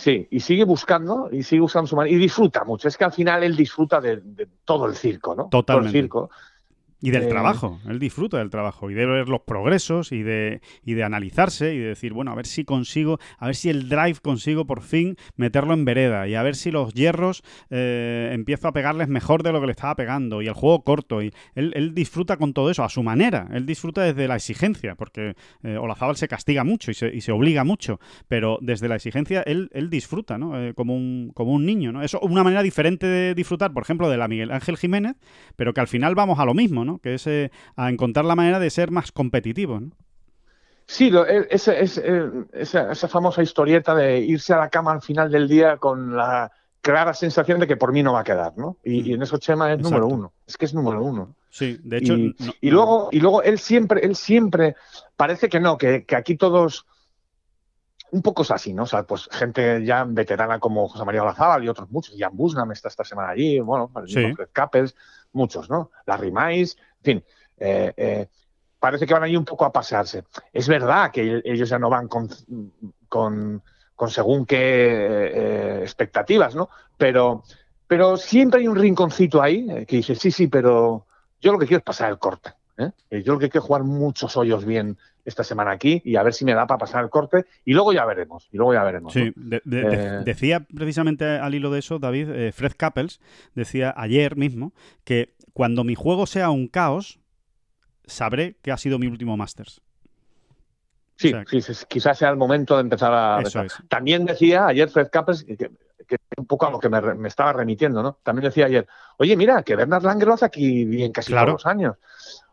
y 0.05 0.39
sigue 0.39 0.63
buscando, 0.63 1.29
y 1.31 1.43
sigue 1.43 1.61
usando 1.61 1.87
su 1.87 1.95
manera, 1.95 2.15
y 2.15 2.19
disfruta 2.19 2.63
mucho. 2.63 2.87
Es 2.87 2.97
que 2.97 3.05
al 3.05 3.13
final 3.13 3.43
él 3.43 3.55
disfruta 3.55 3.99
de, 3.99 4.21
todo 4.63 4.85
el 4.85 4.95
circo, 4.95 5.35
¿no? 5.35 5.47
Totalmente. 5.49 5.89
Todo 5.89 5.97
el 5.97 6.03
circo. 6.03 6.29
Y 6.99 7.11
del 7.11 7.23
eh, 7.23 7.27
trabajo, 7.27 7.79
él 7.87 7.99
disfruta 7.99 8.39
del 8.39 8.49
trabajo 8.49 8.89
y 8.89 8.95
de 8.95 9.05
ver 9.05 9.29
los 9.29 9.41
progresos 9.41 10.11
y 10.11 10.23
de, 10.23 10.61
y 10.83 10.95
de 10.95 11.03
analizarse 11.03 11.75
y 11.75 11.77
de 11.77 11.87
decir, 11.89 12.13
bueno, 12.13 12.31
a 12.31 12.35
ver 12.35 12.47
si 12.47 12.65
consigo, 12.65 13.19
a 13.37 13.45
ver 13.45 13.55
si 13.55 13.69
el 13.69 13.87
drive 13.87 14.15
consigo 14.21 14.65
por 14.65 14.81
fin 14.81 15.15
meterlo 15.35 15.73
en 15.73 15.85
vereda 15.85 16.27
y 16.27 16.33
a 16.33 16.41
ver 16.41 16.55
si 16.55 16.71
los 16.71 16.93
hierros 16.93 17.43
eh, 17.69 18.31
empiezo 18.33 18.67
a 18.67 18.73
pegarles 18.73 19.09
mejor 19.09 19.43
de 19.43 19.51
lo 19.51 19.59
que 19.59 19.67
le 19.67 19.73
estaba 19.73 19.95
pegando 19.95 20.41
y 20.41 20.47
el 20.47 20.53
juego 20.53 20.83
corto. 20.83 21.21
Y 21.21 21.31
él, 21.53 21.93
disfruta 21.93 22.37
con 22.37 22.53
todo 22.53 22.71
eso 22.71 22.83
a 22.83 22.89
su 22.89 23.03
manera, 23.03 23.47
él 23.53 23.65
disfruta 23.65 24.01
desde 24.01 24.27
la 24.27 24.35
exigencia, 24.35 24.95
porque 24.95 25.35
eh, 25.63 25.77
Olazábal 25.77 26.17
se 26.17 26.27
castiga 26.27 26.63
mucho 26.63 26.91
y 26.91 26.93
se, 26.95 27.13
y 27.15 27.21
se, 27.21 27.31
obliga 27.31 27.63
mucho, 27.63 27.99
pero 28.27 28.57
desde 28.61 28.87
la 28.87 28.95
exigencia 28.95 29.41
él, 29.43 29.69
él 29.73 29.89
disfruta, 29.89 30.37
¿no? 30.37 30.59
Eh, 30.59 30.73
como, 30.73 30.95
un, 30.95 31.31
como 31.33 31.51
un 31.53 31.65
niño, 31.65 31.91
¿no? 31.91 32.01
Eso 32.01 32.19
una 32.21 32.43
manera 32.43 32.63
diferente 32.63 33.05
de 33.05 33.35
disfrutar, 33.35 33.71
por 33.71 33.83
ejemplo, 33.83 34.09
de 34.09 34.17
la 34.17 34.27
Miguel 34.27 34.51
Ángel 34.51 34.77
Jiménez, 34.77 35.15
pero 35.55 35.73
que 35.73 35.81
al 35.81 35.87
final 35.87 36.15
vamos 36.15 36.39
a 36.39 36.45
lo 36.45 36.53
mismo, 36.53 36.85
que 37.01 37.15
es 37.15 37.27
eh, 37.27 37.51
a 37.75 37.89
encontrar 37.89 38.25
la 38.25 38.35
manera 38.35 38.59
de 38.59 38.69
ser 38.69 38.91
más 38.91 39.11
competitivo. 39.11 39.81
Sí, 40.87 41.11
eh, 41.13 41.47
esa, 41.49 43.07
famosa 43.09 43.43
historieta 43.43 43.93
de 43.93 44.19
irse 44.19 44.53
a 44.53 44.57
la 44.57 44.69
cama 44.69 44.93
al 44.93 45.01
final 45.01 45.29
del 45.29 45.47
día 45.47 45.77
con 45.77 46.15
la 46.15 46.49
clara 46.81 47.13
sensación 47.13 47.59
de 47.59 47.67
que 47.67 47.75
por 47.75 47.91
mí 47.91 48.01
no 48.01 48.13
va 48.13 48.21
a 48.21 48.23
quedar, 48.23 48.57
¿no? 48.57 48.77
Y, 48.85 49.13
en 49.13 49.21
eso 49.21 49.37
Chema 49.37 49.73
es 49.73 49.79
número 49.79 50.07
uno. 50.07 50.31
Es 50.47 50.55
que 50.55 50.63
es 50.63 50.73
número 50.73 51.03
uno. 51.03 51.35
Sí, 51.49 51.77
de 51.83 51.97
hecho. 51.97 52.15
Y, 52.61 52.69
luego, 52.69 53.09
y 53.11 53.19
luego 53.19 53.43
él 53.43 53.59
siempre, 53.59 53.99
él 54.05 54.15
siempre 54.15 54.75
parece 55.17 55.49
que 55.49 55.59
no, 55.59 55.77
que, 55.77 56.05
aquí 56.15 56.37
todos 56.37 56.85
un 58.11 58.21
poco 58.21 58.43
es 58.43 58.51
así, 58.51 58.73
¿no? 58.73 58.83
O 58.83 58.85
sea, 58.87 59.03
pues 59.03 59.27
gente 59.29 59.83
ya 59.83 60.05
veterana 60.05 60.59
como 60.59 60.87
José 60.87 61.03
María 61.03 61.23
Olazábal 61.23 61.65
y 61.65 61.67
otros 61.67 61.89
muchos, 61.91 62.15
Jan 62.17 62.37
Busnam 62.37 62.71
está 62.71 62.87
esta 62.87 63.03
semana 63.03 63.31
allí, 63.31 63.59
bueno, 63.59 63.91
el 64.05 64.37
Capels, 64.53 64.95
muchos, 65.33 65.69
¿no? 65.69 65.91
Larry 66.05 66.31
Mais, 66.31 66.77
en 66.99 67.03
fin, 67.03 67.23
eh, 67.57 67.93
eh, 67.95 68.27
parece 68.79 69.05
que 69.05 69.13
van 69.13 69.23
ahí 69.23 69.35
un 69.35 69.45
poco 69.45 69.65
a 69.65 69.71
pasarse. 69.71 70.23
Es 70.51 70.67
verdad 70.67 71.11
que 71.11 71.41
ellos 71.43 71.69
ya 71.69 71.79
no 71.79 71.89
van 71.89 72.07
con, 72.07 72.29
con, 73.09 73.61
según 74.07 74.45
qué 74.45 74.57
eh, 74.57 75.79
expectativas, 75.81 76.55
¿no? 76.55 76.69
Pero, 76.97 77.43
pero 77.87 78.17
siempre 78.17 78.61
hay 78.61 78.67
un 78.67 78.75
rinconcito 78.75 79.41
ahí 79.41 79.85
que 79.85 79.97
dice, 79.97 80.15
sí, 80.15 80.31
sí, 80.31 80.47
pero 80.47 81.05
yo 81.39 81.51
lo 81.51 81.59
que 81.59 81.67
quiero 81.67 81.79
es 81.79 81.85
pasar 81.85 82.09
el 82.09 82.19
corte. 82.19 82.53
Yo 83.09 83.33
lo 83.33 83.39
que 83.39 83.49
quiero 83.49 83.63
es 83.63 83.67
jugar 83.67 83.83
muchos 83.83 84.37
hoyos 84.37 84.63
bien 84.63 84.99
esta 85.27 85.43
semana 85.43 85.71
aquí 85.71 86.01
y 86.05 86.15
a 86.15 86.23
ver 86.23 86.33
si 86.33 86.45
me 86.45 86.53
da 86.53 86.65
para 86.65 86.77
pasar 86.77 87.03
el 87.03 87.09
corte 87.09 87.45
y 87.65 87.73
luego 87.73 87.91
ya 87.91 88.05
veremos. 88.05 88.47
Y 88.51 88.57
luego 88.57 88.73
ya 88.73 88.83
veremos. 88.83 89.13
Sí, 89.13 89.33
decía 89.35 90.61
precisamente 90.61 91.25
al 91.25 91.53
hilo 91.53 91.69
de 91.69 91.79
eso, 91.79 91.99
David, 91.99 92.51
Fred 92.53 92.73
Couples 92.79 93.19
decía 93.53 93.93
ayer 93.95 94.37
mismo 94.37 94.73
que 95.03 95.35
cuando 95.51 95.83
mi 95.83 95.95
juego 95.95 96.25
sea 96.27 96.49
un 96.49 96.67
caos, 96.67 97.19
sabré 98.05 98.55
que 98.61 98.71
ha 98.71 98.77
sido 98.77 98.99
mi 98.99 99.07
último 99.07 99.35
Masters. 99.35 99.81
Sí, 101.17 101.33
quizás 101.89 102.17
sea 102.17 102.29
el 102.29 102.37
momento 102.37 102.75
de 102.75 102.81
empezar 102.81 103.11
a... 103.13 103.43
También 103.89 104.25
decía 104.25 104.67
ayer 104.67 104.87
Fred 104.87 105.09
Capes, 105.11 105.43
que, 105.43 105.71
un 106.37 106.45
poco 106.45 106.67
a 106.67 106.71
lo 106.71 106.79
que 106.79 106.89
me, 106.89 107.27
estaba 107.27 107.53
remitiendo, 107.53 108.01
¿no? 108.01 108.19
También 108.23 108.45
decía 108.45 108.67
ayer, 108.67 108.87
oye, 109.17 109.35
mira, 109.35 109.63
que 109.63 109.75
Bernard 109.75 110.03
Langer 110.03 110.27
lo 110.27 110.35
hace 110.35 110.45
aquí 110.45 110.85
bien 110.85 111.11
casi 111.11 111.33
todos 111.33 111.47
los 111.47 111.65
años. 111.65 111.95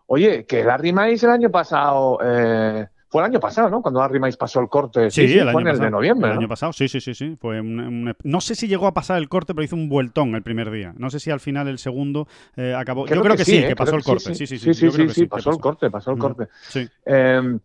Oye, 0.07 0.45
que 0.45 0.62
Larry 0.62 0.93
Mice 0.93 1.27
el 1.27 1.33
año 1.33 1.51
pasado 1.51 2.19
eh, 2.23 2.87
fue 3.09 3.23
el 3.23 3.27
año 3.27 3.40
pasado, 3.40 3.71
¿no? 3.71 3.81
Cuando 3.81 4.07
Mais 4.19 4.37
pasó 4.37 4.61
el 4.61 4.69
corte. 4.69 5.11
Sí, 5.11 5.38
el 5.38 5.51
fue 5.51 5.62
en 5.62 5.69
el 5.69 5.79
de 5.79 5.90
noviembre. 5.90 6.33
El 6.33 6.38
año 6.38 6.49
pasado, 6.49 6.73
sí, 6.73 6.88
sí, 6.88 7.01
sí, 7.01 7.14
sí. 7.14 7.37
Fue 7.40 7.62
no 7.62 8.40
sé 8.40 8.55
si 8.55 8.67
llegó 8.67 8.87
a 8.87 8.93
pasar 8.93 9.19
el 9.19 9.29
corte, 9.29 9.55
pero 9.55 9.64
hizo 9.64 9.77
un 9.77 9.88
vueltón 9.88 10.35
el 10.35 10.43
primer 10.43 10.71
día. 10.71 10.93
No 10.99 11.11
sé 11.11 11.21
si 11.21 11.31
al 11.31 11.40
final 11.40 11.69
el 11.69 11.79
segundo 11.79 12.27
eh, 12.57 12.75
acabó. 12.77 13.07
yo 13.07 13.23
creo 13.23 13.37
que, 13.37 13.45
sí, 13.45 13.59
¿eh? 13.59 13.69
que 13.69 13.77
pasó 13.77 13.95
el 13.97 14.03
corte. 14.03 14.35
Sí, 14.35 14.47
sí, 14.47 14.59
sí. 14.59 14.75
Sí, 14.75 14.90
sí, 14.90 15.09
sí, 15.09 15.27
pasó 15.27 15.51
el 15.51 15.59
corte, 15.59 15.90
pasó 15.90 16.11
el 16.11 16.19
corte. 16.19 16.49
Sí. 16.69 16.88
Em, 17.05 17.61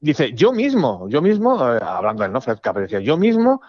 dice, 0.00 0.32
yo 0.32 0.52
mismo, 0.52 1.08
yo 1.08 1.20
mismo, 1.20 1.58
hablando 1.60 2.22
del 2.22 2.32
no, 2.32 2.40
Fred 2.40 2.58
Capper, 2.62 2.84
decía, 2.84 3.00
yo 3.00 3.18
mismo. 3.18 3.60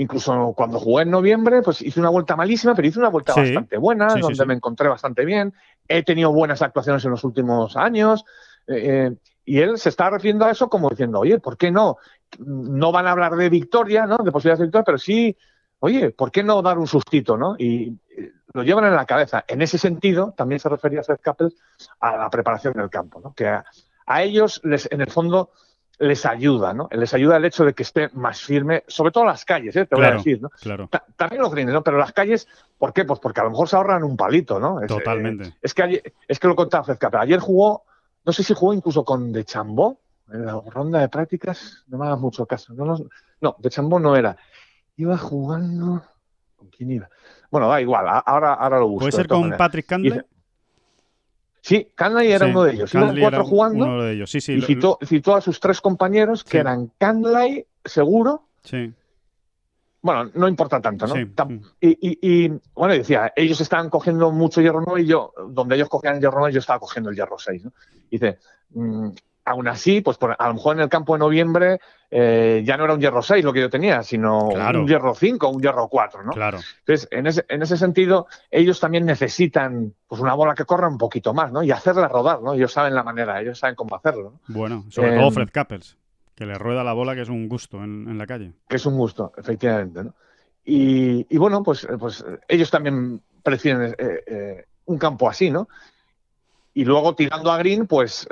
Incluso 0.00 0.52
cuando 0.56 0.78
jugué 0.78 1.02
en 1.02 1.10
noviembre, 1.10 1.60
pues 1.60 1.82
hice 1.82 1.98
una 1.98 2.08
vuelta 2.08 2.36
malísima, 2.36 2.72
pero 2.72 2.86
hice 2.86 3.00
una 3.00 3.08
vuelta 3.08 3.34
bastante 3.34 3.76
buena, 3.78 4.06
donde 4.14 4.46
me 4.46 4.54
encontré 4.54 4.88
bastante 4.88 5.24
bien. 5.24 5.52
He 5.88 6.04
tenido 6.04 6.32
buenas 6.32 6.62
actuaciones 6.62 7.04
en 7.04 7.10
los 7.10 7.24
últimos 7.24 7.76
años. 7.76 8.24
Eh, 8.68 9.10
y 9.44 9.58
él 9.58 9.76
se 9.76 9.88
está 9.88 10.08
refiriendo 10.08 10.44
a 10.44 10.52
eso 10.52 10.68
como 10.68 10.88
diciendo, 10.88 11.18
oye, 11.18 11.40
¿por 11.40 11.56
qué 11.56 11.72
no? 11.72 11.96
No 12.38 12.92
van 12.92 13.08
a 13.08 13.10
hablar 13.10 13.34
de 13.34 13.48
victoria, 13.48 14.06
¿no? 14.06 14.18
De 14.18 14.30
posibilidades 14.30 14.60
de 14.60 14.66
victoria, 14.66 14.84
pero 14.84 14.98
sí, 14.98 15.36
oye, 15.80 16.10
¿por 16.10 16.30
qué 16.30 16.44
no 16.44 16.62
dar 16.62 16.78
un 16.78 16.86
sustito, 16.86 17.36
¿no? 17.36 17.56
Y 17.58 17.98
eh, 18.16 18.34
lo 18.52 18.62
llevan 18.62 18.84
en 18.84 18.94
la 18.94 19.04
cabeza. 19.04 19.44
En 19.48 19.62
ese 19.62 19.78
sentido, 19.78 20.32
también 20.36 20.60
se 20.60 20.68
refería 20.68 21.00
a 21.00 21.02
Seth 21.02 21.20
Capel 21.20 21.52
a 21.98 22.16
la 22.16 22.30
preparación 22.30 22.74
del 22.74 22.88
campo, 22.88 23.20
¿no? 23.20 23.34
Que 23.34 23.48
a, 23.48 24.22
ellos, 24.22 24.60
les, 24.62 24.88
en 24.92 25.00
el 25.00 25.10
fondo, 25.10 25.50
les 25.98 26.24
ayuda, 26.26 26.72
¿no? 26.72 26.88
Les 26.92 27.12
ayuda 27.14 27.36
el 27.36 27.44
hecho 27.44 27.64
de 27.64 27.74
que 27.74 27.82
esté 27.82 28.08
más 28.12 28.40
firme, 28.40 28.84
sobre 28.86 29.10
todo 29.10 29.24
las 29.24 29.44
calles, 29.44 29.74
¿eh? 29.76 29.86
te 29.86 29.96
voy 29.96 30.04
a 30.04 30.12
decir, 30.12 30.40
¿no? 30.40 30.50
Claro. 30.50 30.88
También 31.16 31.42
los 31.42 31.50
greens, 31.50 31.72
¿no? 31.72 31.82
Pero 31.82 31.98
las 31.98 32.12
calles, 32.12 32.46
¿por 32.78 32.92
qué? 32.92 33.04
Pues 33.04 33.18
porque 33.20 33.40
a 33.40 33.44
lo 33.44 33.50
mejor 33.50 33.68
se 33.68 33.76
ahorran 33.76 34.04
un 34.04 34.16
palito, 34.16 34.60
¿no? 34.60 34.80
Totalmente. 34.86 35.54
es, 35.60 35.74
que, 35.74 36.12
es 36.26 36.38
que 36.38 36.48
lo 36.48 36.54
contaba 36.54 36.84
Fred 36.84 36.98
Capel. 36.98 37.20
Ayer 37.20 37.40
jugó 37.40 37.84
no 38.28 38.32
sé 38.34 38.42
si 38.42 38.52
jugó 38.52 38.74
incluso 38.74 39.06
con 39.06 39.32
De 39.32 39.42
Chambó, 39.42 40.00
en 40.30 40.44
la 40.44 40.60
ronda 40.60 41.00
de 41.00 41.08
prácticas, 41.08 41.82
no 41.86 41.96
me 41.96 42.04
hagas 42.04 42.20
mucho 42.20 42.44
caso. 42.44 42.74
No, 42.74 43.56
De 43.58 43.70
Chambó 43.70 43.98
no 43.98 44.14
era. 44.16 44.36
Iba 44.96 45.16
jugando. 45.16 46.02
¿Con 46.54 46.68
quién 46.68 46.90
iba? 46.90 47.08
Bueno, 47.50 47.68
da 47.68 47.80
igual, 47.80 48.06
ahora, 48.06 48.52
ahora 48.52 48.78
lo 48.80 48.88
busco. 48.88 49.04
¿Puede 49.04 49.12
ser 49.12 49.28
con 49.28 49.56
Patrick 49.56 49.86
Candley? 49.86 50.20
Sí, 51.60 51.88
Candley 51.94 52.30
era 52.32 52.46
uno 52.46 52.62
de 52.64 52.72
ellos. 52.72 52.94
Iban 52.94 53.18
cuatro 53.20 53.44
jugando. 53.44 53.84
Uno 53.84 54.02
de 54.02 54.12
ellos. 54.12 54.30
Sí, 54.30 54.40
sí, 54.40 54.54
y 54.54 54.62
citó, 54.62 55.34
a 55.34 55.40
sus 55.40 55.60
tres 55.60 55.80
compañeros, 55.80 56.44
que 56.44 56.58
eran 56.58 56.90
Candley, 56.98 57.66
seguro. 57.84 58.48
Sí. 58.62 58.92
bueno, 60.00 60.30
no 60.34 60.46
importa 60.48 60.80
tanto, 60.80 61.06
¿no? 61.06 61.14
Sí. 61.14 61.20
Tam- 61.34 61.60
Y, 61.80 61.88
y- 62.00 62.18
y, 62.44 62.60
bueno, 62.74 62.94
decía, 62.94 63.32
ellos 63.34 63.60
estaban 63.60 63.90
cogiendo 63.90 64.30
mucho 64.30 64.60
hierro 64.60 64.82
9 64.86 65.02
y 65.02 65.06
yo, 65.06 65.32
donde 65.50 65.74
ellos 65.74 65.88
cogían 65.88 66.14
el 66.16 66.20
hierro 66.20 66.38
9, 66.38 66.52
yo 66.54 66.60
estaba 66.60 66.78
cogiendo 66.78 67.10
el 67.10 67.16
hierro 67.16 67.36
6, 67.38 67.64
¿no? 67.64 67.72
Y 68.10 68.18
dice, 68.18 68.38
mm, 68.70 69.08
aún 69.48 69.68
así, 69.68 70.00
pues 70.00 70.16
por- 70.18 70.36
a 70.38 70.48
lo 70.48 70.54
mejor 70.54 70.76
en 70.76 70.82
el 70.82 70.88
campo 70.88 71.14
de 71.14 71.18
noviembre 71.20 71.80
eh, 72.10 72.62
ya 72.64 72.76
no 72.76 72.84
era 72.84 72.94
un 72.94 73.00
hierro 73.00 73.20
6 73.22 73.44
lo 73.44 73.52
que 73.52 73.60
yo 73.60 73.68
tenía, 73.70 74.02
sino 74.02 74.48
Claro. 74.50 74.80
un 74.80 74.88
hierro 74.88 75.14
5, 75.14 75.48
un 75.48 75.60
hierro 75.60 75.88
4, 75.88 76.22
¿no? 76.22 76.32
Claro. 76.32 76.58
Entonces, 76.80 77.08
en 77.10 77.26
ese, 77.26 77.44
en 77.48 77.62
ese 77.62 77.76
sentido, 77.76 78.26
ellos 78.50 78.80
también 78.80 79.04
necesitan 79.04 79.94
pues 80.06 80.20
una 80.20 80.34
bola 80.34 80.54
que 80.54 80.64
corra 80.64 80.88
un 80.88 80.98
poquito 80.98 81.34
más, 81.34 81.52
¿no? 81.52 81.62
Y 81.62 81.70
hacerla 81.70 82.08
rodar, 82.08 82.40
¿no? 82.42 82.54
Ellos 82.54 82.72
saben 82.72 82.94
la 82.94 83.02
manera, 83.02 83.40
ellos 83.40 83.58
saben 83.58 83.74
cómo 83.76 83.94
hacerlo, 83.96 84.32
¿no? 84.32 84.40
Bueno, 84.54 84.84
sobre 84.90 85.10
Em, 85.10 85.18
todo 85.18 85.30
Fred 85.32 85.48
Couples, 85.52 85.96
que 86.34 86.46
le 86.46 86.56
rueda 86.56 86.82
la 86.84 86.92
bola, 86.94 87.14
que 87.14 87.22
es 87.22 87.28
un 87.28 87.48
gusto 87.48 87.82
en, 87.84 88.08
en 88.08 88.16
la 88.16 88.26
calle. 88.26 88.52
que 88.68 88.76
es 88.76 88.86
un 88.86 88.96
gusto, 88.96 89.32
efectivamente. 89.36 90.04
¿no? 90.04 90.14
Y, 90.64 91.26
y 91.28 91.36
bueno, 91.38 91.62
pues, 91.62 91.86
pues 91.98 92.24
ellos 92.46 92.70
también 92.70 93.20
prefieren 93.42 93.94
eh, 93.98 94.22
eh, 94.26 94.64
un 94.86 94.98
campo 94.98 95.28
así, 95.28 95.50
¿no? 95.50 95.68
Y 96.74 96.84
luego 96.84 97.14
tirando 97.14 97.50
a 97.50 97.58
Green, 97.58 97.86
pues, 97.88 98.26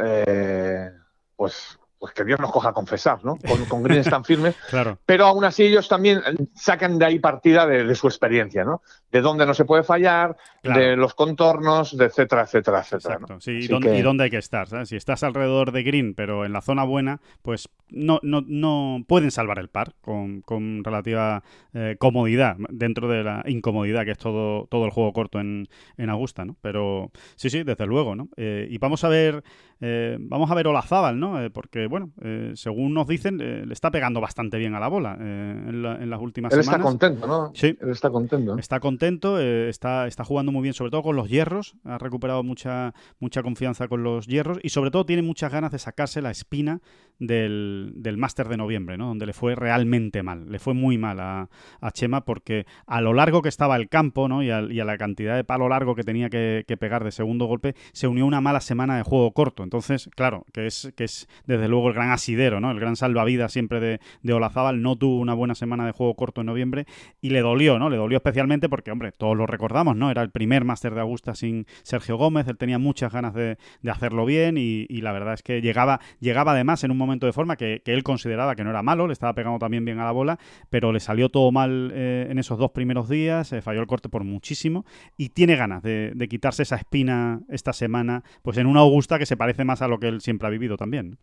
pues, 1.36 1.78
pues 1.98 2.12
que 2.12 2.24
Dios 2.24 2.40
nos 2.40 2.50
coja 2.52 2.70
a 2.70 2.72
confesar, 2.72 3.24
¿no? 3.24 3.36
Con, 3.36 3.64
con 3.66 3.82
Green 3.82 4.00
están 4.00 4.24
firmes, 4.24 4.54
Claro. 4.70 4.98
pero 5.06 5.26
aún 5.26 5.44
así 5.44 5.64
ellos 5.64 5.88
también 5.88 6.22
sacan 6.54 6.98
de 6.98 7.06
ahí 7.06 7.18
partida 7.18 7.66
de, 7.66 7.84
de 7.84 7.94
su 7.94 8.06
experiencia, 8.06 8.64
¿no? 8.64 8.82
De 9.16 9.22
dónde 9.22 9.46
no 9.46 9.54
se 9.54 9.64
puede 9.64 9.82
fallar, 9.82 10.36
Claro. 10.62 10.80
de 10.80 10.96
los 10.96 11.14
contornos, 11.14 11.96
de 11.96 12.04
etcétera, 12.06 12.42
etcétera, 12.42 12.80
etcétera. 12.80 13.14
Exacto. 13.14 13.34
¿no? 13.34 13.40
Sí, 13.40 13.52
y 13.52 13.66
dónde, 13.66 13.88
que- 13.90 13.98
y 13.98 14.02
dónde 14.02 14.24
hay 14.24 14.30
que 14.30 14.36
estar. 14.36 14.66
¿sabes? 14.68 14.88
Si 14.90 14.96
estás 14.96 15.22
alrededor 15.22 15.72
de 15.72 15.82
Green, 15.82 16.14
pero 16.14 16.44
en 16.44 16.52
la 16.52 16.60
zona 16.60 16.84
buena, 16.84 17.20
pues 17.42 17.68
no, 17.88 18.18
no, 18.22 18.42
no 18.46 18.98
pueden 19.06 19.30
salvar 19.30 19.58
el 19.58 19.68
par 19.68 19.94
con, 20.00 20.42
con 20.42 20.82
relativa 20.84 21.42
eh, 21.72 21.96
comodidad, 21.98 22.56
dentro 22.68 23.08
de 23.08 23.22
la 23.24 23.42
incomodidad 23.46 24.04
que 24.04 24.10
es 24.10 24.18
todo, 24.18 24.66
todo 24.66 24.84
el 24.84 24.90
juego 24.90 25.12
corto 25.12 25.38
en, 25.40 25.68
en 25.96 26.10
Augusta, 26.10 26.44
¿no? 26.44 26.56
Pero 26.60 27.10
sí, 27.36 27.48
sí, 27.48 27.62
desde 27.62 27.86
luego, 27.86 28.16
¿no? 28.16 28.28
Eh, 28.36 28.66
y 28.70 28.76
vamos 28.78 29.04
a 29.04 29.08
ver, 29.08 29.44
eh, 29.80 30.16
vamos 30.20 30.50
a 30.50 30.54
ver 30.54 30.66
Olazábal, 30.66 31.18
¿no? 31.20 31.38
Porque, 31.52 31.86
bueno, 31.86 32.10
según 32.54 32.92
nos 32.92 33.06
dicen, 33.06 33.38
le 33.38 33.72
está 33.72 33.90
pegando 33.90 34.20
bastante 34.20 34.58
bien 34.58 34.74
a 34.74 34.80
la 34.80 34.88
bola 34.88 35.16
en, 35.20 35.82
la- 35.82 35.94
en 35.96 36.10
las 36.10 36.20
últimas 36.20 36.52
Él 36.52 36.60
está 36.60 36.72
semanas. 36.72 36.86
contento, 36.92 37.26
¿no? 37.26 37.52
Sí. 37.54 37.76
Él 37.80 37.90
está 37.90 38.10
contento. 38.10 38.58
Está 38.58 38.80
contento, 38.80 38.96
eh, 39.08 39.68
está, 39.68 40.06
está 40.06 40.24
jugando 40.24 40.52
muy 40.52 40.62
bien, 40.62 40.74
sobre 40.74 40.90
todo 40.90 41.02
con 41.02 41.16
los 41.16 41.28
hierros. 41.28 41.76
Ha 41.84 41.98
recuperado 41.98 42.42
mucha, 42.42 42.94
mucha 43.18 43.42
confianza 43.42 43.88
con 43.88 44.02
los 44.02 44.26
hierros 44.26 44.58
y 44.62 44.70
sobre 44.70 44.90
todo 44.90 45.06
tiene 45.06 45.22
muchas 45.22 45.52
ganas 45.52 45.72
de 45.72 45.78
sacarse 45.78 46.22
la 46.22 46.30
espina 46.30 46.80
del, 47.18 47.92
del 47.96 48.16
Máster 48.16 48.48
de 48.48 48.56
noviembre, 48.56 48.96
¿no? 48.96 49.06
donde 49.06 49.26
le 49.26 49.32
fue 49.32 49.54
realmente 49.54 50.22
mal. 50.22 50.50
Le 50.50 50.58
fue 50.58 50.74
muy 50.74 50.98
mal 50.98 51.20
a, 51.20 51.48
a 51.80 51.90
Chema 51.90 52.24
porque 52.24 52.66
a 52.86 53.00
lo 53.00 53.12
largo 53.12 53.42
que 53.42 53.48
estaba 53.48 53.76
el 53.76 53.88
campo 53.88 54.28
¿no? 54.28 54.42
y, 54.42 54.50
a, 54.50 54.60
la 54.60 54.98
cantidad 54.98 55.36
de 55.36 55.44
palo 55.44 55.68
largo 55.68 55.94
que 55.94 56.02
tenía 56.02 56.28
que, 56.28 56.64
que 56.66 56.76
pegar 56.76 57.04
de 57.04 57.12
segundo 57.12 57.46
golpe, 57.46 57.74
se 57.92 58.06
unió 58.06 58.26
una 58.26 58.40
mala 58.40 58.60
semana 58.60 58.96
de 58.96 59.02
juego 59.02 59.32
corto. 59.32 59.62
Entonces, 59.62 60.10
claro, 60.14 60.44
que 60.52 60.66
es, 60.66 60.92
que 60.96 61.04
es 61.04 61.28
desde 61.46 61.68
luego 61.68 61.88
el 61.88 61.94
gran 61.94 62.10
asidero, 62.10 62.60
¿no? 62.60 62.70
el 62.70 62.80
gran 62.80 62.96
salvavidas 62.96 63.52
siempre 63.52 63.80
de, 63.80 64.00
de 64.22 64.32
Olazábal. 64.32 64.82
No 64.82 64.96
tuvo 64.96 65.18
una 65.18 65.34
buena 65.34 65.54
semana 65.54 65.86
de 65.86 65.92
juego 65.92 66.14
corto 66.14 66.42
en 66.42 66.46
noviembre 66.46 66.86
y 67.20 67.30
le 67.30 67.40
dolió, 67.40 67.78
¿no? 67.78 67.90
Le 67.90 67.96
dolió 67.96 68.16
especialmente 68.16 68.68
porque, 68.68 68.85
hombre, 68.90 69.12
todos 69.12 69.36
lo 69.36 69.46
recordamos, 69.46 69.96
¿no? 69.96 70.10
Era 70.10 70.22
el 70.22 70.30
primer 70.30 70.64
máster 70.64 70.94
de 70.94 71.00
Augusta 71.00 71.34
sin 71.34 71.66
Sergio 71.82 72.16
Gómez, 72.16 72.48
él 72.48 72.56
tenía 72.56 72.78
muchas 72.78 73.12
ganas 73.12 73.34
de, 73.34 73.58
hacerlo 73.88 74.26
bien 74.26 74.56
y, 74.58 74.86
la 75.00 75.12
verdad 75.12 75.34
es 75.34 75.42
que 75.42 75.60
llegaba, 75.60 76.00
llegaba 76.20 76.52
además 76.52 76.82
en 76.84 76.90
un 76.90 76.98
momento 76.98 77.26
de 77.26 77.32
forma 77.32 77.56
que, 77.56 77.82
él 77.84 78.02
consideraba 78.02 78.56
que 78.56 78.64
no 78.64 78.70
era 78.70 78.82
malo, 78.82 79.06
le 79.06 79.12
estaba 79.12 79.32
pegando 79.34 79.58
también 79.58 79.84
bien 79.84 80.00
a 80.00 80.04
la 80.04 80.12
bola, 80.12 80.38
pero 80.70 80.92
le 80.92 81.00
salió 81.00 81.28
todo 81.28 81.52
mal 81.52 81.92
eh, 81.94 82.26
en 82.28 82.38
esos 82.38 82.58
dos 82.58 82.72
primeros 82.72 83.08
días, 83.08 83.52
eh, 83.52 83.62
falló 83.62 83.80
el 83.80 83.86
corte 83.86 84.08
por 84.08 84.24
muchísimo 84.24 84.84
y 85.16 85.30
tiene 85.30 85.56
ganas 85.56 85.82
de, 85.82 86.12
de 86.14 86.28
quitarse 86.28 86.62
esa 86.62 86.76
espina 86.76 87.40
esta 87.48 87.72
semana, 87.72 88.22
pues 88.42 88.58
en 88.58 88.66
una 88.66 88.80
Augusta 88.80 89.18
que 89.18 89.26
se 89.26 89.36
parece 89.36 89.64
más 89.64 89.82
a 89.82 89.88
lo 89.88 89.98
que 89.98 90.08
él 90.08 90.20
siempre 90.20 90.48
ha 90.48 90.50
vivido 90.50 90.76
también. 90.76 91.18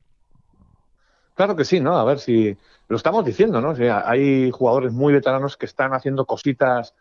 Claro 1.36 1.56
que 1.56 1.66
sí, 1.66 1.80
¿no? 1.80 1.98
A 1.98 2.04
ver 2.04 2.20
si 2.20 2.56
lo 2.88 2.98
estamos 2.98 3.26
diciendo, 3.26 3.60
¿no? 3.60 3.72
O 3.72 3.76
sea, 3.76 4.04
hay 4.08 4.52
jugadores 4.52 4.94
muy 4.94 5.14
veteranos 5.14 5.58
que 5.58 5.66
están 5.66 5.94
haciendo 5.94 6.26
cositas 6.26 6.94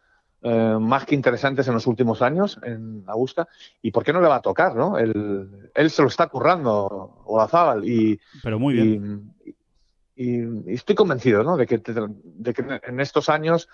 eh, 0.42 0.76
más 0.80 1.04
que 1.06 1.14
interesantes 1.14 1.66
en 1.68 1.74
los 1.74 1.86
últimos 1.86 2.20
años 2.22 2.58
en 2.62 3.04
Augusta. 3.06 3.48
¿Y 3.80 3.90
por 3.90 4.04
qué 4.04 4.12
no 4.12 4.20
le 4.20 4.28
va 4.28 4.36
a 4.36 4.42
tocar, 4.42 4.74
no? 4.74 4.98
Él, 4.98 5.70
él 5.74 5.90
se 5.90 6.02
lo 6.02 6.08
está 6.08 6.26
currando, 6.28 7.22
Olazábal, 7.26 7.84
y, 7.88 8.20
Pero 8.42 8.58
muy 8.58 8.74
bien. 8.74 9.32
y, 9.44 9.50
y- 9.50 10.62
y 10.70 10.74
estoy 10.74 10.94
convencido, 10.94 11.42
¿no? 11.42 11.56
De 11.56 11.66
que, 11.66 11.78
de 11.78 12.52
que 12.54 12.80
en 12.84 13.00
estos 13.00 13.28
años, 13.28 13.68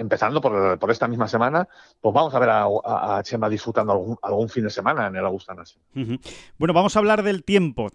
empezando 0.00 0.40
por, 0.40 0.78
por 0.78 0.90
esta 0.90 1.06
misma 1.06 1.28
semana, 1.28 1.68
pues 2.00 2.14
vamos 2.14 2.34
a 2.34 2.38
ver 2.38 2.48
a, 2.48 2.64
a- 2.84 3.22
Chema 3.22 3.48
disfrutando 3.48 3.92
algún, 3.92 4.16
algún 4.22 4.48
fin 4.48 4.64
de 4.64 4.70
semana 4.70 5.06
en 5.06 5.16
el 5.16 5.24
Augusta. 5.24 5.54
Bueno, 6.58 6.72
vamos 6.74 6.96
a 6.96 6.98
hablar 6.98 7.22
del 7.22 7.44
tiempo. 7.44 7.88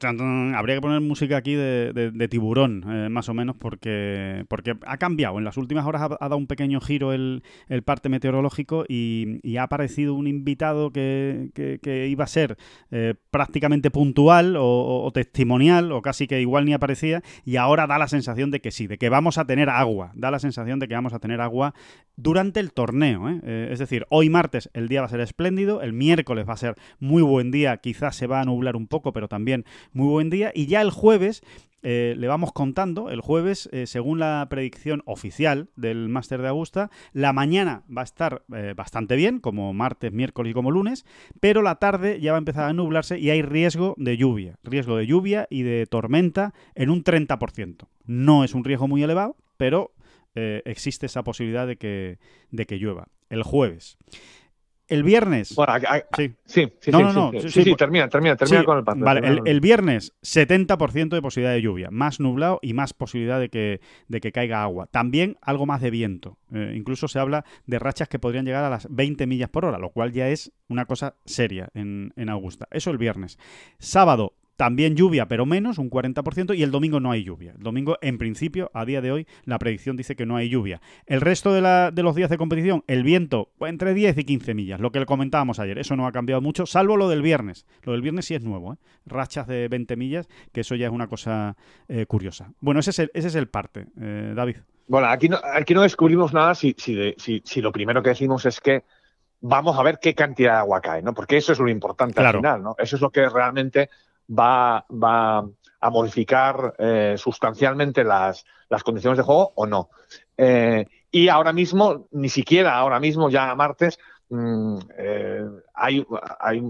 Habría 0.55 0.75
que 0.75 0.81
poner 0.81 1.01
música 1.01 1.37
aquí 1.37 1.55
de, 1.55 1.91
de- 1.93 2.27
tiburón, 2.27 2.83
eh, 2.87 3.09
más 3.09 3.29
o 3.29 3.33
menos, 3.33 3.55
porque, 3.55 4.45
porque 4.49 4.75
ha 4.85 4.97
cambiado. 4.97 5.37
En 5.37 5.43
las 5.45 5.57
últimas 5.57 5.85
horas 5.85 6.01
ha, 6.03 6.09
dado 6.19 6.37
un 6.37 6.47
pequeño 6.47 6.79
giro 6.81 7.13
el, 7.13 7.43
el 7.69 7.81
parte 7.83 8.09
meteorológico 8.09 8.85
y, 8.87 9.39
y 9.43 9.57
ha 9.57 9.63
aparecido 9.63 10.13
un 10.13 10.27
invitado 10.27 10.91
que, 10.91 11.49
que- 11.53 12.07
iba 12.07 12.23
a 12.23 12.27
ser 12.27 12.57
eh, 12.91 13.15
prácticamente 13.31 13.89
puntual 13.89 14.55
o 14.59 15.09
testimonial, 15.13 15.91
o 15.91 16.01
casi 16.01 16.27
que 16.27 16.41
igual 16.41 16.65
ni 16.65 16.73
aparecía, 16.73 17.21
y 17.45 17.55
ahora 17.57 17.87
da 17.87 17.97
la 17.97 18.07
sensación 18.07 18.51
de 18.51 18.59
que 18.61 18.71
sí, 18.71 18.85
de 18.87 18.97
que 18.97 19.09
vamos 19.09 19.37
a 19.37 19.45
tener 19.45 19.69
agua. 19.69 20.11
Da 20.13 20.29
la 20.31 20.39
sensación 20.39 20.79
de 20.79 20.87
que 20.87 20.93
vamos 20.95 21.13
a 21.13 21.19
tener 21.19 21.41
agua 21.41 21.73
durante 22.17 22.59
el 22.59 22.71
torneo. 22.71 23.29
¿eh? 23.29 23.41
Eh, 23.43 23.69
es 23.71 23.79
decir, 23.79 24.05
hoy 24.09 24.29
martes 24.29 24.69
el 24.73 24.87
día 24.87 25.01
va 25.01 25.07
a 25.07 25.09
ser 25.09 25.19
espléndido, 25.19 25.81
el 25.81 25.93
miércoles 25.93 26.47
va 26.47 26.53
a 26.53 26.57
ser 26.57 26.75
muy 26.99 27.21
buen 27.21 27.51
día, 27.51 27.77
quizás 27.77 28.15
se 28.15 28.27
va 28.27 28.41
a 28.41 28.45
nublar 28.45 28.75
un 28.75 28.87
poco, 28.87 29.13
pero 29.13 29.27
también 29.27 29.65
muy 29.91 30.07
buen 30.07 30.29
día, 30.29 30.51
y 30.53 30.67
ya 30.67 30.81
el 30.81 30.91
jueves... 30.91 31.41
eh, 31.87 32.15
le 32.17 32.27
vamos 32.27 32.51
contando, 32.51 33.11
el 33.11 33.21
jueves, 33.21 33.69
según 33.85 34.17
la 34.17 34.47
predicción 34.49 35.03
oficial 35.05 35.69
del 35.75 36.09
Máster 36.09 36.41
de 36.41 36.47
Augusta, 36.47 36.89
la 37.13 37.31
mañana 37.31 37.83
va 37.95 38.01
a 38.01 38.05
estar 38.05 38.41
bastante 38.75 39.15
bien, 39.15 39.39
como 39.39 39.71
martes, 39.71 40.11
miércoles 40.11 40.49
y 40.49 40.53
como 40.55 40.71
lunes, 40.71 41.05
pero 41.39 41.61
la 41.61 41.75
tarde 41.75 42.19
ya 42.19 42.31
va 42.31 42.39
a 42.39 42.43
empezar 42.45 42.67
a 42.67 42.73
nublarse 42.73 43.19
y 43.19 43.29
hay 43.29 43.43
riesgo 43.43 43.93
de 43.97 44.17
lluvia, 44.17 44.57
riesgo 44.63 44.97
de 44.97 45.05
lluvia 45.05 45.45
y 45.51 45.61
de 45.61 45.85
tormenta 45.85 46.55
en 46.73 46.89
un 46.89 47.03
30%. 47.03 47.87
No 48.05 48.43
es 48.43 48.55
un 48.55 48.63
riesgo 48.63 48.87
muy 48.87 49.03
elevado, 49.03 49.35
pero 49.57 49.91
eh, 50.35 50.61
existe 50.65 51.05
esa 51.07 51.23
posibilidad 51.23 51.65
de 51.67 51.77
que, 51.77 52.19
de 52.51 52.65
que 52.65 52.77
llueva. 52.77 53.07
El 53.29 53.43
jueves. 53.43 53.97
El 54.87 55.01
viernes. 55.01 55.55
Bueno, 55.55 55.73
a- 55.73 55.77
a- 55.77 56.03
sí. 56.15 56.35
sí, 56.45 56.71
sí, 56.79 56.91
No, 56.91 56.99
sí, 56.99 57.03
no, 57.05 57.11
sí, 57.31 57.35
no, 57.37 57.41
sí, 57.41 57.49
sí, 57.63 57.69
por- 57.71 57.77
termina, 57.79 58.07
termina, 58.07 58.35
termina 58.35 58.63
con 58.63 58.77
el 58.77 58.83
parte. 58.83 59.03
Vale, 59.03 59.41
el 59.45 59.59
viernes 59.59 60.13
70% 60.21 61.15
de 61.15 61.21
posibilidad 61.23 61.53
de 61.53 61.61
lluvia, 61.63 61.89
más 61.89 62.19
nublado 62.19 62.59
y 62.61 62.73
más 62.73 62.93
posibilidad 62.93 63.39
de 63.39 63.49
que, 63.49 63.81
de 64.07 64.21
que 64.21 64.31
caiga 64.31 64.61
agua. 64.61 64.85
También 64.85 65.37
algo 65.41 65.65
más 65.65 65.81
de 65.81 65.89
viento. 65.89 66.37
Eh, 66.53 66.73
incluso 66.75 67.07
se 67.07 67.17
habla 67.17 67.45
de 67.65 67.79
rachas 67.79 68.07
que 68.09 68.19
podrían 68.19 68.45
llegar 68.45 68.63
a 68.63 68.69
las 68.69 68.87
20 68.93 69.25
millas 69.25 69.49
por 69.49 69.65
hora, 69.65 69.79
lo 69.79 69.89
cual 69.89 70.11
ya 70.11 70.29
es 70.29 70.51
una 70.67 70.85
cosa 70.85 71.15
seria 71.25 71.69
en, 71.73 72.13
en 72.15 72.29
Augusta. 72.29 72.67
Eso 72.69 72.91
el 72.91 72.99
viernes. 72.99 73.39
Sábado, 73.79 74.33
también 74.55 74.95
lluvia, 74.95 75.27
pero 75.27 75.45
menos, 75.45 75.77
un 75.77 75.89
40%, 75.89 76.55
y 76.57 76.63
el 76.63 76.71
domingo 76.71 76.99
no 76.99 77.11
hay 77.11 77.23
lluvia. 77.23 77.53
El 77.57 77.63
domingo, 77.63 77.97
en 78.01 78.17
principio, 78.17 78.71
a 78.73 78.85
día 78.85 79.01
de 79.01 79.11
hoy, 79.11 79.27
la 79.43 79.59
predicción 79.59 79.97
dice 79.97 80.15
que 80.15 80.25
no 80.25 80.35
hay 80.37 80.49
lluvia. 80.49 80.81
El 81.05 81.21
resto 81.21 81.53
de, 81.53 81.61
la- 81.61 81.91
de 81.91 82.03
los 82.03 82.15
días 82.15 82.29
de 82.29 82.37
competición, 82.37 82.83
el 82.87 83.03
viento 83.03 83.51
pues, 83.57 83.69
entre 83.69 83.93
10 83.93 84.17
y 84.17 84.23
15 84.23 84.53
millas, 84.53 84.79
lo 84.79 84.91
que 84.91 84.99
le 84.99 85.05
comentábamos 85.05 85.59
ayer. 85.59 85.77
Eso 85.77 85.95
no 85.95 86.07
ha 86.07 86.11
cambiado 86.11 86.41
mucho, 86.41 86.65
salvo 86.65 86.97
lo 86.97 87.09
del 87.09 87.21
viernes. 87.21 87.65
Lo 87.83 87.91
del 87.91 88.01
viernes 88.01 88.25
sí 88.25 88.35
es 88.35 88.43
nuevo, 88.43 88.73
¿eh? 88.73 88.77
Rachas 89.05 89.47
de 89.47 89.67
20 89.67 89.95
millas, 89.97 90.27
que 90.53 90.61
eso 90.61 90.75
ya 90.75 90.87
es 90.87 90.91
una 90.93 91.07
cosa 91.07 91.55
eh, 91.87 92.05
curiosa. 92.05 92.51
Bueno, 92.59 92.79
ese 92.79 92.91
es 92.91 92.99
el, 92.99 93.11
ese 93.13 93.27
es 93.27 93.35
el 93.35 93.47
parte, 93.47 93.87
eh, 93.99 94.33
David. 94.35 94.57
Bueno, 94.87 95.07
aquí 95.07 95.27
no, 95.29 95.37
aquí 95.53 95.73
no 95.73 95.81
descubrimos 95.81 96.33
nada 96.33 96.55
si, 96.55 96.75
si, 96.77 96.93
de- 96.95 97.15
si- 97.17 97.41
si 97.43 97.61
lo 97.61 97.71
primero 97.71 98.01
que 98.03 98.09
decimos 98.09 98.45
es 98.45 98.61
que 98.61 98.83
vamos 99.41 99.77
a 99.77 99.83
ver 99.83 99.99
qué 100.01 100.15
cantidad 100.15 100.53
de 100.53 100.57
agua 100.59 100.81
cae, 100.81 101.01
¿no? 101.01 101.13
Porque 101.13 101.37
eso 101.37 101.51
es 101.51 101.59
lo 101.59 101.69
importante 101.69 102.13
Claro. 102.15 102.37
al 102.39 102.43
final, 102.43 102.63
¿no? 102.63 102.75
Eso 102.79 102.95
es 102.95 103.01
lo 103.01 103.09
que 103.11 103.27
realmente 103.29 103.89
va, 104.29 104.85
va 104.89 105.39
a 105.81 105.89
modificar 105.89 106.73
eh, 106.79 107.15
sustancialmente 107.17 108.03
las, 108.03 108.45
las 108.69 108.83
condiciones 108.83 109.17
de 109.17 109.23
juego 109.23 109.51
o 109.55 109.65
no. 109.65 109.89
Eh, 110.37 110.85
y 111.11 111.27
ahora 111.29 111.53
mismo, 111.53 112.07
ni 112.11 112.29
siquiera 112.29 112.75
ahora 112.75 112.99
mismo, 112.99 113.29
ya 113.29 113.53
martes, 113.55 113.97
mm, 114.29 114.77
eh, 114.97 115.45
hay, 115.73 116.05
hay 116.39 116.63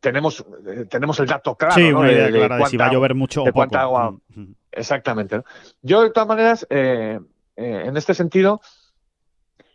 tenemos, 0.00 0.44
tenemos 0.90 1.18
el 1.20 1.26
dato 1.26 1.54
claro 1.56 1.74
sí, 1.74 1.90
¿no? 1.90 2.00
una 2.00 2.08
de- 2.08 2.14
idea 2.14 2.26
de 2.26 2.32
de 2.32 2.38
si 2.38 2.48
va 2.48 2.56
a 2.56 2.58
cuánta- 2.58 2.92
llover 2.92 3.14
mucho 3.14 3.42
o 3.42 3.44
poco. 3.46 3.54
cuánta 3.54 3.80
agua- 3.82 4.10
Mm, 4.10 4.40
mm. 4.40 4.54
Exactamente. 4.72 5.36
¿no? 5.38 5.44
Yo, 5.82 6.02
de 6.02 6.10
todas 6.10 6.28
maneras, 6.28 6.66
en 6.70 7.96
este 7.96 8.12
sentido, 8.14 8.60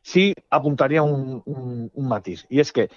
sí 0.02 0.34
apuntaría 0.50 1.02
un, 1.04 1.42
un- 1.46 1.92
un 1.94 2.08
matiz. 2.08 2.46
Y 2.50 2.60
es 2.60 2.72
que 2.72 2.90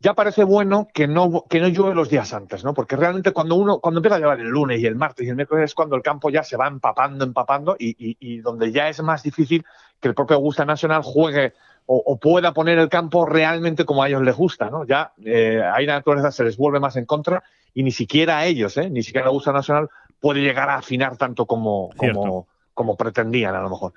ya 0.00 0.14
parece 0.14 0.44
bueno 0.44 0.88
que 0.92 1.08
no, 1.08 1.44
que 1.48 1.60
no 1.60 1.68
llueve 1.68 1.94
los 1.94 2.10
días 2.10 2.32
antes, 2.34 2.64
¿no? 2.64 2.74
Porque 2.74 2.96
realmente 2.96 3.32
cuando 3.32 3.54
uno, 3.54 3.78
cuando 3.78 3.98
empieza 3.98 4.16
a 4.16 4.18
llover 4.18 4.40
el 4.40 4.48
lunes 4.48 4.80
y 4.80 4.86
el 4.86 4.94
martes 4.94 5.26
y 5.26 5.30
el 5.30 5.36
miércoles 5.36 5.64
es 5.64 5.74
cuando 5.74 5.96
el 5.96 6.02
campo 6.02 6.28
ya 6.30 6.42
se 6.42 6.56
va 6.56 6.68
empapando, 6.68 7.24
empapando 7.24 7.76
y, 7.78 7.96
y, 7.98 8.38
donde 8.38 8.72
ya 8.72 8.88
es 8.88 9.02
más 9.02 9.22
difícil 9.22 9.64
que 10.00 10.08
el 10.08 10.14
propio 10.14 10.36
Augusta 10.36 10.64
Nacional 10.64 11.02
juegue 11.02 11.54
o, 11.88 12.18
pueda 12.18 12.52
poner 12.52 12.78
el 12.78 12.88
campo 12.88 13.26
realmente 13.26 13.84
como 13.84 14.02
a 14.02 14.08
ellos 14.08 14.22
les 14.22 14.34
gusta, 14.34 14.68
¿no? 14.70 14.84
Ya 14.84 15.12
eh, 15.24 15.62
ahí 15.72 15.86
la 15.86 15.94
naturaleza 15.94 16.32
se 16.32 16.42
les 16.42 16.56
vuelve 16.56 16.80
más 16.80 16.96
en 16.96 17.06
contra 17.06 17.44
y 17.74 17.84
ni 17.84 17.92
siquiera 17.92 18.38
a 18.38 18.46
ellos, 18.46 18.76
¿eh? 18.76 18.90
Ni 18.90 19.04
siquiera 19.04 19.28
Augusta 19.28 19.52
Nacional 19.52 19.88
puede 20.18 20.40
llegar 20.40 20.68
a 20.68 20.78
afinar 20.78 21.16
tanto 21.16 21.46
como, 21.46 21.90
como, 21.96 22.48
como 22.74 22.96
pretendían 22.96 23.54
a 23.54 23.60
lo 23.60 23.70
mejor 23.70 23.92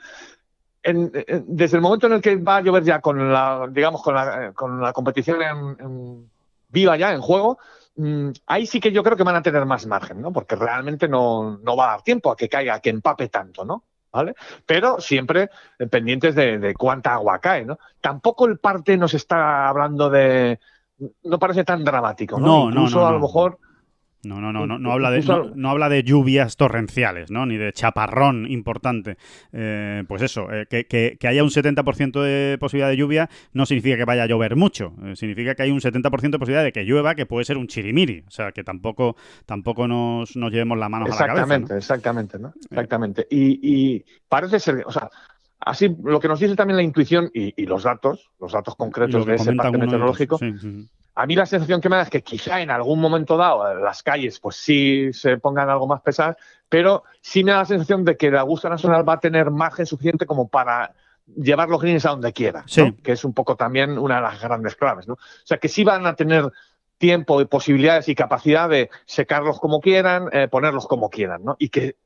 desde 0.83 1.75
el 1.77 1.81
momento 1.81 2.07
en 2.07 2.13
el 2.13 2.21
que 2.21 2.35
va 2.37 2.57
a 2.57 2.61
llover 2.61 2.83
ya 2.83 3.01
con 3.01 3.31
la, 3.31 3.67
digamos, 3.69 4.01
con 4.01 4.15
la, 4.15 4.53
con 4.53 4.81
la 4.81 4.93
competición 4.93 5.41
en, 5.41 6.29
viva 6.69 6.97
ya, 6.97 7.13
en 7.13 7.21
juego, 7.21 7.57
mm, 7.95 8.29
ahí 8.47 8.65
sí 8.65 8.79
que 8.79 8.91
yo 8.91 9.03
creo 9.03 9.17
que 9.17 9.23
van 9.23 9.35
a 9.35 9.41
tener 9.41 9.65
más 9.65 9.85
margen, 9.85 10.21
¿no? 10.21 10.31
Porque 10.31 10.55
realmente 10.55 11.07
no, 11.07 11.59
no 11.61 11.75
va 11.75 11.85
a 11.85 11.91
dar 11.91 12.01
tiempo 12.01 12.31
a 12.31 12.37
que 12.37 12.47
caiga, 12.47 12.75
a 12.75 12.79
que 12.79 12.89
empape 12.91 13.27
tanto, 13.27 13.65
¿no? 13.65 13.83
¿Vale? 14.11 14.33
Pero 14.65 14.99
siempre 14.99 15.51
pendientes 15.91 16.33
de, 16.33 16.73
cuánta 16.75 17.13
agua 17.13 17.39
cae, 17.39 17.63
¿no? 17.63 17.77
Tampoco 18.01 18.47
el 18.47 18.57
parte 18.57 18.97
nos 18.97 19.13
está 19.13 19.67
hablando 19.67 20.09
de. 20.09 20.59
No 21.23 21.37
parece 21.37 21.63
tan 21.63 21.83
dramático, 21.83 22.39
¿no? 22.39 22.47
No, 22.47 22.69
Incluso 22.69 23.05
a 23.05 23.11
lo 23.11 23.19
mejor 23.19 23.59
no, 24.23 24.41
no, 24.41 24.51
no, 24.51 24.67
no, 24.67 24.77
no 24.79 24.91
habla 24.91 25.11
de, 25.11 25.23
no, 25.55 25.69
habla 25.69 25.87
de 25.87 26.03
lluvias 26.03 26.57
torrenciales, 26.57 27.31
¿no? 27.31 27.45
Ni 27.45 27.57
de 27.57 27.71
chaparrón 27.71 28.49
importante. 28.49 29.17
Eh, 29.53 30.03
pues 30.07 30.21
eso, 30.21 30.51
eh, 30.51 30.65
que, 30.69 30.85
que, 30.85 31.27
haya 31.27 31.41
un 31.43 31.49
70% 31.49 32.21
de 32.21 32.57
posibilidad 32.59 32.89
de 32.89 32.97
lluvia 32.97 33.29
no 33.53 33.65
significa 33.65 33.95
que 33.95 34.05
vaya 34.05 34.23
a 34.23 34.27
llover 34.27 34.57
mucho. 34.57 34.93
Eh, 35.05 35.15
significa 35.15 35.55
que 35.55 35.63
hay 35.63 35.71
un 35.71 35.79
70% 35.79 36.31
de 36.31 36.39
posibilidad 36.39 36.63
de 36.63 36.73
que 36.73 36.83
llueva, 36.83 37.15
que 37.15 37.25
puede 37.25 37.45
ser 37.45 37.57
un 37.57 37.67
chirimiri. 37.67 38.25
O 38.27 38.31
sea, 38.31 38.51
que 38.51 38.63
tampoco, 38.63 39.15
tampoco 39.45 39.87
nos, 39.87 40.35
nos 40.35 40.51
llevemos 40.51 40.77
la 40.77 40.89
mano 40.89 41.05
a 41.05 41.09
la 41.09 41.15
cabeza. 41.15 41.33
Exactamente, 41.33 41.77
exactamente, 41.77 42.39
¿no? 42.39 42.53
Exactamente. 42.69 43.27
Y, 43.29 43.59
y 43.61 44.05
parece 44.27 44.59
ser, 44.59 44.83
o 44.85 44.91
sea, 44.91 45.09
así 45.59 45.95
lo 46.03 46.19
que 46.19 46.27
nos 46.27 46.39
dice 46.39 46.55
también 46.55 46.77
la 46.77 46.83
intuición 46.83 47.29
y, 47.33 47.65
los 47.65 47.83
datos, 47.83 48.31
los 48.39 48.51
datos 48.51 48.75
concretos 48.75 49.25
de 49.25 49.35
ese 49.35 49.53
parte 49.53 49.77
meteorológico, 49.77 50.39
a 51.19 51.25
mí 51.25 51.35
la 51.35 51.45
sensación 51.45 51.81
que 51.81 51.89
me 51.89 51.97
da 51.97 52.03
es 52.03 52.09
que 52.09 52.23
quizá 52.23 52.61
en 52.61 52.71
algún 52.71 53.01
momento 53.01 53.35
dado 53.35 53.73
las 53.73 54.03
calles 54.03 54.39
pues 54.39 54.55
sí 54.55 55.11
se 55.11 55.37
pongan 55.37 55.69
algo 55.69 55.85
más 55.85 55.99
pesadas, 55.99 56.37
pero 56.69 57.03
sí 57.19 57.43
me 57.43 57.51
da 57.51 57.57
la 57.57 57.65
sensación 57.65 58.05
de 58.05 58.15
que 58.15 58.31
la 58.31 58.39
Augusta 58.39 58.69
Nacional 58.69 59.07
va 59.07 59.13
a 59.13 59.19
tener 59.19 59.51
margen 59.51 59.85
suficiente 59.85 60.25
como 60.25 60.47
para 60.47 60.93
llevar 61.35 61.67
los 61.67 61.81
greens 61.81 62.05
a 62.05 62.11
donde 62.11 62.31
quiera, 62.31 62.63
que 63.03 63.11
es 63.11 63.25
un 63.25 63.33
poco 63.33 63.57
también 63.57 63.97
una 63.97 64.15
de 64.15 64.21
las 64.21 64.41
grandes 64.41 64.77
claves. 64.77 65.09
¿no? 65.09 65.15
O 65.15 65.17
sea, 65.43 65.57
que 65.57 65.67
sí 65.67 65.83
van 65.83 66.07
a 66.07 66.15
tener 66.15 66.49
tiempo 66.97 67.41
y 67.41 67.45
posibilidades 67.45 68.07
y 68.07 68.15
capacidad 68.15 68.69
de 68.69 68.89
secarlos 69.05 69.59
como 69.59 69.81
quieran, 69.81 70.29
eh, 70.31 70.47
ponerlos 70.47 70.87
como 70.87 71.09
quieran, 71.09 71.43
¿no? 71.43 71.57
y 71.59 71.67
que 71.67 71.97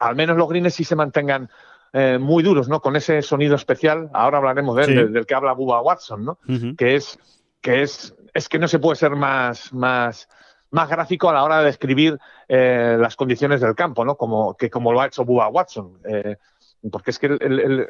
al 0.00 0.16
menos 0.16 0.36
los 0.36 0.48
greens 0.48 0.74
sí 0.74 0.82
se 0.82 0.96
mantengan 0.96 1.50
eh, 1.92 2.18
muy 2.18 2.42
duros, 2.42 2.68
¿no? 2.68 2.80
Con 2.82 2.96
ese 2.96 3.22
sonido 3.22 3.54
especial, 3.54 4.10
ahora 4.12 4.38
hablaremos 4.38 4.74
de 4.76 4.82
él, 4.82 5.12
del, 5.12 5.24
que 5.24 5.34
habla 5.36 5.52
Bubba 5.52 5.80
Watson, 5.80 6.24
¿no? 6.24 6.38
Que 6.76 6.96
es 6.96 7.16
que 7.62 7.82
es 7.82 8.14
es 8.36 8.48
que 8.48 8.58
no 8.58 8.68
se 8.68 8.78
puede 8.78 8.96
ser 8.96 9.16
más, 9.16 9.72
más, 9.72 10.28
más 10.70 10.88
gráfico 10.88 11.30
a 11.30 11.32
la 11.32 11.42
hora 11.42 11.60
de 11.60 11.66
describir 11.66 12.18
eh, 12.48 12.96
las 13.00 13.16
condiciones 13.16 13.62
del 13.62 13.74
campo, 13.74 14.04
¿no? 14.04 14.16
Como, 14.16 14.54
que 14.56 14.68
como 14.68 14.92
lo 14.92 15.00
ha 15.00 15.06
hecho 15.06 15.24
Bubba 15.24 15.48
Watson. 15.48 15.98
Eh, 16.04 16.36
porque 16.92 17.10
es 17.12 17.18
que 17.18 17.26
el, 17.26 17.88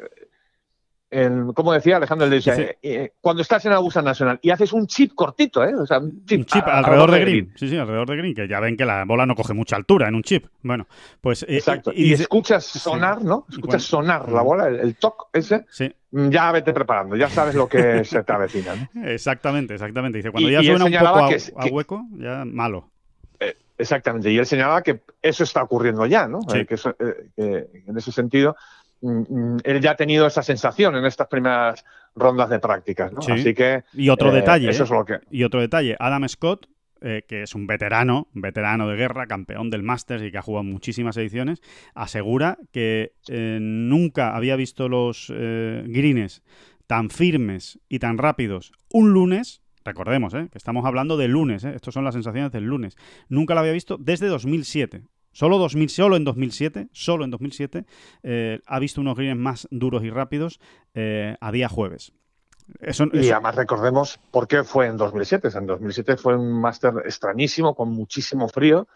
como 1.53 1.73
decía 1.73 1.97
Alejandro, 1.97 2.29
decía, 2.29 2.75
eh, 2.81 3.13
cuando 3.21 3.41
estás 3.41 3.65
en 3.65 3.71
Augusta 3.71 4.01
Nacional 4.01 4.39
y 4.41 4.49
haces 4.49 4.73
un 4.73 4.87
chip 4.87 5.13
cortito, 5.15 5.63
¿eh? 5.63 5.73
O 5.75 5.85
sea, 5.85 5.99
un 5.99 6.25
chip, 6.25 6.67
alrededor 6.67 7.11
de 7.11 7.19
green. 7.21 7.53
Sí, 7.55 7.69
sí, 7.69 7.77
alrededor 7.77 8.09
de 8.09 8.17
green, 8.17 8.35
que 8.35 8.47
ya 8.47 8.59
ven 8.59 8.75
que 8.75 8.85
la 8.85 9.05
bola 9.05 9.25
no 9.25 9.35
coge 9.35 9.53
mucha 9.53 9.75
altura 9.75 10.07
en 10.07 10.15
un 10.15 10.23
chip. 10.23 10.47
Bueno, 10.63 10.87
pues... 11.21 11.45
Exacto. 11.47 11.91
Y, 11.93 12.13
escuchas 12.13 12.65
sonar, 12.65 13.23
¿no? 13.23 13.45
Escuchas 13.49 13.83
sonar 13.83 14.29
la 14.29 14.41
bola, 14.41 14.67
el, 14.67 14.79
el 14.79 14.95
toque 14.95 15.25
ese. 15.33 15.65
Sí. 15.69 15.93
Mm, 16.11 16.29
ya 16.29 16.51
vete 16.51 16.73
preparando, 16.73 17.15
ya 17.15 17.29
sabes 17.29 17.55
lo 17.55 17.67
que 17.67 18.03
se 18.05 18.23
te 18.23 18.33
avecina. 18.33 18.89
¿no? 18.93 19.07
Exactamente, 19.07 19.73
exactamente. 19.73 20.17
Dice, 20.17 20.31
cuando 20.31 20.49
ya 20.49 20.63
suena 20.63 20.85
un 20.85 20.91
poco 20.91 21.61
a, 21.61 21.65
hueco, 21.65 22.05
ya 22.17 22.45
malo. 22.45 22.89
Eh, 23.39 23.55
exactamente, 23.77 24.31
y 24.31 24.37
él 24.37 24.45
señalaba 24.45 24.81
que 24.81 25.01
eso 25.21 25.43
está 25.43 25.63
ocurriendo 25.63 26.05
ya, 26.05 26.27
¿no? 26.27 26.39
Eh, 26.53 26.65
que, 26.65 26.75
en 27.37 27.97
ese 27.97 28.11
sentido 28.11 28.55
él 29.01 29.81
ya 29.81 29.91
ha 29.91 29.95
tenido 29.95 30.27
esa 30.27 30.41
sensación 30.41 30.95
en 30.95 31.05
estas 31.05 31.27
primeras 31.27 31.85
rondas 32.15 32.49
de 32.49 32.59
prácticas, 32.59 33.11
¿no? 33.11 33.19
Así 33.19 33.53
que 33.53 33.83
y 33.93 34.09
otro 34.09 34.31
eh, 34.31 34.35
detalle, 34.35 34.69
eso 34.69 34.83
es 34.83 34.89
lo 34.89 35.05
que 35.05 35.19
y 35.29 35.43
otro 35.43 35.61
detalle, 35.61 35.95
Adam 35.99 36.27
Scott 36.27 36.67
eh, 36.99 37.23
que 37.27 37.43
es 37.43 37.53
un 37.53 37.67
veterano, 37.67 38.27
veterano 38.33 38.87
de 38.87 38.95
guerra, 38.95 39.27
campeón 39.27 39.69
del 39.69 39.83
Masters 39.83 40.23
y 40.23 40.31
que 40.31 40.39
ha 40.39 40.41
jugado 40.41 40.63
muchísimas 40.63 41.15
ediciones, 41.17 41.61
asegura 41.93 42.57
que 42.71 43.13
eh, 43.27 43.59
nunca 43.61 44.35
había 44.35 44.55
visto 44.55 44.89
los 44.89 45.27
greens 45.29 46.41
tan 46.87 47.11
firmes 47.11 47.79
y 47.87 47.99
tan 47.99 48.17
rápidos 48.17 48.71
un 48.91 49.11
lunes. 49.11 49.61
Recordemos, 49.85 50.33
que 50.33 50.57
estamos 50.57 50.85
hablando 50.85 51.17
del 51.17 51.31
lunes, 51.31 51.63
estos 51.63 51.93
son 51.93 52.03
las 52.03 52.15
sensaciones 52.15 52.51
del 52.51 52.65
lunes. 52.65 52.97
Nunca 53.29 53.53
lo 53.53 53.59
había 53.59 53.73
visto 53.73 53.97
desde 53.97 54.27
2007. 54.27 55.03
Solo, 55.37 55.59
2000, 55.59 55.89
solo 55.89 56.15
en 56.15 56.23
2007, 56.23 56.87
solo 56.93 57.23
en 57.23 57.29
2007, 57.29 57.85
eh, 58.23 58.59
ha 58.65 58.79
visto 58.79 59.01
unos 59.01 59.15
greens 59.15 59.39
más 59.39 59.67
duros 59.69 60.03
y 60.03 60.09
rápidos 60.09 60.59
eh, 60.95 61.37
a 61.39 61.51
día 61.51 61.69
jueves. 61.69 62.11
Y 63.13 63.29
además 63.29 63.53
recordemos 63.53 64.19
por 64.31 64.47
qué 64.47 64.63
fue 64.63 64.87
en 64.87 64.97
2007. 64.97 65.49
en 65.53 65.67
2007 65.67 66.17
fue 66.17 66.35
un 66.35 66.59
máster 66.59 66.91
extrañísimo, 67.05 67.75
con 67.75 67.91
muchísimo 67.91 68.49
frío. 68.49 68.87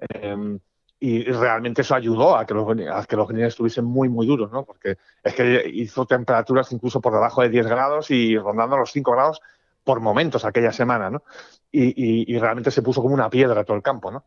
Em, 0.00 0.58
y 0.98 1.22
realmente 1.26 1.82
eso 1.82 1.94
ayudó 1.94 2.36
a 2.36 2.44
que 2.44 2.54
los, 2.54 2.66
a 2.92 3.04
que 3.04 3.14
los 3.14 3.28
greens 3.28 3.52
estuviesen 3.52 3.84
muy, 3.84 4.08
muy 4.08 4.26
duros, 4.26 4.50
¿no? 4.50 4.64
Porque 4.64 4.98
es 5.22 5.34
que 5.36 5.70
hizo 5.72 6.06
temperaturas 6.06 6.72
incluso 6.72 7.00
por 7.00 7.12
debajo 7.12 7.42
de 7.42 7.50
10 7.50 7.68
grados 7.68 8.10
y 8.10 8.36
rondando 8.36 8.76
los 8.76 8.90
5 8.90 9.12
grados 9.12 9.40
por 9.84 10.00
momentos 10.00 10.44
aquella 10.44 10.72
semana, 10.72 11.08
¿no? 11.08 11.22
Y, 11.70 12.36
realmente 12.36 12.72
se 12.72 12.82
puso 12.82 13.00
como 13.00 13.14
una 13.14 13.30
piedra 13.30 13.62
todo 13.62 13.76
el 13.76 13.82
campo, 13.84 14.10
¿no? 14.10 14.24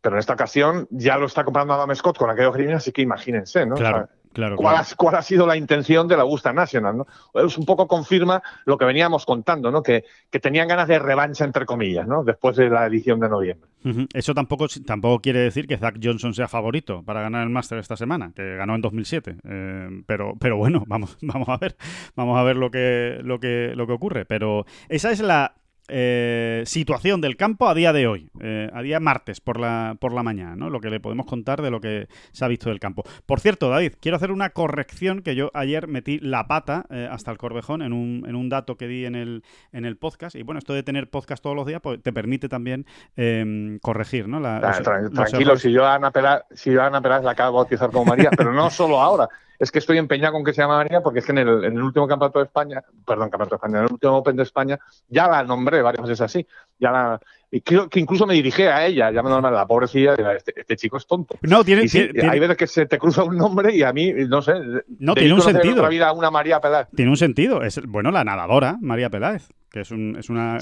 Pero 0.00 0.16
en 0.16 0.20
esta 0.20 0.34
ocasión 0.34 0.86
ya 0.90 1.18
lo 1.18 1.26
está 1.26 1.44
comprando 1.44 1.74
Adam 1.74 1.94
Scott 1.94 2.16
con 2.16 2.30
aquellos 2.30 2.54
greens, 2.54 2.74
así 2.74 2.92
que 2.92 3.02
imagínense, 3.02 3.66
¿no? 3.66 3.74
Claro. 3.76 4.08
Claro, 4.32 4.54
¿cuál, 4.56 4.76
Ha, 4.76 4.86
¿cuál, 4.96 5.16
Ha, 5.16 5.22
sido 5.22 5.44
la 5.44 5.56
intención 5.56 6.06
de 6.06 6.16
la 6.16 6.22
Augusta 6.22 6.52
National? 6.52 6.98
¿no? 6.98 7.06
Es 7.34 7.58
un 7.58 7.64
poco 7.64 7.88
confirma 7.88 8.40
lo 8.64 8.78
que 8.78 8.84
veníamos 8.84 9.26
contando, 9.26 9.72
¿no? 9.72 9.82
que, 9.82 10.04
que 10.30 10.38
tenían 10.38 10.68
ganas 10.68 10.86
de 10.86 11.00
revancha, 11.00 11.44
entre 11.44 11.66
comillas, 11.66 12.06
¿no? 12.06 12.22
después 12.22 12.56
de 12.56 12.70
la 12.70 12.86
edición 12.86 13.18
de 13.18 13.28
noviembre. 13.28 13.68
Eso 14.12 14.34
tampoco, 14.34 14.66
tampoco 14.86 15.20
quiere 15.20 15.40
decir 15.40 15.66
que 15.66 15.78
Zach 15.78 15.96
Johnson 16.00 16.34
sea 16.34 16.46
favorito 16.46 17.02
para 17.02 17.22
ganar 17.22 17.42
el 17.42 17.50
Master 17.50 17.78
esta 17.78 17.96
semana, 17.96 18.32
que 18.36 18.56
ganó 18.56 18.76
en 18.76 18.82
2007. 18.82 19.36
Eh, 19.42 20.02
pero, 20.06 20.34
pero 20.38 20.56
bueno, 20.58 20.84
vamos, 20.86 21.16
vamos 21.22 21.48
a 21.48 21.56
ver, 21.56 21.76
vamos 22.14 22.38
a 22.38 22.42
ver 22.44 22.56
lo 22.56 22.70
que, 22.70 23.18
lo 23.24 23.40
que, 23.40 23.72
lo 23.74 23.86
que 23.86 23.92
ocurre. 23.94 24.26
Pero 24.26 24.64
esa 24.88 25.10
es 25.10 25.20
la, 25.20 25.54
eh, 25.90 26.62
situación 26.66 27.20
del 27.20 27.36
campo 27.36 27.68
a 27.68 27.74
día 27.74 27.92
de 27.92 28.06
hoy, 28.06 28.30
eh, 28.40 28.70
a 28.72 28.82
día 28.82 29.00
martes 29.00 29.40
por 29.40 29.58
la, 29.58 29.96
por 30.00 30.12
la 30.12 30.22
mañana, 30.22 30.56
¿no? 30.56 30.70
Lo 30.70 30.80
que 30.80 30.90
le 30.90 31.00
podemos 31.00 31.26
contar 31.26 31.62
de 31.62 31.70
lo 31.70 31.80
que 31.80 32.08
se 32.32 32.44
ha 32.44 32.48
visto 32.48 32.68
del 32.68 32.80
campo. 32.80 33.02
Por 33.26 33.40
cierto, 33.40 33.68
David, 33.68 33.94
quiero 34.00 34.16
hacer 34.16 34.30
una 34.30 34.50
corrección 34.50 35.22
que 35.22 35.34
yo 35.34 35.50
ayer 35.54 35.88
metí 35.88 36.18
la 36.20 36.46
pata 36.46 36.86
eh, 36.90 37.08
hasta 37.10 37.30
el 37.30 37.38
corvejón 37.38 37.82
en 37.82 37.92
un, 37.92 38.24
en 38.26 38.36
un 38.36 38.48
dato 38.48 38.76
que 38.76 38.86
di 38.86 39.04
en 39.04 39.14
el, 39.14 39.42
en 39.72 39.84
el 39.84 39.96
podcast. 39.96 40.36
Y 40.36 40.42
bueno, 40.42 40.58
esto 40.58 40.74
de 40.74 40.82
tener 40.82 41.10
podcast 41.10 41.42
todos 41.42 41.56
los 41.56 41.66
días 41.66 41.80
pues, 41.82 42.02
te 42.02 42.12
permite 42.12 42.48
también 42.48 42.86
em, 43.16 43.78
corregir, 43.80 44.28
¿no? 44.28 44.40
tranquilo, 44.40 45.56
si 45.56 45.72
yo 45.72 45.84
a 45.84 45.94
Ana 45.94 46.10
Peláez, 46.10 46.42
si 46.52 46.70
yo 46.70 46.82
Ana 46.82 47.00
la 47.00 47.30
acabo 47.30 47.50
de 47.50 47.56
bautizar 47.56 47.90
como 47.90 48.04
María, 48.04 48.30
pero 48.36 48.52
no 48.52 48.70
solo 48.70 49.00
ahora 49.00 49.28
es 49.60 49.70
que 49.70 49.78
estoy 49.78 49.98
empeñado 49.98 50.32
con 50.32 50.42
que 50.42 50.54
se 50.54 50.62
llama 50.62 50.78
María 50.78 51.02
porque 51.02 51.18
es 51.18 51.26
que 51.26 51.32
en 51.32 51.38
el, 51.38 51.82
último 51.82 52.08
campeonato 52.08 52.38
de 52.38 52.46
España, 52.46 52.82
perdón, 53.06 53.28
campeonato 53.28 53.50
de 53.50 53.56
España, 53.56 53.78
en 53.78 53.84
el 53.84 53.92
último 53.92 54.16
Open 54.16 54.36
de 54.36 54.42
España, 54.42 54.80
ya 55.08 55.28
la 55.28 55.44
nombré 55.44 55.82
varias 55.82 56.02
veces 56.02 56.22
así. 56.22 56.46
Ya 56.80 56.90
la, 56.90 57.20
y 57.52 57.62
creo 57.62 57.88
que 57.88 57.98
incluso 57.98 58.26
me 58.26 58.34
dirigí 58.34 58.62
a 58.62 58.86
ella, 58.86 59.10
llamándome 59.10 59.48
a 59.48 59.50
la 59.50 59.66
pobrecilla, 59.66 60.14
este, 60.36 60.52
este, 60.56 60.76
chico 60.76 60.98
es 60.98 61.06
tonto. 61.06 61.36
No, 61.42 61.64
tiene, 61.64 61.82
Hay 61.82 62.38
veces 62.38 62.56
que 62.56 62.66
se 62.68 62.86
te 62.86 62.96
cruza 62.96 63.24
un 63.24 63.36
nombre 63.36 63.74
y 63.74 63.82
a 63.82 63.92
mí, 63.92 64.12
no 64.28 64.40
sé. 64.40 64.52
No, 64.98 65.14
tiene 65.14 65.34
un 65.34 65.42
sentido. 65.42 65.88
vida 65.88 66.12
una 66.12 66.30
María 66.30 66.60
Peláez. 66.60 66.88
Tiene 66.94 67.10
un 67.10 67.16
sentido. 67.16 67.62
Es, 67.62 67.80
bueno, 67.84 68.12
la 68.12 68.22
nadadora, 68.22 68.78
María 68.80 69.10
Peláez 69.10 69.48
que 69.70 69.80
es, 69.80 69.90
un, 69.90 70.16
es 70.18 70.28
una 70.28 70.58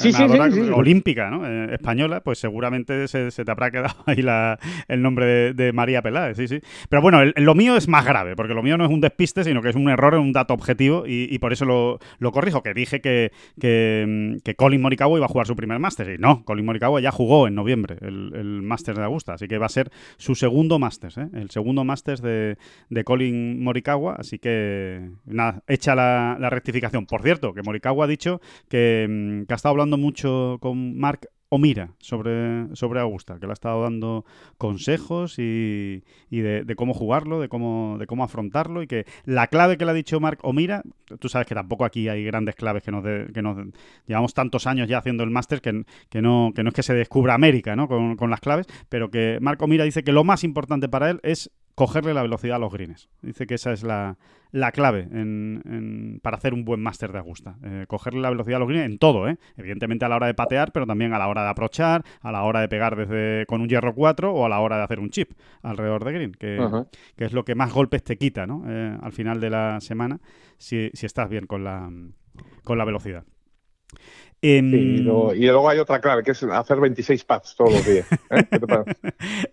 olímpica 0.74 1.30
¿no? 1.30 1.46
Eh, 1.46 1.74
española, 1.74 2.20
pues 2.20 2.38
seguramente 2.38 3.08
se, 3.08 3.30
te 3.30 3.50
habrá 3.50 3.70
quedado 3.70 3.94
ahí 4.06 4.22
la, 4.22 4.58
el 4.86 5.02
nombre 5.02 5.54
de, 5.54 5.72
María 5.72 6.02
Peláez, 6.02 6.36
sí, 6.36 6.48
sí. 6.48 6.60
Pero 6.88 7.02
bueno, 7.02 7.24
lo 7.24 7.54
mío 7.54 7.76
es 7.76 7.88
más 7.88 8.04
grave, 8.04 8.36
porque 8.36 8.54
lo 8.54 8.62
mío 8.62 8.76
no 8.76 8.84
es 8.84 8.90
un 8.90 9.00
despiste, 9.00 9.44
sino 9.44 9.62
que 9.62 9.70
es 9.70 9.76
un 9.76 9.88
error 9.88 10.14
en 10.14 10.20
un 10.20 10.32
dato 10.32 10.54
objetivo 10.54 11.04
y, 11.06 11.38
por 11.38 11.52
eso 11.52 11.64
lo, 11.64 12.32
corrijo, 12.32 12.62
que 12.62 12.74
dije 12.74 13.00
que, 13.00 13.32
que, 13.60 14.36
que 14.44 14.54
Colin 14.54 14.82
Morikawa 14.82 15.16
iba 15.16 15.26
a 15.26 15.28
jugar 15.28 15.46
su 15.46 15.56
primer 15.56 15.78
máster 15.78 16.07
No, 16.16 16.44
Colin 16.44 16.64
Morikawa 16.64 17.00
ya 17.00 17.10
jugó 17.10 17.46
en 17.46 17.54
noviembre 17.54 17.98
el, 18.00 18.32
el 18.34 18.62
Masters 18.62 18.96
de 18.98 19.04
Augusta, 19.04 19.34
así 19.34 19.48
que 19.48 19.58
va 19.58 19.66
a 19.66 19.70
ser 19.70 19.90
su 20.16 20.34
segundo 20.34 20.78
Masters, 20.78 21.18
¿eh? 21.18 21.28
el 21.34 21.50
segundo 21.50 21.84
Masters 21.84 22.22
de, 22.22 22.56
de 22.88 23.04
Colin 23.04 23.62
Morikawa, 23.62 24.14
así 24.14 24.38
que 24.38 25.10
nada, 25.26 25.62
echa 25.66 25.94
la, 25.94 26.36
la 26.40 26.50
rectificación. 26.50 27.06
Por 27.06 27.22
cierto, 27.22 27.52
que 27.52 27.62
Morikawa 27.62 28.04
ha 28.04 28.08
dicho 28.08 28.40
que, 28.68 29.06
mm, 29.08 29.42
que 29.46 29.52
ha 29.52 29.56
estado 29.56 29.72
hablando 29.72 29.98
mucho 29.98 30.58
con 30.60 30.96
Mark 30.98 31.28
Omira 31.50 31.94
sobre, 31.98 32.74
sobre 32.76 33.00
Augusta, 33.00 33.38
que 33.40 33.46
le 33.46 33.52
ha 33.52 33.54
estado 33.54 33.82
dando 33.82 34.24
consejos 34.58 35.38
y, 35.38 36.04
y 36.28 36.40
de, 36.40 36.74
cómo 36.76 36.92
jugarlo, 36.92 37.40
de 37.40 37.48
cómo, 37.48 37.96
de 37.98 38.06
cómo 38.06 38.22
afrontarlo 38.24 38.82
y 38.82 38.86
que 38.86 39.06
la 39.24 39.46
clave 39.46 39.78
que 39.78 39.84
le 39.86 39.92
ha 39.92 39.94
dicho 39.94 40.20
Mark 40.20 40.38
Omira, 40.42 40.82
tú 41.18 41.28
sabes 41.28 41.46
que 41.46 41.54
tampoco 41.54 41.84
aquí 41.86 42.08
hay 42.08 42.22
grandes 42.24 42.54
claves 42.54 42.82
que 42.82 42.90
nos, 42.90 43.02
de- 43.02 43.30
que 43.32 43.40
nos 43.40 43.56
llevamos 44.06 44.34
tantos 44.34 44.66
años 44.66 44.88
ya 44.88 44.98
haciendo 44.98 45.24
el 45.24 45.30
máster 45.30 45.60
que, 45.62 45.84
que, 46.10 46.20
no, 46.20 46.52
que 46.54 46.62
no 46.62 46.68
es 46.68 46.74
que 46.74 46.82
se 46.82 46.92
descubra 46.94 47.34
América 47.34 47.76
¿no? 47.76 47.88
con, 47.88 48.16
con 48.16 48.28
las 48.30 48.40
claves, 48.40 48.66
pero 48.90 49.10
que 49.10 49.38
Mark 49.40 49.62
Omira 49.62 49.84
dice 49.84 50.04
que 50.04 50.12
lo 50.12 50.24
más 50.24 50.44
importante 50.44 50.88
para 50.88 51.08
él 51.10 51.20
es 51.22 51.50
cogerle 51.78 52.12
la 52.12 52.22
velocidad 52.22 52.56
a 52.56 52.58
los 52.58 52.72
greens. 52.72 53.08
Dice 53.22 53.46
que 53.46 53.54
esa 53.54 53.72
es 53.72 53.84
la, 53.84 54.16
la 54.50 54.72
clave 54.72 55.02
en- 55.12 55.62
en- 55.64 56.20
para 56.22 56.36
hacer 56.36 56.52
un 56.52 56.64
buen 56.64 56.80
máster 56.82 57.12
de 57.12 57.18
Augusta. 57.18 57.56
Eh, 57.62 57.84
cogerle 57.86 58.20
la 58.20 58.30
velocidad 58.30 58.56
a 58.56 58.58
los 58.58 58.68
greens 58.68 58.86
en 58.90 58.98
todo, 58.98 59.28
¿eh? 59.28 59.36
Evidentemente 59.56 60.04
a 60.04 60.08
la 60.08 60.16
hora 60.16 60.26
de 60.26 60.34
patear, 60.34 60.72
pero 60.72 60.86
también 60.86 61.12
a 61.14 61.18
la 61.18 61.28
hora 61.28 61.44
de 61.44 61.50
aprochar, 61.50 62.04
a 62.20 62.32
la 62.32 62.42
hora 62.42 62.60
de 62.60 62.68
pegar 62.68 62.96
desde 62.96 63.46
con 63.46 63.60
un 63.60 63.68
hierro 63.68 63.94
4 63.94 64.34
o 64.34 64.44
a 64.44 64.48
la 64.48 64.58
hora 64.58 64.76
de 64.76 64.82
hacer 64.82 64.98
un 64.98 65.10
chip 65.10 65.30
alrededor 65.62 66.04
de 66.04 66.12
green, 66.12 66.32
que, 66.32 66.58
es 67.16 67.32
lo 67.32 67.44
que 67.44 67.54
más 67.54 67.72
golpes 67.72 68.02
te 68.02 68.16
quita, 68.18 68.46
¿no? 68.46 68.64
Eh, 68.66 68.98
al 69.00 69.12
final 69.12 69.38
de 69.40 69.50
la 69.50 69.80
semana, 69.80 70.18
si, 70.56 70.90
si 70.94 71.06
estás 71.06 71.28
bien 71.28 71.46
con 71.46 71.62
la, 71.62 71.88
con 72.64 72.76
la 72.76 72.84
velocidad. 72.84 73.24
Em, 74.40 74.70
Sí, 74.70 74.76
y, 74.76 74.98
luego, 74.98 75.34
y 75.34 75.40
luego 75.46 75.68
hay 75.68 75.78
otra 75.78 76.00
clave, 76.00 76.22
que 76.22 76.30
es 76.30 76.42
hacer 76.44 76.78
26 76.80 77.24
pads 77.24 77.56
todos 77.56 77.72
los 77.72 77.86
días. 77.86 78.06
¿eh? 78.30 78.44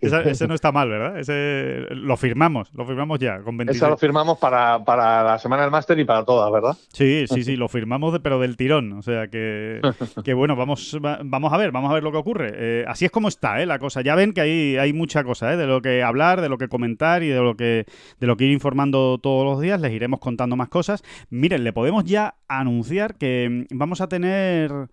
Ese 0.00 0.46
no 0.46 0.54
está 0.54 0.70
mal, 0.72 0.88
¿verdad? 0.88 1.18
Ese 1.18 1.86
lo 1.90 2.16
firmamos, 2.16 2.72
lo 2.74 2.86
firmamos 2.86 3.18
ya, 3.18 3.40
con 3.40 3.56
26. 3.56 3.82
Eso 3.82 3.90
lo 3.90 3.96
firmamos 3.96 4.38
para, 4.38 4.84
para 4.84 5.22
la 5.24 5.38
semana 5.38 5.62
del 5.62 5.70
máster 5.70 5.98
y 5.98 6.04
para 6.04 6.24
todas, 6.24 6.52
¿verdad? 6.52 6.76
Sí, 6.92 7.24
sí, 7.28 7.42
sí, 7.42 7.56
lo 7.56 7.68
firmamos, 7.68 8.12
de- 8.12 8.20
pero 8.20 8.38
del 8.38 8.56
tirón. 8.56 8.92
O 8.92 9.02
sea 9.02 9.28
que, 9.28 9.80
que 10.24 10.34
bueno, 10.34 10.54
vamos, 10.56 10.96
va- 11.04 11.20
vamos 11.24 11.52
a 11.52 11.56
ver, 11.56 11.72
vamos 11.72 11.90
a 11.90 11.94
ver 11.94 12.02
lo 12.02 12.12
que 12.12 12.18
ocurre. 12.18 12.52
Eh, 12.54 12.84
así 12.86 13.04
es 13.04 13.10
como 13.10 13.28
está 13.28 13.60
¿eh? 13.60 13.66
la 13.66 13.78
cosa. 13.78 14.02
Ya 14.02 14.14
ven 14.14 14.32
que 14.32 14.40
hay, 14.40 14.76
hay 14.76 14.92
mucha 14.92 15.24
cosa 15.24 15.52
¿eh? 15.52 15.56
de 15.56 15.66
lo 15.66 15.82
que 15.82 16.02
hablar, 16.02 16.40
de 16.40 16.48
lo 16.48 16.58
que 16.58 16.68
comentar 16.68 17.22
y 17.22 17.28
de 17.28 17.40
lo 17.40 17.56
que, 17.56 17.86
de 18.20 18.26
lo 18.26 18.36
que 18.36 18.44
ir 18.44 18.52
informando 18.52 19.18
todos 19.18 19.44
los 19.44 19.60
días. 19.60 19.80
Les 19.80 19.92
iremos 19.92 20.20
contando 20.20 20.54
más 20.56 20.68
cosas. 20.68 21.02
Miren, 21.30 21.64
le 21.64 21.72
podemos 21.72 22.04
ya 22.04 22.34
anunciar 22.48 23.16
que 23.16 23.66
mm, 23.70 23.76
vamos 23.78 24.00
a 24.00 24.08
tener 24.08 24.75
So. 24.76 24.88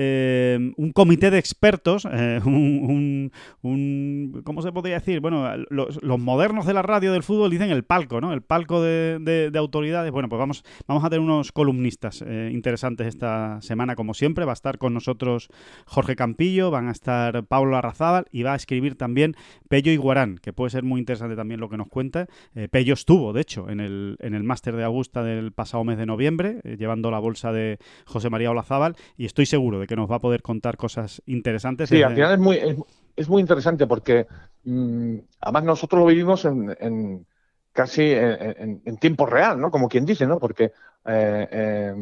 Eh, 0.00 0.72
un 0.76 0.92
comité 0.92 1.30
de 1.32 1.38
expertos, 1.38 2.06
eh, 2.10 2.40
un, 2.46 3.32
un- 3.62 4.42
¿cómo 4.44 4.62
se 4.62 4.70
podría 4.70 4.94
decir? 5.00 5.18
Bueno, 5.18 5.44
los, 5.70 6.00
los 6.04 6.20
modernos 6.20 6.66
de 6.66 6.74
la 6.74 6.82
radio 6.82 7.12
del 7.12 7.24
fútbol 7.24 7.50
dicen 7.50 7.70
el 7.70 7.82
palco, 7.82 8.20
¿no? 8.20 8.32
El 8.32 8.42
palco 8.42 8.80
de, 8.80 9.18
de- 9.20 9.50
de 9.50 9.58
autoridades. 9.58 10.12
Bueno, 10.12 10.28
pues 10.28 10.38
vamos, 10.38 10.64
vamos 10.86 11.04
a 11.04 11.10
tener 11.10 11.20
unos 11.24 11.50
columnistas 11.50 12.22
eh, 12.24 12.50
interesantes 12.52 13.08
esta 13.08 13.60
semana, 13.60 13.96
como 13.96 14.14
siempre. 14.14 14.44
Va 14.44 14.52
a 14.52 14.54
estar 14.54 14.78
con 14.78 14.94
nosotros 14.94 15.48
Jorge 15.86 16.14
Campillo, 16.14 16.70
van 16.70 16.86
a 16.86 16.92
estar 16.92 17.44
Pablo 17.46 17.76
Arrazábal 17.76 18.26
y 18.30 18.44
va 18.44 18.52
a 18.52 18.56
escribir 18.56 18.94
también 18.94 19.34
Pello 19.68 19.90
Iguarán, 19.90 20.38
que 20.38 20.52
puede 20.52 20.70
ser 20.70 20.84
muy 20.84 21.00
interesante 21.00 21.34
también 21.34 21.58
lo 21.58 21.68
que 21.68 21.76
nos 21.76 21.88
cuenta. 21.88 22.28
Eh, 22.54 22.68
Pello 22.70 22.94
estuvo, 22.94 23.32
de 23.32 23.40
hecho, 23.40 23.68
en 23.68 23.80
el, 23.80 24.16
en 24.20 24.34
el 24.34 24.44
máster 24.44 24.76
de 24.76 24.84
Augusta 24.84 25.24
del 25.24 25.50
pasado 25.50 25.82
mes 25.82 25.98
de 25.98 26.06
noviembre, 26.06 26.60
llevando 26.78 27.10
la 27.10 27.18
bolsa 27.18 27.50
de 27.52 27.78
José 28.06 28.30
María 28.30 28.52
Olazábal, 28.52 28.94
y 29.16 29.24
estoy 29.24 29.46
seguro 29.46 29.80
de 29.80 29.87
que 29.88 29.96
nos 29.96 30.08
va 30.08 30.16
a 30.16 30.20
poder 30.20 30.42
contar 30.42 30.76
cosas 30.76 31.20
interesantes. 31.26 31.88
Sí, 31.88 31.96
desde- 31.96 32.04
al 32.06 32.14
final 32.14 32.32
es 32.34 32.38
muy, 32.38 32.56
es, 32.56 32.76
es 33.16 33.28
muy 33.28 33.40
interesante 33.40 33.86
porque 33.88 34.26
mm, 34.64 35.16
además 35.40 35.64
nosotros 35.64 36.00
lo 36.00 36.06
vivimos 36.06 36.44
en, 36.44 36.76
en 36.78 37.26
casi 37.72 38.02
en, 38.12 38.54
en- 38.56 38.82
en 38.84 38.96
tiempo 38.98 39.26
real, 39.26 39.58
¿no? 39.60 39.70
Como 39.72 39.88
quien 39.88 40.06
dice, 40.06 40.26
¿no? 40.26 40.38
Porque 40.38 40.64
eh, 41.06 41.48
eh, 41.50 41.94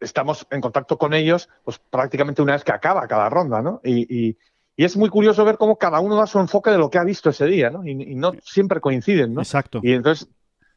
estamos 0.00 0.46
en 0.50 0.60
contacto 0.60 0.98
con 0.98 1.14
ellos 1.14 1.48
pues 1.64 1.78
prácticamente 1.78 2.42
una 2.42 2.52
vez 2.54 2.64
que 2.64 2.72
acaba 2.72 3.06
cada 3.06 3.28
ronda, 3.28 3.60
¿no? 3.62 3.80
Y, 3.84 4.06
y- 4.28 4.38
y 4.76 4.84
es 4.84 4.96
muy 4.96 5.08
curioso 5.08 5.44
ver 5.44 5.56
cómo 5.56 5.76
cada 5.78 6.00
uno 6.00 6.16
da 6.16 6.26
su 6.26 6.40
enfoque 6.40 6.70
de 6.70 6.78
lo 6.78 6.90
que 6.90 6.98
ha 6.98 7.04
visto 7.04 7.30
ese 7.30 7.46
día, 7.46 7.70
¿no? 7.70 7.86
Y, 7.86 7.90
y 7.92 8.14
no 8.16 8.32
siempre 8.42 8.80
coinciden, 8.80 9.34
¿no? 9.34 9.40
Exacto. 9.40 9.78
Y 9.82 9.92
entonces 9.92 10.28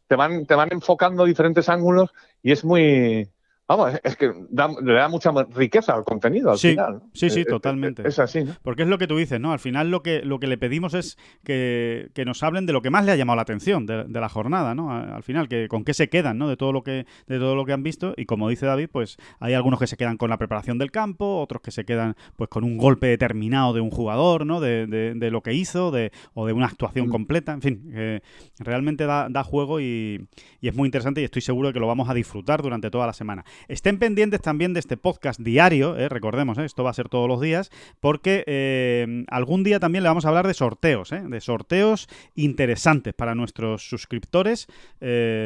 te 0.07 0.15
van, 0.15 0.45
te 0.45 0.53
van 0.55 0.69
enfocando 0.71 1.25
diferentes 1.25 1.67
ángulos 1.67 2.11
y 2.43 2.51
es 2.51 2.63
muy... 2.63 3.27
Vamos, 3.67 3.91
es- 4.01 4.15
que 4.15 4.31
da- 4.49 4.69
le 4.81 4.93
da 4.93 5.09
mucha 5.09 5.29
riqueza 5.53 5.93
al 5.93 6.05
contenido 6.05 6.51
al 6.51 6.57
Sí, 6.57 6.69
final. 6.69 7.01
sí, 7.13 7.29
sí, 7.29 7.39
Eh, 7.39 7.41
eh, 7.41 7.45
totalmente. 7.45 8.07
Es 8.07 8.17
así, 8.17 8.43
¿no? 8.45 8.53
Porque 8.63 8.83
es 8.83 8.87
lo 8.87 8.97
que 8.97 9.07
tú 9.07 9.17
dices, 9.17 9.41
¿no? 9.41 9.51
Al 9.51 9.59
final 9.59 9.91
lo 9.91 10.01
que, 10.03 10.21
lo 10.23 10.39
que 10.39 10.47
le 10.47 10.57
pedimos 10.57 10.93
es 10.93 11.17
que, 11.43 12.09
que 12.13 12.23
nos 12.23 12.43
hablen 12.43 12.65
de 12.65 12.71
lo 12.73 12.81
que 12.81 12.89
más 12.89 13.03
le 13.05 13.11
ha 13.11 13.15
llamado 13.15 13.35
la 13.35 13.41
atención 13.41 13.85
de, 13.85 14.05
de 14.05 14.19
la 14.21 14.29
jornada, 14.29 14.73
¿no? 14.73 14.91
Al 14.91 15.21
final, 15.23 15.49
que 15.49 15.67
con 15.67 15.83
qué 15.83 15.93
se 15.93 16.07
quedan, 16.09 16.37
¿no? 16.37 16.47
De 16.47 16.55
todo 16.55 16.71
lo 16.71 16.83
que, 16.83 17.05
de 17.27 17.39
todo 17.39 17.55
lo 17.55 17.65
que 17.65 17.73
han 17.73 17.83
visto. 17.83 18.13
Y 18.15 18.25
como 18.25 18.47
dice 18.47 18.65
David, 18.65 18.89
pues 18.91 19.17
hay 19.39 19.53
algunos 19.53 19.79
que 19.79 19.87
se 19.87 19.97
quedan 19.97 20.15
con 20.17 20.29
la 20.29 20.37
preparación 20.37 20.77
del 20.77 20.91
campo, 20.91 21.41
otros 21.41 21.61
que 21.61 21.71
se 21.71 21.83
quedan 21.83 22.15
pues 22.37 22.49
con 22.49 22.63
un 22.63 22.77
golpe 22.77 23.07
determinado 23.07 23.73
de 23.73 23.81
un 23.81 23.91
jugador, 23.91 24.45
¿no? 24.45 24.59
De, 24.61 24.87
de- 24.87 25.13
de 25.13 25.31
lo 25.31 25.41
que 25.41 25.53
hizo, 25.53 25.91
de, 25.91 26.11
o 26.33 26.45
de 26.47 26.53
una 26.53 26.67
actuación 26.67 27.07
Mm. 27.07 27.11
completa. 27.11 27.51
En 27.53 27.61
fin, 27.61 27.91
que 27.91 28.21
realmente 28.59 29.05
da, 29.05 29.27
da 29.29 29.43
juego 29.43 29.79
y, 29.81 30.25
y 30.61 30.67
es 30.69 30.75
muy 30.75 30.87
interesante 30.87 31.19
y 31.21 31.25
estoy 31.25 31.41
seguro 31.41 31.67
de 31.67 31.73
que 31.73 31.79
lo 31.81 31.87
vamos 31.87 32.09
a 32.09 32.13
disfrutar 32.13 32.61
durante 32.61 32.89
toda 32.89 33.07
la 33.07 33.13
semana. 33.13 33.43
Estén 33.67 33.99
pendientes 33.99 34.41
también 34.41 34.73
de 34.73 34.79
este 34.79 34.97
podcast 34.97 35.39
diario, 35.39 35.97
¿eh? 35.97 36.09
recordemos, 36.09 36.57
¿eh? 36.57 36.65
esto 36.65 36.83
va 36.83 36.91
a 36.91 36.93
ser 36.93 37.09
todos 37.09 37.27
los 37.27 37.41
días, 37.41 37.71
porque 37.99 38.43
eh, 38.47 39.25
algún 39.29 39.63
día 39.63 39.79
también 39.79 40.03
le 40.03 40.09
vamos 40.09 40.25
a 40.25 40.29
hablar 40.29 40.47
de 40.47 40.53
sorteos, 40.53 41.09
de 41.09 41.41
sorteos 41.41 42.07
interesantes 42.35 43.13
para 43.13 43.35
nuestros 43.35 43.87
suscriptores, 43.89 44.67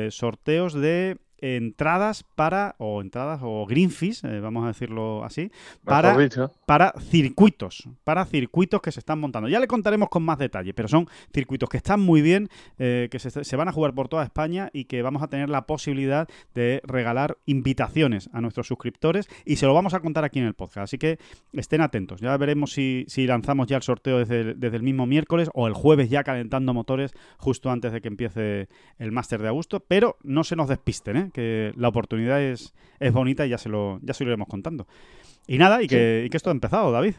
sorteos 0.09 0.74
de 0.74 1.18
entradas 1.42 2.24
para, 2.24 2.76
o 2.78 3.02
entradas, 3.02 3.42
o 3.44 3.66
green 3.66 3.89
fees, 3.89 4.24
eh, 4.24 4.39
vamos 4.39 4.64
a 4.64 4.68
decirlo 4.68 5.24
así, 5.24 5.52
para, 5.84 6.16
para 6.66 6.94
circuitos, 7.00 7.89
para 8.04 8.26
circuitos 8.26 8.82
que 8.82 8.92
se 8.92 9.00
están 9.00 9.20
montando. 9.20 9.50
Ya 9.50 9.60
le 9.60 9.68
contaremos 9.68 10.10
con 10.10 10.24
más 10.24 10.38
detalle, 10.38 10.74
pero 10.74 10.88
son 10.88 11.08
circuitos 11.34 11.68
que 11.68 11.78
están 11.78 12.00
muy 12.00 12.22
bien, 12.22 12.48
eh, 12.78 13.08
que 13.12 13.20
se, 13.20 13.44
se 13.44 13.56
van 13.56 13.68
a 13.68 13.72
jugar 13.72 13.94
por 13.94 14.08
toda 14.08 14.24
España 14.24 14.70
y 14.72 14.86
que 14.86 15.02
vamos 15.02 15.24
a 15.24 15.28
tener 15.28 15.50
la 15.50 15.66
posibilidad 15.66 16.28
de 16.54 16.82
regalar 16.86 17.38
invitaciones 17.46 18.30
a 18.34 18.42
nuestros 18.42 18.68
suscriptores 18.68 19.28
y 19.46 19.56
se 19.56 19.66
lo 19.66 19.74
vamos 19.74 19.94
a 19.94 20.00
contar 20.00 20.24
aquí 20.24 20.39
en 20.39 20.46
el 20.46 20.54
podcast. 20.54 20.84
Así 20.84 20.98
que 20.98 21.18
estén 21.54 21.82
atentos. 21.82 22.22
Ya 22.22 22.38
veremos 22.38 22.72
si, 22.72 23.06
si 23.08 23.26
lanzamos 23.26 23.68
ya 23.68 23.78
el 23.78 23.84
sorteo 23.84 24.20
desde 24.20 24.42
el, 24.42 24.60
desde 24.60 24.78
el 24.78 24.84
mismo 24.84 25.08
miércoles 25.08 25.50
o 25.54 25.68
el 25.68 25.74
jueves 25.74 26.10
ya 26.10 26.24
calentando 26.24 26.74
motores 26.74 27.14
justo 27.38 27.72
antes 27.72 27.92
de 27.92 28.02
que 28.02 28.08
empiece 28.08 28.68
el 29.00 29.12
máster 29.12 29.42
de 29.42 29.48
agosto, 29.48 29.80
pero 29.80 30.18
no 30.24 30.44
se 30.44 30.56
nos 30.56 30.70
despisten, 30.70 31.18
¿eh? 31.18 31.30
Que 31.32 31.73
la 31.75 31.88
oportunidad 31.88 32.41
es, 32.41 32.73
es 32.99 33.11
bonita 33.13 33.45
y 33.45 33.49
ya 33.49 33.57
se 33.57 33.69
lo, 33.69 33.99
ya 34.01 34.13
se 34.13 34.23
lo 34.23 34.29
iremos 34.32 34.47
contando. 34.47 34.88
Y 35.47 35.57
nada, 35.57 35.82
y 35.82 35.88
que, 35.88 36.23
y 36.25 36.29
que 36.29 36.38
esto 36.38 36.49
ha 36.49 36.53
empezado, 36.53 36.91
David. 36.91 37.15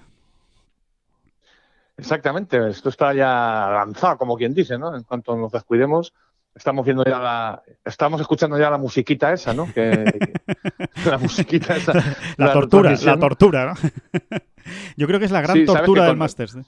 Exactamente, 1.96 2.68
esto 2.70 2.88
está 2.88 3.12
ya 3.12 3.68
lanzado, 3.72 4.16
como 4.16 4.36
quien 4.36 4.54
dice, 4.54 4.78
¿no? 4.78 4.96
En 4.96 5.02
cuanto 5.04 5.36
nos 5.36 5.52
descuidemos, 5.52 6.14
estamos 6.54 6.84
viendo 6.84 7.04
ya 7.04 7.18
la, 7.18 7.62
estamos 7.84 8.20
escuchando 8.20 8.58
ya 8.58 8.70
la 8.70 8.78
musiquita 8.78 9.32
esa, 9.32 9.52
¿no? 9.52 9.66
Que, 9.72 10.04
que- 10.04 11.00
la 11.10 11.18
musiquita 11.18 11.76
esa. 11.76 11.92
La, 12.38 12.52
tortura, 12.52 12.94
la 13.04 13.18
tortura, 13.18 13.66
¿no? 13.66 13.74
Yo 14.96 15.06
creo 15.06 15.18
que 15.18 15.26
es 15.26 15.32
la 15.32 15.42
gran 15.42 15.56
Sí, 15.56 15.64
tortura 15.66 16.04
del 16.04 16.12
con- 16.12 16.18
Masters. 16.20 16.56
¿eh? 16.56 16.62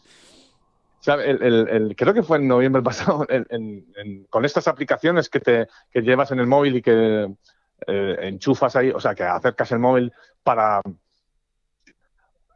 El- 1.07 1.43
el- 1.43 1.69
el- 1.69 1.97
creo 1.97 2.15
que 2.15 2.23
fue 2.23 2.39
en 2.39 2.49
noviembre 2.49 2.83
pasado, 2.83 3.27
en- 3.29 3.47
en- 3.51 3.85
en- 3.97 4.25
con 4.31 4.45
estas 4.45 4.67
aplicaciones 4.69 5.29
que 5.29 5.41
te 5.41 5.69
que 5.91 6.01
llevas 6.03 6.31
en 6.33 6.41
el 6.41 6.47
móvil 6.47 6.77
y 6.77 6.83
que 6.83 7.29
eh, 7.87 8.17
enchufas 8.23 8.75
ahí, 8.77 8.91
o 8.91 9.01
sea, 9.01 9.15
que 9.15 9.25
acercas 9.25 9.71
el 9.73 9.79
móvil 9.81 10.13
para 10.43 10.81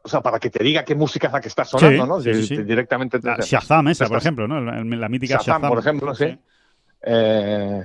o 0.01 0.09
sea, 0.09 0.23
para 0.23 0.39
que 0.39 0.49
te 0.49 0.63
diga 0.65 0.85
qué 0.85 0.95
música 0.95 1.27
es 1.27 1.33
la 1.35 1.41
que 1.41 1.49
está 1.49 1.65
sonando, 1.67 2.21
Sí, 2.21 2.31
¿no? 2.31 2.35
sí, 2.35 2.47
sí, 2.47 2.63
directamente. 2.63 3.19
te- 3.21 3.27
La 3.29 3.37
Shazam 3.37 3.89
esa, 3.89 4.07
por 4.07 4.17
ejemplo, 4.19 4.49
¿no? 4.49 4.61
La, 4.61 4.83
la 4.83 5.09
mítica 5.09 5.35
Shazam, 5.35 5.57
Shazam. 5.57 5.69
por 5.69 5.79
ejemplo, 5.81 6.15
sí. 6.15 6.39
Eh, 7.03 7.85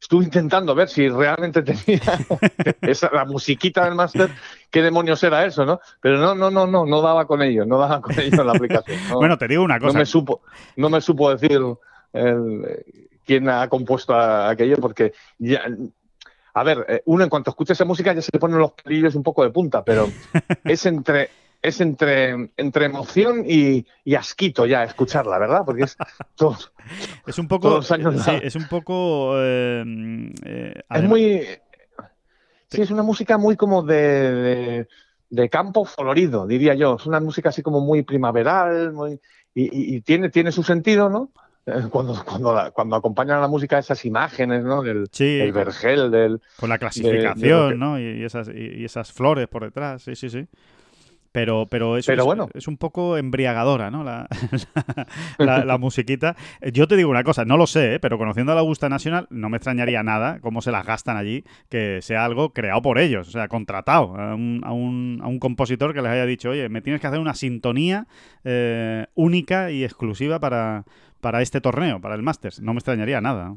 estuve 0.00 0.24
intentando 0.24 0.74
ver 0.74 0.88
si 0.88 1.08
realmente 1.08 1.62
tenía 1.62 2.00
esa, 2.82 3.10
la 3.12 3.24
musiquita 3.24 3.84
del 3.84 3.94
máster, 3.94 4.30
qué 4.70 4.82
demonios 4.82 5.22
era 5.22 5.44
eso, 5.44 5.64
¿no? 5.66 5.80
Pero 6.00 6.18
no, 6.18 6.34
no, 6.34 6.50
no, 6.50 6.66
no, 6.66 6.86
no 6.86 7.02
daba 7.02 7.26
con 7.26 7.42
ello, 7.42 7.64
no 7.66 7.78
daba 7.78 8.00
con 8.00 8.18
ello 8.18 8.40
en 8.40 8.46
la 8.46 8.52
aplicación. 8.52 8.98
no. 9.08 9.18
Bueno, 9.18 9.36
te 9.38 9.48
digo 9.48 9.62
una 9.62 9.78
no 9.78 9.86
cosa. 9.86 9.98
me 9.98 10.06
supo, 10.06 10.42
no 10.76 10.88
me 10.90 11.00
supo 11.00 11.30
decir 11.34 11.60
el, 12.12 12.84
quién 13.24 13.48
ha 13.48 13.68
compuesto 13.68 14.14
a- 14.14 14.48
aquello, 14.50 14.76
porque 14.78 15.12
ya, 15.38 15.62
a 16.54 16.64
ver, 16.64 16.84
eh, 16.88 17.02
uno 17.06 17.24
en 17.24 17.30
cuanto 17.30 17.50
escucha 17.50 17.72
esa 17.74 17.84
música 17.84 18.12
ya 18.12 18.22
se 18.22 18.30
le 18.32 18.38
ponen 18.40 18.58
los 18.58 18.72
pelillos 18.72 19.14
un 19.14 19.22
poco 19.22 19.42
de 19.44 19.50
punta, 19.50 19.84
pero 19.84 20.14
es 20.66 20.84
entre 20.86 21.30
es 21.62 21.80
entre, 21.80 22.50
entre 22.56 22.86
emoción 22.86 23.44
y, 23.46 23.86
y 24.04 24.14
asquito 24.14 24.66
ya 24.66 24.84
escucharla, 24.84 25.38
¿verdad? 25.38 25.62
Porque 25.64 25.84
es 25.84 25.96
todo, 26.36 26.56
Es 27.26 27.38
un 27.38 27.48
poco. 27.48 27.68
todos 27.68 27.90
los 27.90 27.92
años 27.92 28.22
sí, 28.24 28.30
la- 28.30 28.38
es 28.38 28.54
un 28.56 28.66
poco. 28.68 29.32
eh, 29.36 29.84
eh, 30.44 30.72
es 30.76 30.84
además- 30.88 31.10
muy 31.10 31.46
sí, 32.68 32.82
es 32.82 32.90
una 32.90 33.02
música 33.02 33.36
muy 33.38 33.56
como 33.56 33.82
de, 33.82 33.96
de, 34.32 34.88
de 35.28 35.48
campo 35.48 35.84
florido, 35.84 36.46
diría 36.46 36.74
yo. 36.74 36.96
Es 36.98 37.06
una 37.06 37.20
música 37.20 37.48
así 37.50 37.62
como 37.62 37.80
muy 37.80 38.02
primaveral, 38.02 38.92
muy, 38.92 39.20
y, 39.54 40.00
tiene, 40.02 40.30
tiene 40.30 40.52
su 40.52 40.62
sentido, 40.62 41.10
¿no? 41.10 41.30
Eh, 41.66 41.88
cuando, 41.90 42.24
cuando, 42.24 42.70
cuando 42.72 42.96
acompañan 42.96 43.38
a 43.38 43.40
la 43.42 43.48
música 43.48 43.78
esas 43.78 44.04
imágenes, 44.04 44.64
¿no? 44.64 44.82
Del 44.82 45.08
el 45.18 45.52
vergel, 45.52 46.10
del... 46.10 46.40
Con 46.56 46.68
la 46.70 46.78
clasificación, 46.78 47.78
¿no? 47.78 47.98
Y, 47.98 48.24
esas, 48.24 48.48
y, 48.48 48.84
esas 48.84 49.12
flores 49.12 49.46
por 49.48 49.64
detrás, 49.64 50.02
sí, 50.02 50.14
sí, 50.16 50.30
sí. 50.30 50.46
Pero, 51.32 51.68
pero, 51.70 51.96
eso 51.96 52.12
es, 52.12 52.24
bueno. 52.24 52.48
es 52.54 52.66
un 52.66 52.76
poco 52.76 53.16
embriagadora, 53.16 53.90
¿no? 53.90 54.02
La, 55.38 55.64
la, 55.64 55.78
musiquita. 55.78 56.34
Yo 56.72 56.88
te 56.88 56.96
digo 56.96 57.08
una 57.08 57.22
cosa, 57.22 57.44
no 57.44 57.56
lo 57.56 57.66
sé, 57.66 57.94
¿eh? 57.94 58.00
pero 58.00 58.18
conociendo 58.18 58.52
a 58.52 58.54
la 58.54 58.62
Augusta 58.62 58.88
Nacional, 58.88 59.28
no 59.30 59.48
me 59.48 59.56
extrañaría 59.56 60.02
nada 60.02 60.40
cómo 60.40 60.60
se 60.60 60.72
las 60.72 60.84
gastan 60.84 61.16
allí, 61.16 61.44
que 61.68 62.02
sea 62.02 62.24
algo 62.24 62.52
creado 62.52 62.82
por 62.82 62.98
ellos, 62.98 63.28
o 63.28 63.30
sea, 63.30 63.48
contratado 63.48 64.16
a 64.16 64.34
un, 64.34 64.60
a 64.64 64.72
un, 64.72 65.20
a 65.22 65.28
un 65.28 65.38
compositor 65.38 65.94
que 65.94 66.02
les 66.02 66.10
haya 66.10 66.26
dicho, 66.26 66.50
oye, 66.50 66.68
me 66.68 66.82
tienes 66.82 67.00
que 67.00 67.06
hacer 67.06 67.20
una 67.20 67.34
sintonía 67.34 68.06
eh, 68.44 69.06
única 69.14 69.70
y 69.70 69.84
exclusiva 69.84 70.40
para, 70.40 70.84
para 71.20 71.42
este 71.42 71.60
torneo, 71.60 72.00
para 72.00 72.14
el 72.14 72.22
Masters. 72.22 72.60
No 72.60 72.72
me 72.72 72.78
extrañaría 72.78 73.20
nada. 73.20 73.56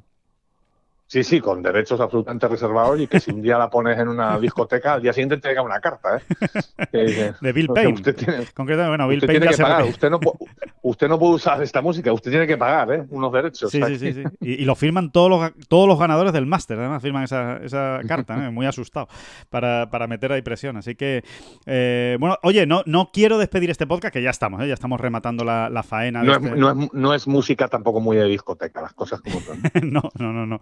Sí, 1.14 1.24
sí, 1.24 1.40
con 1.40 1.62
derechos 1.62 2.02
absolutamente 2.02 2.48
reservados 2.48 3.00
y 3.00 3.06
que 3.06 3.20
si 3.20 3.30
un 3.30 3.40
día 3.40 3.56
la 3.60 3.70
pones 3.70 4.00
en 4.00 4.08
una 4.08 4.40
discoteca, 4.40 4.94
al 4.94 5.02
día 5.04 5.14
siguiente 5.14 5.38
te 5.38 5.50
llega 5.50 5.62
una 5.62 5.80
carta, 5.80 6.18
¿eh? 6.18 7.34
de 7.40 7.54
Bill 7.54 7.68
Payne. 7.68 7.94
Usted 7.94 8.16
tiene, 8.16 8.48
Concretamente, 8.52 8.88
bueno, 8.88 9.08
Bill 9.08 9.20
Payne 9.20 9.40
tiene 9.42 9.56
que 9.56 9.62
pagar. 9.62 9.84
Usted 9.84 10.10
no, 10.10 10.20
usted 10.84 11.08
no 11.08 11.18
puede 11.18 11.36
usar 11.36 11.64
esta 11.64 11.82
música, 11.82 12.12
usted 12.12 12.30
tiene 12.30 12.46
que 12.46 12.58
pagar, 12.58 12.92
¿eh? 12.92 13.06
Unos 13.10 13.32
derechos. 13.32 13.72
Sí, 13.72 13.82
sí, 13.98 14.14
sí, 14.14 14.24
Y, 14.42 14.66
lo 14.66 14.76
firman 14.76 15.12
todos 15.12 15.30
los, 15.30 15.68
todos 15.70 15.88
los 15.88 15.98
ganadores 15.98 16.34
del 16.34 16.46
máster, 16.46 16.78
además 16.78 17.02
firman 17.02 17.24
esa, 17.24 17.58
esa 17.58 18.02
carta, 18.06 18.48
¿eh? 18.48 18.52
Muy 18.52 18.66
asustado 18.66 19.08
para, 19.50 19.90
para, 19.90 20.08
meter 20.08 20.34
ahí 20.34 20.42
presión. 20.42 20.76
Así 20.76 20.96
que, 20.96 21.24
eh, 21.66 22.18
bueno, 22.20 22.38
oye, 22.44 22.66
no, 22.66 22.84
no 22.86 23.12
quiero 23.14 23.38
despedir 23.38 23.70
este 23.70 23.88
podcast, 23.88 24.14
que 24.14 24.22
ya 24.22 24.30
estamos, 24.30 24.62
¿eh? 24.62 24.68
Ya 24.68 24.74
estamos 24.74 25.00
rematando 25.00 25.46
la, 25.46 25.70
la 25.70 25.84
faena. 25.84 26.22
No, 26.22 26.34
es, 26.34 26.44
este 26.44 26.58
no, 26.58 26.72
es, 26.72 26.94
no 26.94 27.14
es 27.14 27.28
música 27.28 27.70
tampoco 27.70 28.02
muy 28.02 28.18
de 28.18 28.26
discoteca, 28.26 28.82
las 28.82 28.94
cosas 28.94 29.22
como 29.22 29.40
son. 29.40 29.62
no, 29.90 30.12
no, 30.20 30.34
no, 30.34 30.46
no. 30.46 30.60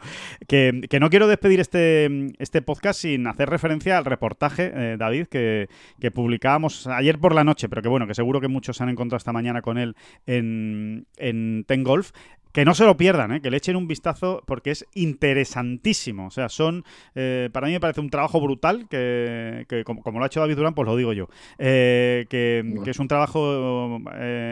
Que, 0.48 0.88
no 1.00 1.10
quiero 1.10 1.28
despedir 1.28 1.60
este, 1.60 2.32
este 2.38 2.62
podcast 2.62 3.02
sin 3.02 3.26
hacer 3.26 3.50
referencia 3.50 3.98
al 3.98 4.06
reportaje, 4.06 4.72
eh, 4.74 4.98
David, 5.00 5.28
que, 5.28 5.68
que, 6.00 6.12
publicábamos 6.12 6.86
ayer 6.86 7.18
por 7.18 7.34
la 7.34 7.44
noche, 7.44 7.68
pero 7.70 7.82
que 7.82 7.90
bueno, 7.90 8.06
que 8.06 8.14
seguro 8.14 8.40
que 8.40 8.48
muchos 8.48 8.78
se 8.78 8.84
han 8.84 8.90
encontrado 8.90 9.18
esta 9.18 9.34
mañana 9.34 9.64
con 9.64 9.80
él 9.80 9.96
en, 10.26 11.06
en 11.18 11.64
Ten 11.68 11.84
Golf, 11.84 12.12
que 12.52 12.66
no 12.66 12.74
se 12.74 12.86
lo 12.86 12.98
pierdan, 12.98 13.32
¿eh? 13.32 13.42
que 13.42 13.50
le 13.50 13.58
echen 13.58 13.76
un 13.76 13.88
vistazo 13.88 14.44
porque 14.46 14.72
es 14.72 14.86
interesantísimo. 14.94 16.28
O 16.28 16.32
sea, 16.32 16.50
son. 16.50 16.84
Eh, 17.16 17.50
para 17.52 17.68
mí 17.68 17.74
me 17.74 17.80
parece 17.80 18.02
un 18.02 18.10
trabajo 18.10 18.42
brutal, 18.42 18.88
que, 18.90 19.66
como, 19.86 20.20
lo 20.20 20.24
ha 20.24 20.28
hecho 20.28 20.40
David 20.40 20.56
Durán, 20.56 20.74
pues 20.74 20.88
lo 20.88 20.96
digo 20.96 21.14
yo. 21.14 21.28
Eh, 21.58 22.26
que, 22.30 22.64
es 22.86 23.00
un 23.00 23.08
trabajo 23.08 24.00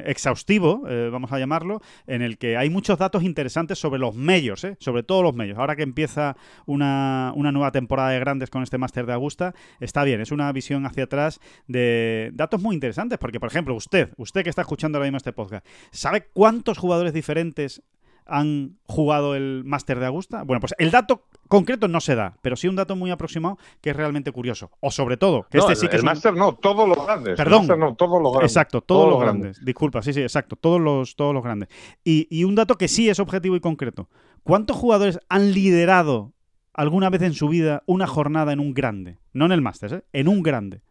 exhaustivo, 0.06 0.84
vamos 1.12 1.32
a 1.32 1.40
llamarlo, 1.40 1.82
en 2.08 2.22
el 2.22 2.38
que 2.38 2.56
hay 2.56 2.70
muchos 2.70 2.98
datos 2.98 3.24
interesantes 3.24 3.80
sobre 3.80 4.00
los 4.00 4.16
medios, 4.16 4.66
sobre 4.80 5.04
todos 5.04 5.24
los 5.24 5.34
medios. 5.34 5.58
Ahora 5.58 5.76
que 5.76 5.84
empieza 5.84 6.38
una, 6.66 7.34
una 7.36 7.52
nueva 7.52 7.72
temporada 7.72 8.12
de 8.12 8.20
grandes 8.20 8.50
con 8.50 8.64
este 8.64 8.78
máster 8.78 9.06
de 9.06 9.14
Augusta, 9.14 9.54
está 9.80 10.04
bien, 10.04 10.22
es 10.22 10.32
una 10.32 10.52
visión 10.54 10.86
hacia 10.86 11.04
atrás 11.04 11.40
de 11.68 12.32
datos 12.34 12.62
muy 12.62 12.76
interesantes, 12.76 13.20
porque, 13.20 13.40
por 13.40 13.50
ejemplo, 13.50 13.76
usted, 13.76 14.14
usted 14.18 14.44
que 14.44 14.50
está 14.50 14.62
escuchando 14.62 14.98
ahora 14.98 15.08
mismo 15.08 15.18
este 15.18 15.34
podcast, 15.34 15.66
¿sabe 15.92 16.28
cuántos 16.34 16.78
jugadores 16.78 17.14
diferentes 17.14 17.84
han 18.30 18.78
jugado 18.84 19.36
el 19.36 19.64
Máster 19.66 20.00
de 20.00 20.06
Augusta? 20.06 20.44
Bueno, 20.44 20.60
pues 20.60 20.74
el 20.78 20.92
dato 20.92 21.26
concreto 21.50 21.88
no 21.88 22.00
se 22.00 22.16
da, 22.16 22.38
pero 22.42 22.56
sí 22.56 22.68
un 22.68 22.76
dato 22.76 22.96
muy 22.96 23.12
aproximado 23.12 23.58
que 23.82 23.90
es 23.90 23.96
realmente 23.96 24.32
curioso. 24.32 24.72
O 24.80 24.92
sobre 24.92 25.18
todo, 25.18 25.48
que 25.50 25.58
este 25.58 25.76
sí 25.76 25.88
que 25.88 25.96
el 25.96 26.02
es 26.02 26.06
Máster 26.06 26.34
no, 26.34 26.56
todos 26.56 26.88
los 26.88 27.06
grandes. 27.06 27.36
Perdón. 27.36 27.68
no, 27.80 27.96
todos 27.96 28.22
los 28.22 28.32
grandes. 28.32 28.52
Exacto, 28.52 28.82
todos, 28.82 29.10
los 29.10 29.20
grandes. 29.20 29.66
Disculpa, 29.66 30.02
sí, 30.02 30.14
sí, 30.14 30.22
exacto, 30.22 30.56
todos 30.56 30.80
los, 30.80 31.16
todos 31.16 31.34
los 31.34 31.44
grandes. 31.44 31.70
Y, 32.04 32.44
un 32.44 32.56
dato 32.56 32.78
que 32.78 32.88
sí 32.88 33.10
es 33.10 33.20
objetivo 33.20 33.56
y 33.56 33.60
concreto. 33.60 34.10
¿Cuántos 34.44 34.78
jugadores 34.78 35.20
han 35.28 35.52
liderado 35.52 36.34
alguna 36.74 37.10
vez 37.10 37.24
en 37.24 37.34
su 37.34 37.50
vida 37.50 37.84
una 37.86 38.08
jornada 38.08 38.54
en 38.54 38.60
un 38.60 38.74
grande? 38.74 39.18
No 39.34 39.46
en 39.46 39.52
el 39.52 39.62
Máster, 39.62 39.94
¿eh? 39.94 40.04
en 40.14 40.28
un 40.28 40.42
grande. 40.42 40.82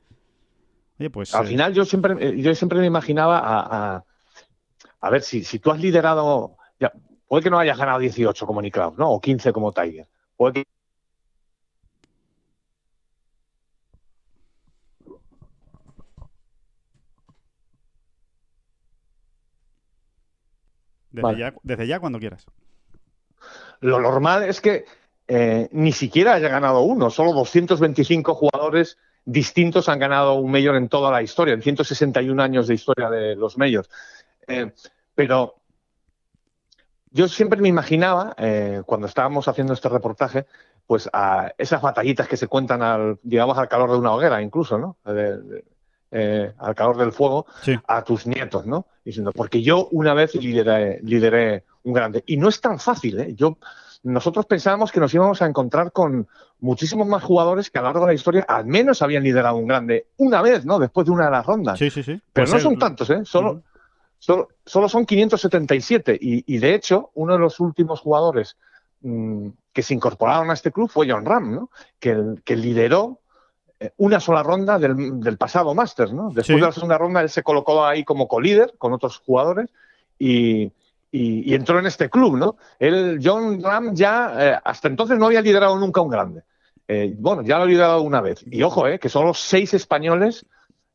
Oye, 0.99 1.11
pues, 1.11 1.34
Al 1.34 1.47
eh, 1.47 1.49
final 1.49 1.72
yo 1.72 1.84
siempre, 1.84 2.16
eh, 2.20 2.41
yo 2.41 2.55
siempre 2.55 2.80
me 2.80 2.86
imaginaba 2.86 3.39
a, 3.39 4.05
a, 5.01 5.11
ver 5.11 5.22
si, 5.22 5.45
si 5.45 5.61
tú 5.61 5.70
has 5.70 5.80
liderado 5.80 6.59
Puede 7.28 7.44
que 7.44 7.50
no 7.50 7.58
hayas 7.58 7.78
ganado 7.78 7.98
18 7.98 8.46
como 8.46 8.62
Nick 8.62 8.76
¿no? 8.96 9.10
O 9.12 9.20
15 9.20 9.52
como 9.52 9.72
Tiger. 9.72 10.08
Puede 10.36 10.64
que 10.64 10.64
Desde, 21.62 21.86
ya, 21.86 22.00
cuando 22.00 22.18
quieras. 22.18 22.46
Lo 23.80 24.00
normal 24.00 24.44
es 24.44 24.60
que 24.60 24.84
eh, 25.26 25.68
ni 25.72 25.92
siquiera 25.92 26.34
haya 26.34 26.48
ganado 26.48 26.82
uno, 26.82 27.10
solo 27.10 27.32
225 27.32 28.34
jugadores 28.34 28.98
distintos 29.24 29.88
han 29.88 29.98
ganado 29.98 30.34
un 30.34 30.50
mayor 30.50 30.76
en 30.76 30.88
toda 30.88 31.10
la 31.10 31.22
historia, 31.22 31.54
en 31.54 31.62
161 31.62 32.40
años 32.40 32.68
de 32.68 32.74
historia 32.74 33.10
de 33.10 33.36
los 33.36 33.58
mayors. 33.58 33.90
Eh, 34.46 34.72
pero 35.14 35.57
yo 37.18 37.26
siempre 37.26 37.60
me 37.60 37.68
imaginaba, 37.68 38.32
eh, 38.38 38.82
cuando 38.86 39.08
estábamos 39.08 39.48
haciendo 39.48 39.72
este 39.72 39.88
reportaje, 39.88 40.46
pues 40.86 41.10
a 41.12 41.52
esas 41.58 41.82
batallitas 41.82 42.28
que 42.28 42.36
se 42.36 42.46
cuentan 42.46 42.80
al, 42.80 43.18
digamos, 43.24 43.58
al 43.58 43.66
calor 43.66 43.90
de 43.90 43.98
una 43.98 44.12
hoguera, 44.12 44.40
incluso, 44.40 44.78
¿no? 44.78 44.96
Eh, 46.12 46.52
al 46.56 46.74
calor 46.76 46.96
del 46.96 47.10
fuego, 47.10 47.46
a 47.88 48.04
tus 48.04 48.28
nietos, 48.28 48.66
¿no? 48.66 48.86
Diciendo, 49.04 49.32
porque 49.32 49.62
yo 49.62 49.88
una 49.90 50.14
vez 50.14 50.36
lideré, 50.36 51.00
lideré 51.02 51.64
un 51.82 51.92
grande. 51.92 52.22
Y 52.24 52.36
no 52.36 52.48
es 52.48 52.60
tan 52.60 52.78
fácil, 52.78 53.18
¿eh? 53.18 53.34
Yo, 53.34 53.58
nosotros 54.04 54.46
pensábamos 54.46 54.92
que 54.92 55.00
nos 55.00 55.12
íbamos 55.12 55.42
a 55.42 55.46
encontrar 55.46 55.90
con 55.90 56.28
muchísimos 56.60 57.08
más 57.08 57.24
jugadores 57.24 57.68
que 57.68 57.80
a 57.80 57.82
lo 57.82 57.88
largo 57.88 58.02
de 58.02 58.12
la 58.12 58.14
historia 58.14 58.44
al 58.46 58.66
menos 58.66 59.02
habían 59.02 59.24
liderado 59.24 59.56
un 59.56 59.66
grande 59.66 60.06
una 60.18 60.40
vez, 60.40 60.64
¿no? 60.64 60.78
Después 60.78 61.04
de 61.04 61.10
una 61.10 61.24
de 61.24 61.32
las 61.32 61.44
rondas. 61.44 61.80
Sí, 61.80 61.90
sí, 61.90 62.04
sí. 62.04 62.20
Pero 62.32 62.46
no 62.46 62.60
son 62.60 62.78
tantos, 62.78 63.10
¿eh? 63.10 63.22
Solo, 63.24 63.64
Solo, 64.18 64.48
son 64.88 65.06
577 65.06 66.18
y, 66.20 66.54
y, 66.54 66.58
de 66.58 66.74
hecho 66.74 67.10
uno 67.14 67.34
de 67.34 67.38
los 67.38 67.60
últimos 67.60 68.00
jugadores 68.00 68.56
mm, 69.02 69.48
que 69.72 69.82
se 69.82 69.94
incorporaron 69.94 70.50
a 70.50 70.54
este 70.54 70.72
club 70.72 70.90
fue 70.90 71.08
John 71.08 71.24
Ram, 71.24 71.54
¿no? 71.54 71.70
que, 72.00 72.34
que 72.44 72.56
lideró 72.56 73.20
eh, 73.78 73.92
una 73.98 74.18
sola 74.18 74.42
ronda 74.42 74.78
del, 74.78 75.36
pasado 75.38 75.74
Masters. 75.74 76.12
¿no? 76.12 76.30
Después 76.30 76.60
de 76.60 76.66
la 76.66 76.72
segunda 76.72 76.98
ronda 76.98 77.20
él 77.20 77.30
se 77.30 77.44
colocó 77.44 77.84
ahí 77.84 78.04
como 78.04 78.26
colíder 78.26 78.74
con 78.76 78.92
otros 78.92 79.18
jugadores 79.18 79.70
y, 80.18 80.72
y, 81.10 81.54
entró 81.54 81.78
en 81.78 81.86
este 81.86 82.10
club. 82.10 82.36
¿no? 82.36 82.56
Él, 82.78 83.20
John 83.22 83.62
Ram 83.62 83.94
ya 83.94 84.34
eh, 84.38 84.58
hasta 84.64 84.88
entonces 84.88 85.18
no 85.18 85.26
había 85.26 85.42
liderado 85.42 85.78
nunca 85.78 86.00
un 86.00 86.10
grande. 86.10 86.42
Eh, 86.86 87.14
bueno, 87.18 87.42
ya 87.42 87.58
lo 87.58 87.64
ha 87.64 87.66
liderado 87.66 88.02
una 88.02 88.20
vez. 88.20 88.42
Y 88.46 88.62
ojo, 88.62 88.86
eh, 88.86 88.98
que 88.98 89.08
solo 89.08 89.34
seis 89.34 89.74
españoles 89.74 90.46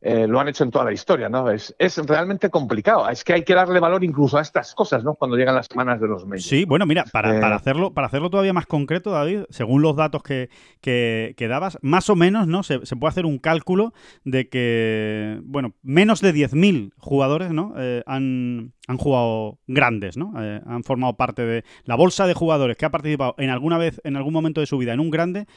eh, 0.05 0.27
lo 0.27 0.37
han 0.41 0.49
hecho 0.49 0.65
en 0.65 0.71
toda 0.71 0.83
la 0.83 0.91
historia, 0.91 1.29
¿no? 1.29 1.49
Es, 1.49 1.73
es, 1.79 1.97
realmente 2.05 2.49
complicado. 2.49 3.07
Es 3.09 3.23
que 3.23 3.31
hay 3.31 3.45
que 3.45 3.55
darle 3.55 3.79
valor 3.79 4.03
incluso 4.03 4.37
a 4.37 4.41
estas 4.41 4.75
cosas, 4.75 5.01
¿no? 5.01 5.15
Cuando 5.15 5.37
llegan 5.37 5.55
las 5.55 5.67
semanas 5.67 6.01
de 6.01 6.09
los 6.09 6.25
medios. 6.25 6.45
Sí, 6.45 6.65
bueno, 6.65 6.85
mira, 6.85 7.05
para, 7.09 7.39
para, 7.39 7.55
eh, 7.55 7.55
hacerlo, 7.55 7.93
para 7.93 8.07
hacerlo 8.07 8.29
todavía 8.29 8.51
más 8.51 8.65
concreto, 8.65 9.11
David, 9.11 9.43
según 9.49 9.81
los 9.81 9.95
datos 9.95 10.21
que, 10.21 10.49
que, 10.81 11.47
dabas, 11.47 11.79
más 11.81 12.09
o 12.09 12.17
menos, 12.17 12.47
¿no? 12.47 12.63
Se, 12.63 12.79
puede 12.79 13.09
hacer 13.09 13.25
un 13.25 13.37
cálculo 13.37 13.93
de 14.25 14.49
que, 14.49 15.39
bueno, 15.45 15.73
menos 15.83 16.19
de 16.19 16.33
10.000 16.33 16.91
jugadores, 16.97 17.51
¿no? 17.51 17.73
Eh, 17.77 18.03
han, 18.05 18.73
han 18.89 18.97
jugado 18.97 19.59
grandes, 19.67 20.17
¿no? 20.17 20.33
han 20.35 20.83
formado 20.83 21.15
parte 21.15 21.45
de 21.45 21.63
la 21.85 21.95
bolsa 21.95 22.27
de 22.27 22.33
jugadores 22.33 22.75
que 22.75 22.85
ha 22.85 22.91
participado 22.91 23.35
en 23.37 23.49
alguna 23.49 23.77
vez, 23.77 24.01
en 24.03 24.17
algún 24.17 24.33
momento 24.33 24.59
de 24.59 24.67
su 24.67 24.77
vida 24.77 24.93
en 24.93 24.99
un 24.99 25.09
grande, 25.09 25.47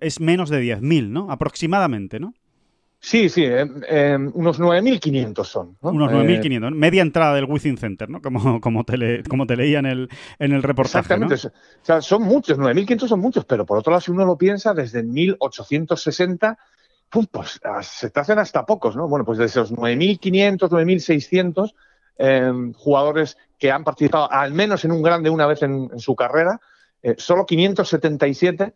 es 0.00 0.20
menos 0.20 0.48
de 0.48 0.62
10.000, 0.62 1.08
¿no? 1.08 1.30
Aproximadamente, 1.30 2.18
¿no? 2.18 2.32
Sí, 3.02 3.30
sí, 3.30 3.44
eh, 3.44 3.66
eh, 3.88 4.18
unos 4.34 4.60
9.500 4.60 5.44
son. 5.44 5.74
Unos 5.80 6.12
9.500, 6.12 6.68
eh, 6.68 6.70
media 6.70 7.00
entrada 7.00 7.34
del 7.34 7.46
Within 7.46 7.78
Center, 7.78 8.10
¿no? 8.10 8.20
Como, 8.20 8.60
como, 8.60 8.84
te, 8.84 9.22
como 9.24 9.46
te 9.46 9.56
leía 9.56 9.78
en 9.78 9.86
el, 9.86 10.10
en 10.38 10.52
el 10.52 10.62
reportaje. 10.62 10.98
Exactamente, 10.98 11.34
o 11.34 11.50
sea, 11.82 12.02
son 12.02 12.24
muchos, 12.24 12.58
9.500 12.58 13.08
son 13.08 13.20
muchos, 13.20 13.46
pero 13.46 13.64
por 13.64 13.78
otro 13.78 13.90
lado, 13.90 14.02
si 14.02 14.10
uno 14.10 14.26
lo 14.26 14.36
piensa, 14.36 14.74
desde 14.74 15.02
1860, 15.02 16.58
pues 17.32 17.58
ah, 17.64 17.82
se 17.82 18.10
te 18.10 18.20
hacen 18.20 18.38
hasta 18.38 18.66
pocos, 18.66 18.94
¿no? 18.94 19.08
Bueno, 19.08 19.24
pues 19.24 19.38
de 19.38 19.46
esos 19.46 19.72
9.500, 19.72 20.68
9.600 20.68 22.74
jugadores 22.76 23.38
que 23.58 23.72
han 23.72 23.82
participado 23.82 24.30
al 24.30 24.52
menos 24.52 24.84
en 24.84 24.92
un 24.92 25.02
grande 25.02 25.30
una 25.30 25.46
vez 25.46 25.62
en, 25.62 25.88
en 25.90 26.00
su 26.00 26.14
carrera, 26.14 26.60
solo 27.16 27.46
577 27.46 28.74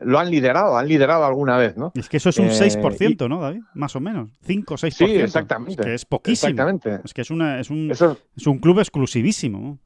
lo 0.00 0.18
han 0.18 0.30
liderado, 0.30 0.76
han 0.76 0.88
liderado 0.88 1.24
alguna 1.24 1.56
vez, 1.56 1.76
¿no? 1.76 1.92
Es 1.94 2.08
que 2.08 2.18
eso 2.18 2.28
es 2.28 2.38
un 2.38 2.48
6%, 2.48 3.24
eh, 3.24 3.28
¿no, 3.28 3.40
David? 3.40 3.62
Más 3.74 3.96
o 3.96 4.00
menos. 4.00 4.30
5 4.42 4.74
o 4.74 4.76
6%. 4.76 4.90
Sí, 4.90 5.04
exactamente. 5.16 5.72
Es 5.72 5.86
que 5.86 5.94
es 5.94 6.04
poquísimo. 6.04 6.50
Exactamente. 6.50 7.00
Es 7.04 7.14
que 7.14 7.22
es, 7.22 7.30
una, 7.30 7.60
es, 7.60 7.70
un, 7.70 7.90
es 7.90 8.46
un 8.46 8.58
club 8.58 8.80
exclusivísimo. 8.80 9.78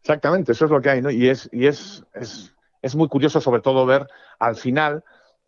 Exactamente, 0.00 0.52
eso 0.52 0.64
es 0.64 0.70
lo 0.70 0.80
que 0.80 0.90
hay, 0.90 1.00
¿no? 1.00 1.10
Y 1.10 1.28
es, 1.28 1.48
y 1.52 1.66
es, 1.66 2.04
es, 2.12 2.52
es 2.82 2.96
muy 2.96 3.08
curioso, 3.08 3.40
sobre 3.40 3.62
todo, 3.62 3.86
ver 3.86 4.08
al 4.40 4.56
final, 4.56 5.04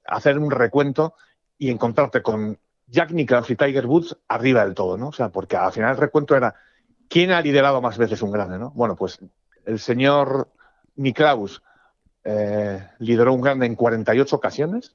hacer 0.07 0.38
un 0.38 0.51
recuento 0.51 1.14
y 1.59 1.70
encontrarte 1.70 2.22
con 2.22 2.59
Jack 2.86 3.11
Nicklaus 3.11 3.51
y 3.51 3.57
Tiger 3.57 3.86
Woods 3.86 4.16
arriba 4.28 4.64
del 4.64 4.74
todo, 4.74 4.97
¿no? 4.97 5.09
O 5.09 5.12
sea, 5.12 5.30
porque 5.30 5.57
al 5.57 5.72
final 5.72 5.90
el 5.90 5.97
recuento 5.97 6.36
era 6.36 6.55
quién 7.09 7.32
ha 7.32 7.40
liderado 7.40 7.80
más 7.80 7.99
veces 7.99 8.22
un 8.22 8.30
grande, 8.30 8.59
¿no? 8.59 8.70
Bueno, 8.70 8.95
pues 8.95 9.18
el 9.66 9.80
señor 9.80 10.49
Nicklaus 10.95 11.62
eh, 12.25 12.81
lideró 12.99 13.33
un 13.33 13.41
grande 13.41 13.66
en 13.66 13.75
48 13.75 14.37
ocasiones, 14.37 14.95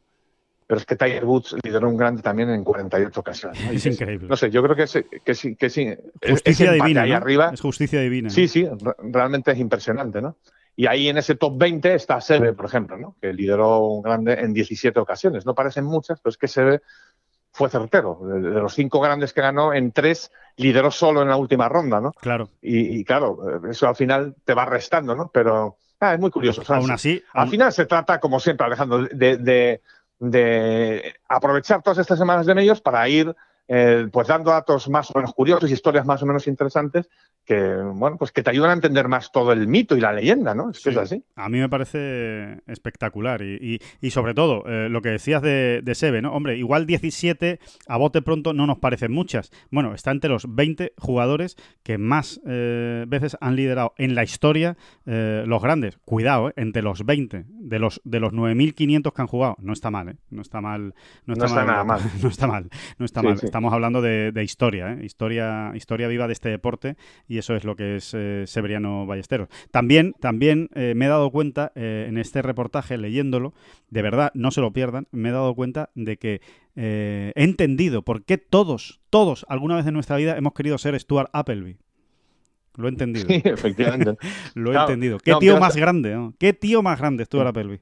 pero 0.68 0.80
es 0.80 0.86
que 0.86 0.96
Tiger 0.96 1.26
Woods 1.26 1.56
lideró 1.64 1.90
un 1.90 1.98
grande 1.98 2.22
también 2.22 2.50
en 2.50 2.64
48 2.64 3.20
ocasiones. 3.20 3.60
Es 3.72 3.86
increíble. 3.86 4.28
No 4.28 4.36
sé, 4.36 4.52
yo 4.52 4.62
creo 4.64 4.76
que 4.76 4.88
sí, 4.88 5.04
que 5.26 5.34
sí, 5.34 5.56
que 5.56 5.70
sí. 5.70 5.96
Justicia 6.28 6.72
divina, 6.72 7.02
ahí 7.04 7.10
¿no? 7.12 7.18
arriba. 7.18 7.52
Es 7.54 7.62
justicia 7.62 8.00
divina. 8.02 8.30
Sí, 8.30 8.48
sí, 8.48 8.66
re- 8.68 8.94
realmente 9.12 9.52
es 9.52 9.58
impresionante, 9.58 10.22
¿no? 10.22 10.38
Y 10.76 10.86
ahí 10.86 11.10
en 11.10 11.18
ese 11.18 11.36
top 11.36 11.58
20 11.58 11.94
está 11.96 12.22
Seve, 12.22 12.54
por 12.54 12.66
ejemplo, 12.68 12.98
¿no? 12.98 13.16
Que 13.22 13.34
lideró 13.34 13.80
un 13.86 14.02
grande 14.02 14.34
en 14.34 14.54
17 14.54 14.98
ocasiones. 15.00 15.46
No 15.46 15.54
parecen 15.56 15.84
muchas, 15.86 16.22
pero 16.22 16.30
es 16.32 16.38
que 16.38 16.48
Seve 16.48 16.82
fue 17.52 17.68
certero. 17.70 18.20
De, 18.24 18.40
de 18.40 18.62
los 18.62 18.76
cinco 18.76 19.02
grandes 19.02 19.34
que 19.34 19.42
ganó, 19.42 19.74
en 19.74 19.92
tres 19.92 20.32
lideró 20.56 20.90
solo 20.92 21.22
en 21.24 21.28
la 21.30 21.36
última 21.36 21.68
ronda, 21.68 22.00
¿no? 22.00 22.12
Claro. 22.14 22.48
Y, 22.62 23.00
y 23.00 23.04
claro, 23.04 23.60
eso 23.70 23.88
al 23.90 23.96
final 23.96 24.36
te 24.46 24.54
va 24.54 24.66
restando, 24.66 25.16
¿no? 25.16 25.32
Pero 25.34 25.78
ah, 26.00 26.14
es 26.14 26.20
muy 26.20 26.32
curioso. 26.32 26.62
Aún 26.74 26.92
así, 26.92 27.24
Al 27.34 27.42
aún- 27.44 27.52
final 27.52 27.72
se 27.74 27.86
trata, 27.86 28.20
como 28.20 28.40
siempre, 28.40 28.66
Alejandro, 28.66 29.04
de, 29.04 29.38
de- 29.38 29.82
de 30.20 31.16
aprovechar 31.30 31.82
todas 31.82 31.98
estas 32.00 32.20
semanas 32.20 32.46
de 32.46 32.54
medios 32.56 32.82
para 32.82 33.08
ir 33.08 33.34
eh, 33.72 34.08
pues 34.12 34.28
dando 34.28 34.50
datos 34.52 34.90
más 34.90 35.10
o 35.12 35.14
menos 35.18 35.34
curiosos, 35.34 35.70
historias 35.72 36.06
más 36.06 36.22
o 36.24 36.26
menos 36.26 36.48
interesantes 36.48 37.08
que, 37.46 37.76
bueno, 37.94 38.18
pues 38.18 38.32
que 38.32 38.44
te 38.44 38.50
ayudan 38.50 38.72
a 38.72 38.74
entender 38.74 39.08
más 39.08 39.32
todo 39.32 39.52
el 39.54 39.68
mito 39.68 39.96
y 39.96 40.02
la 40.02 40.12
leyenda, 40.12 40.54
¿no? 40.56 40.72
Es 40.72 40.82
que 40.84 40.90
es 40.90 40.98
así. 40.98 41.24
A 41.36 41.50
mí 41.50 41.60
me 41.60 41.70
parece 41.70 42.62
espectacular. 42.68 43.42
Y, 43.42 43.56
y- 43.76 43.80
y 44.08 44.12
sobre 44.12 44.34
todo, 44.34 44.64
eh, 44.68 44.90
lo 44.90 45.02
que 45.02 45.10
decías 45.10 45.42
de, 45.42 45.82
de 45.84 45.96
Seve, 45.96 46.22
¿no? 46.22 46.34
Hombre, 46.34 46.58
igual 46.58 46.86
17 46.86 47.60
a 47.88 47.98
bote 47.98 48.22
pronto 48.22 48.54
no 48.54 48.68
nos 48.68 48.80
parecen 48.80 49.12
muchas. 49.12 49.52
Bueno, 49.72 49.94
está 49.94 50.12
entre 50.12 50.30
los 50.30 50.54
20 50.54 50.94
jugadores 50.98 51.56
que 51.84 51.98
más 51.98 52.42
eh, 52.48 53.06
veces 53.08 53.38
han 53.42 53.56
liderado 53.56 53.94
en 53.98 54.16
la 54.16 54.24
historia 54.24 54.78
eh, 55.06 55.44
los 55.46 55.62
grandes. 55.62 55.98
Cuidado, 56.06 56.50
¿eh? 56.50 56.54
entre 56.56 56.82
los 56.82 57.06
20 57.06 57.46
de 57.48 57.80
los, 57.80 58.02
de 58.04 58.20
los 58.20 58.34
9.500 58.34 59.14
que 59.14 59.22
han 59.22 59.28
jugado. 59.28 59.56
No 59.60 59.74
está 59.74 59.92
mal, 59.92 60.10
¿eh? 60.10 60.16
No 60.30 60.42
está 60.42 60.62
mal. 60.62 60.94
No 61.26 61.34
está, 61.34 61.46
No 61.46 61.46
está 61.46 61.66
nada 61.66 61.84
mal. 61.84 62.00
No 62.22 62.30
está 62.30 62.48
mal. 62.48 62.70
No 62.98 63.06
está 63.06 63.22
Sí, 63.22 63.28
mal. 63.28 63.38
sí. 63.40 63.46
Estamos 63.60 63.74
hablando 63.74 64.02
de, 64.02 64.32
de 64.32 64.42
historia, 64.42 64.94
¿eh? 64.94 65.04
Historia, 65.04 65.74
historia 65.76 66.08
viva 66.08 66.28
de 66.28 66.32
este 66.32 66.48
deporte 66.48 66.96
y 67.28 67.40
eso 67.40 67.58
es 67.58 67.66
lo 67.66 67.76
que 67.76 67.98
es 67.98 68.14
eh, 68.14 68.46
Severiano 68.48 69.06
Ballesteros. 69.06 69.50
También, 69.70 70.14
también 70.22 70.70
eh, 70.76 70.94
me 70.96 71.08
he 71.08 71.10
dado 71.10 71.30
cuenta 71.30 71.74
eh, 71.76 72.06
en 72.08 72.18
este 72.18 72.42
reportaje, 72.42 72.98
leyéndolo, 72.98 73.54
de 73.90 74.02
verdad, 74.02 74.32
no 74.34 74.52
se 74.52 74.62
lo 74.62 74.72
pierdan, 74.72 75.08
me 75.12 75.28
he 75.28 75.32
dado 75.34 75.54
cuenta 75.56 75.90
de 75.94 76.16
que 76.16 76.40
he 76.78 77.34
entendido 77.36 78.02
por 78.02 78.24
qué 78.24 78.38
todos, 78.38 79.02
todos, 79.10 79.46
alguna 79.50 79.76
vez 79.76 79.86
en 79.88 79.94
nuestra 79.96 80.16
vida 80.16 80.38
hemos 80.38 80.54
querido 80.54 80.78
ser 80.78 80.98
Stuart 80.98 81.30
Appleby. 81.34 81.76
Lo 82.78 82.88
he 82.88 82.92
entendido. 82.92 83.28
Sí, 83.28 83.42
efectivamente. 83.44 84.16
Lo 84.56 84.70
he 84.70 84.74
Claro. 84.76 84.88
entendido. 84.88 85.18
Qué 85.18 85.32
No, 85.32 85.40
tío 85.40 85.60
más 85.60 85.76
grande, 85.76 86.16
¿no? 86.16 86.34
Qué 86.40 86.54
tío 86.54 86.82
más 86.82 86.98
grande 86.98 87.26
Stuart 87.26 87.50
Appleby. 87.50 87.82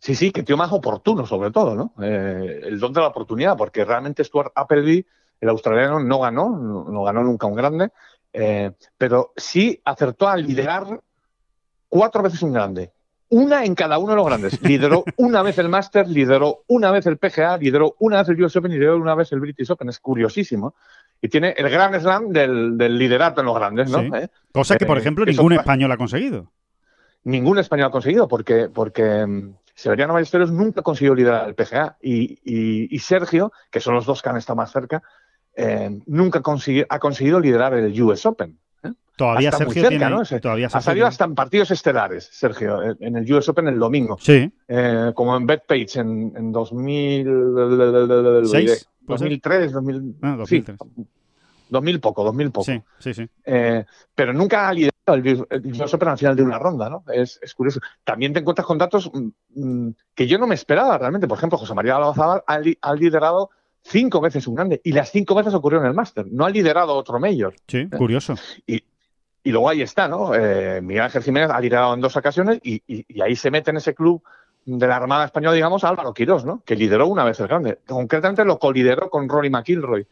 Sí, 0.00 0.14
sí, 0.14 0.30
que 0.30 0.42
tío 0.44 0.56
más 0.56 0.72
oportuno, 0.72 1.26
sobre 1.26 1.50
todo, 1.50 1.74
¿no? 1.74 1.92
Eh, 2.02 2.60
el 2.64 2.78
don 2.78 2.92
de 2.92 3.00
la 3.00 3.08
oportunidad, 3.08 3.56
porque 3.56 3.84
realmente 3.84 4.22
Stuart 4.24 4.52
Appleby, 4.54 5.04
el 5.40 5.48
australiano, 5.48 5.98
no 6.00 6.20
ganó, 6.20 6.50
no, 6.56 6.84
no 6.84 7.02
ganó 7.02 7.22
nunca 7.24 7.46
un 7.46 7.54
grande, 7.56 7.90
eh, 8.32 8.72
pero 8.96 9.32
sí 9.36 9.80
acertó 9.84 10.28
a 10.28 10.36
liderar 10.36 11.00
cuatro 11.88 12.22
veces 12.22 12.42
un 12.42 12.52
grande. 12.52 12.92
Una 13.30 13.64
en 13.64 13.74
cada 13.74 13.98
uno 13.98 14.10
de 14.12 14.16
los 14.16 14.26
grandes. 14.26 14.62
Lideró 14.62 15.04
una 15.18 15.42
vez 15.42 15.58
el 15.58 15.68
Master, 15.68 16.08
lideró 16.08 16.62
una 16.68 16.90
vez 16.90 17.04
el 17.06 17.18
PGA, 17.18 17.58
lideró 17.58 17.94
una 17.98 18.18
vez 18.18 18.28
el 18.30 18.42
US 18.42 18.56
Open 18.56 18.72
y 18.72 18.74
lideró 18.76 18.96
una 18.96 19.14
vez 19.14 19.32
el 19.32 19.40
British 19.40 19.70
Open. 19.70 19.88
Es 19.90 19.98
curiosísimo. 20.00 20.74
Y 21.20 21.28
tiene 21.28 21.54
el 21.56 21.68
gran 21.68 22.00
slam 22.00 22.28
del, 22.30 22.78
del 22.78 22.96
liderato 22.96 23.40
en 23.40 23.46
los 23.48 23.56
grandes, 23.56 23.90
¿no? 23.90 23.98
Sí. 24.00 24.10
¿Eh? 24.14 24.28
Cosa 24.52 24.76
que, 24.76 24.86
por 24.86 24.96
ejemplo, 24.96 25.26
ningún 25.26 25.54
pa- 25.56 25.60
español 25.62 25.92
ha 25.92 25.96
conseguido. 25.98 26.50
ningún 27.24 27.58
español 27.58 27.88
ha 27.88 27.90
conseguido, 27.90 28.28
porque, 28.28 28.68
porque 28.72 29.26
mm, 29.26 29.52
Severiano 29.78 30.12
Ballesteros 30.14 30.50
nunca 30.50 30.82
consiguió 30.82 31.14
liderar 31.14 31.46
el 31.48 31.54
PGA 31.54 31.96
y, 32.02 32.32
y- 32.44 32.88
y 32.90 32.98
Sergio, 32.98 33.52
que 33.70 33.78
son 33.78 33.94
los 33.94 34.06
dos 34.06 34.20
que 34.20 34.28
han 34.28 34.36
estado 34.36 34.56
más 34.56 34.72
cerca, 34.72 35.04
eh, 35.54 36.00
nunca 36.06 36.40
ha 36.40 36.98
conseguido 36.98 37.38
liderar 37.38 37.74
el 37.74 38.02
US 38.02 38.26
Open. 38.26 38.58
¿eh? 38.82 38.90
Todavía 39.14 39.50
Hasta 39.50 39.58
Sergio 39.58 39.82
cerca, 39.84 39.88
tiene. 39.90 40.10
¿no? 40.10 40.22
Ese- 40.22 40.40
Todavía 40.40 40.66
Ha 40.66 40.80
salido 40.80 41.06
hasta 41.06 41.24
en 41.26 41.36
partidos 41.36 41.70
estelares, 41.70 42.28
Sergio, 42.32 42.82
en- 42.82 42.96
en 42.98 43.16
el 43.18 43.32
US 43.32 43.48
Open 43.52 43.68
el 43.68 43.78
domingo, 43.78 44.18
Sí, 44.20 44.52
eh, 44.66 45.12
como 45.14 45.36
en 45.36 45.46
Betpage 45.46 46.00
en, 46.00 46.32
en 46.36 46.50
2000, 46.50 47.24
¿Seis? 48.46 48.88
¿Puede 49.06 49.18
ser? 49.20 49.28
2003, 49.28 49.72
2000, 49.72 50.16
Ah, 50.22 50.34
2003. 50.38 50.76
sí, 50.76 51.04
2000 51.68 52.00
poco, 52.00 52.24
2000 52.24 52.50
poco. 52.50 52.64
sí, 52.64 52.82
sí, 52.98 53.14
sí. 53.14 53.28
Eh, 53.44 53.84
pero 54.12 54.32
nunca 54.32 54.68
ha 54.68 54.72
liderado 54.72 54.97
el, 55.14 55.46
el 55.50 55.72
US 55.82 55.94
Open 55.94 56.08
al 56.08 56.18
final 56.18 56.36
de 56.36 56.42
una 56.42 56.58
ronda, 56.58 56.88
¿no? 56.90 57.04
Es, 57.12 57.38
es 57.42 57.54
curioso. 57.54 57.80
También 58.04 58.32
te 58.32 58.40
encuentras 58.40 58.66
con 58.66 58.78
datos 58.78 59.10
mm, 59.12 59.28
mm, 59.86 59.94
que 60.14 60.26
yo 60.26 60.38
no 60.38 60.46
me 60.46 60.54
esperaba 60.54 60.98
realmente. 60.98 61.26
Por 61.28 61.38
ejemplo, 61.38 61.58
José 61.58 61.74
María 61.74 61.96
Alabazabal 61.96 62.42
ha, 62.46 62.58
li- 62.58 62.78
ha 62.80 62.94
liderado 62.94 63.50
cinco 63.82 64.20
veces 64.20 64.46
un 64.46 64.54
grande 64.54 64.80
y 64.84 64.92
las 64.92 65.10
cinco 65.10 65.34
veces 65.34 65.54
ocurrió 65.54 65.80
en 65.80 65.86
el 65.86 65.94
Máster. 65.94 66.26
No 66.30 66.44
ha 66.44 66.50
liderado 66.50 66.94
otro 66.94 67.18
Mayor. 67.18 67.54
Sí, 67.66 67.88
curioso. 67.88 68.34
Y, 68.66 68.82
y 69.44 69.50
luego 69.52 69.68
ahí 69.68 69.82
está, 69.82 70.08
¿no? 70.08 70.34
Eh, 70.34 70.80
Miguel 70.82 71.04
Ángel 71.04 71.22
Jiménez 71.22 71.50
ha 71.50 71.60
liderado 71.60 71.94
en 71.94 72.00
dos 72.00 72.16
ocasiones 72.16 72.58
y, 72.62 72.82
y- 72.86 73.04
y 73.08 73.22
ahí 73.22 73.34
se 73.36 73.50
mete 73.50 73.70
en 73.70 73.78
ese 73.78 73.94
club 73.94 74.22
de 74.66 74.86
la 74.86 74.96
Armada 74.96 75.24
Española, 75.24 75.54
digamos, 75.54 75.82
Álvaro 75.84 76.12
Quirós, 76.12 76.44
¿no? 76.44 76.62
Que 76.66 76.76
lideró 76.76 77.06
una 77.06 77.24
vez 77.24 77.40
el 77.40 77.48
grande. 77.48 77.78
Concretamente 77.86 78.44
lo 78.44 78.58
colideró 78.58 79.08
con 79.08 79.26
Rory 79.28 79.48
McIlroy 79.48 80.06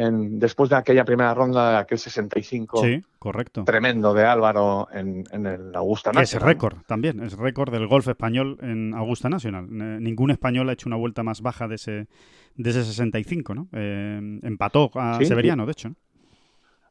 en, 0.00 0.38
después 0.38 0.70
de 0.70 0.76
aquella 0.76 1.04
primera 1.04 1.34
ronda, 1.34 1.70
de 1.72 1.76
aquel 1.78 1.98
65 1.98 2.82
Sí, 2.84 3.02
correcto. 3.18 3.64
tremendo 3.64 4.14
de 4.14 4.24
Álvaro 4.24 4.88
en, 4.92 5.24
en 5.32 5.46
el 5.46 5.74
Augusta 5.74 6.10
Que 6.10 6.22
es 6.22 6.34
récord 6.40 6.78
también, 6.86 7.22
es 7.22 7.36
récord 7.36 7.72
del 7.72 7.86
golf 7.86 8.08
español 8.08 8.58
en 8.62 8.94
Augusta 8.94 9.28
National. 9.28 9.66
Eh, 9.66 9.98
ningún 10.00 10.30
español 10.30 10.68
ha 10.68 10.72
hecho 10.72 10.88
una 10.88 10.96
vuelta 10.96 11.22
más 11.22 11.40
baja 11.42 11.68
de 11.68 11.74
ese, 11.76 12.06
de 12.56 12.70
ese 12.70 12.84
65, 12.84 13.54
¿no? 13.54 13.68
Eh, 13.72 14.40
empató 14.42 14.90
a 14.94 15.18
Sí, 15.18 15.26
Severiano, 15.26 15.66
de 15.66 15.72
hecho. 15.72 15.88
¿no? 15.90 15.96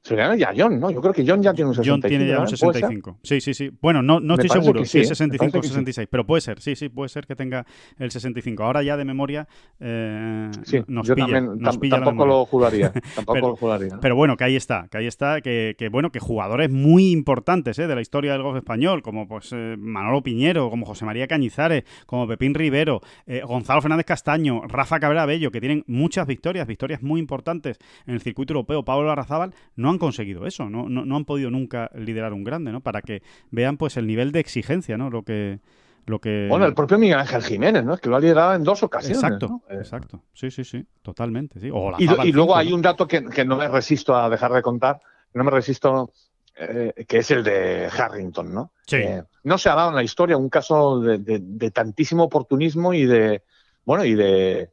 Severiano 0.02 0.34
y 0.36 0.44
a 0.44 0.54
John, 0.56 0.80
¿no? 0.80 0.90
Yo 0.90 1.02
creo 1.02 1.14
que 1.14 1.26
John 1.28 1.44
ya 1.44 1.54
tiene 1.54 1.70
un 1.70 1.76
65. 1.76 1.94
John 1.94 2.10
tiene 2.10 2.26
ya 2.26 2.40
un 2.40 2.46
¿verdad? 2.46 2.58
¿Puede 2.58 2.74
ser? 2.74 2.82
65. 2.90 3.20
Sí, 3.22 3.42
sí, 3.42 3.54
sí. 3.54 3.70
Bueno, 3.82 4.02
no, 4.02 4.22
no 4.22 4.36
estoy 4.36 4.50
seguro 4.50 4.86
si 4.86 4.92
sí, 4.92 5.00
es 5.00 5.08
¿eh? 5.08 5.10
Me 5.10 5.16
65 5.16 5.46
o 5.46 5.52
parece 5.52 5.62
que 5.62 5.68
sí. 5.68 5.74
66, 5.74 6.08
pero 6.10 6.26
puede 6.26 6.42
ser, 6.42 6.62
sí, 6.62 6.76
sí, 6.78 6.88
puede 6.88 7.10
ser 7.10 7.28
que 7.28 7.36
tenga 7.36 7.66
el 7.98 8.10
65. 8.10 8.64
Ahora 8.64 8.82
ya 8.82 8.96
de 8.96 9.04
memoria 9.04 9.48
eh, 9.80 10.50
Sí, 10.64 10.82
nos 10.88 11.06
yo 11.06 11.16
pilla, 11.16 11.28
también 11.28 11.60
nos 11.60 11.78
pilla 11.78 12.00
la 12.00 12.06
tampoco 12.06 12.26
lo 12.28 12.46
juraría. 12.46 12.92
Tampoco 13.16 13.34
Pero- 13.34 13.48
lo 13.50 13.56
juraría. 13.58 13.98
Pero 14.02 14.16
bueno, 14.16 14.38
que 14.38 14.46
ahí 14.46 14.56
está, 14.56 14.88
que 14.90 14.98
ahí 15.00 15.08
está, 15.08 15.42
que, 15.42 15.76
que, 15.78 15.90
bueno, 15.90 16.12
que 16.12 16.20
jugadores 16.20 16.70
muy 16.72 17.12
importantes 17.12 17.78
¿eh? 17.78 17.86
de 17.88 17.96
la 17.96 18.02
historia 18.02 18.32
del 18.32 18.42
golf 18.42 18.56
español, 18.56 19.02
como 19.02 19.28
pues 19.28 19.52
eh, 19.52 19.76
Manolo 19.78 20.24
Piñero, 20.24 20.70
como 20.70 20.86
José 20.86 21.04
María 21.04 21.28
Cañizares, 21.28 21.84
como 22.06 22.26
Pepín 22.28 22.54
Rivero, 22.54 23.02
Gonzalo 23.46 23.82
Fernández 23.82 24.06
Castaño, 24.06 24.62
Rafa 24.68 25.00
Cabrera 25.00 25.26
Bello, 25.26 25.52
que 25.52 25.60
tienen 25.60 25.84
muchas 25.88 26.26
victorias, 26.26 26.66
victorias 26.68 27.04
muy 27.04 27.20
importantes 27.20 27.78
en 28.08 28.14
el 28.14 28.22
circuito 28.22 28.54
europeo, 28.54 28.84
Pablo 28.84 29.12
Arrazábal, 29.12 29.54
no 29.76 29.90
han 29.90 29.99
conseguido 30.00 30.46
eso, 30.48 30.70
no, 30.70 30.90
no, 30.90 31.06
no 31.06 31.16
han 31.16 31.26
podido 31.26 31.52
nunca 31.52 31.92
liderar 31.96 32.34
un 32.34 32.44
grande, 32.44 32.72
¿no? 32.72 32.82
Para 32.82 33.02
que 33.02 33.22
vean 33.52 33.78
pues 33.78 33.98
el 33.98 34.08
nivel 34.08 34.32
de 34.32 34.40
exigencia, 34.40 34.98
¿no? 34.98 35.10
Lo 35.10 35.24
que 35.24 35.60
lo 36.06 36.20
que 36.20 36.48
Bueno, 36.50 36.66
el 36.66 36.74
propio 36.74 36.98
Miguel 36.98 37.20
Ángel 37.20 37.44
Jiménez, 37.44 37.84
¿no? 37.86 37.94
Es 37.94 38.00
que 38.02 38.10
lo 38.10 38.16
ha 38.16 38.20
liderado 38.20 38.56
en 38.56 38.64
dos 38.64 38.82
ocasiones. 38.82 39.22
Exacto, 39.22 39.48
¿no? 39.48 39.64
Eh, 39.70 39.76
exacto. 39.78 40.24
Sí, 40.34 40.50
sí, 40.50 40.64
sí, 40.64 40.84
totalmente, 41.04 41.60
sí. 41.60 41.70
O 41.72 41.94
Y, 42.00 42.32
luego 42.32 42.56
hay 42.56 42.74
un 42.74 42.82
dato 42.82 43.08
que, 43.08 43.24
que 43.26 43.46
no 43.46 43.58
me 43.58 43.68
resisto 43.68 44.16
a 44.16 44.28
dejar 44.28 44.52
de 44.54 44.64
contar, 44.64 45.00
no 45.36 45.44
me 45.44 45.52
resisto, 45.52 46.12
eh, 46.58 47.06
que 47.08 47.20
es 47.20 47.30
el 47.30 47.44
de 47.44 47.88
Harrington, 47.96 48.52
¿no? 48.52 48.72
Sí. 48.88 48.96
Eh, 48.96 49.24
no 49.44 49.58
se 49.60 49.70
ha 49.70 49.76
dado 49.76 49.90
en 49.90 49.96
la 49.96 50.04
historia 50.04 50.36
un 50.36 50.50
caso 50.50 51.00
de, 51.00 51.20
de- 51.20 51.42
de 51.44 51.72
tantísimo 51.72 52.24
oportunismo 52.24 52.92
y 52.94 53.06
de, 53.06 53.44
bueno, 53.86 54.04
y 54.04 54.16
de 54.16 54.72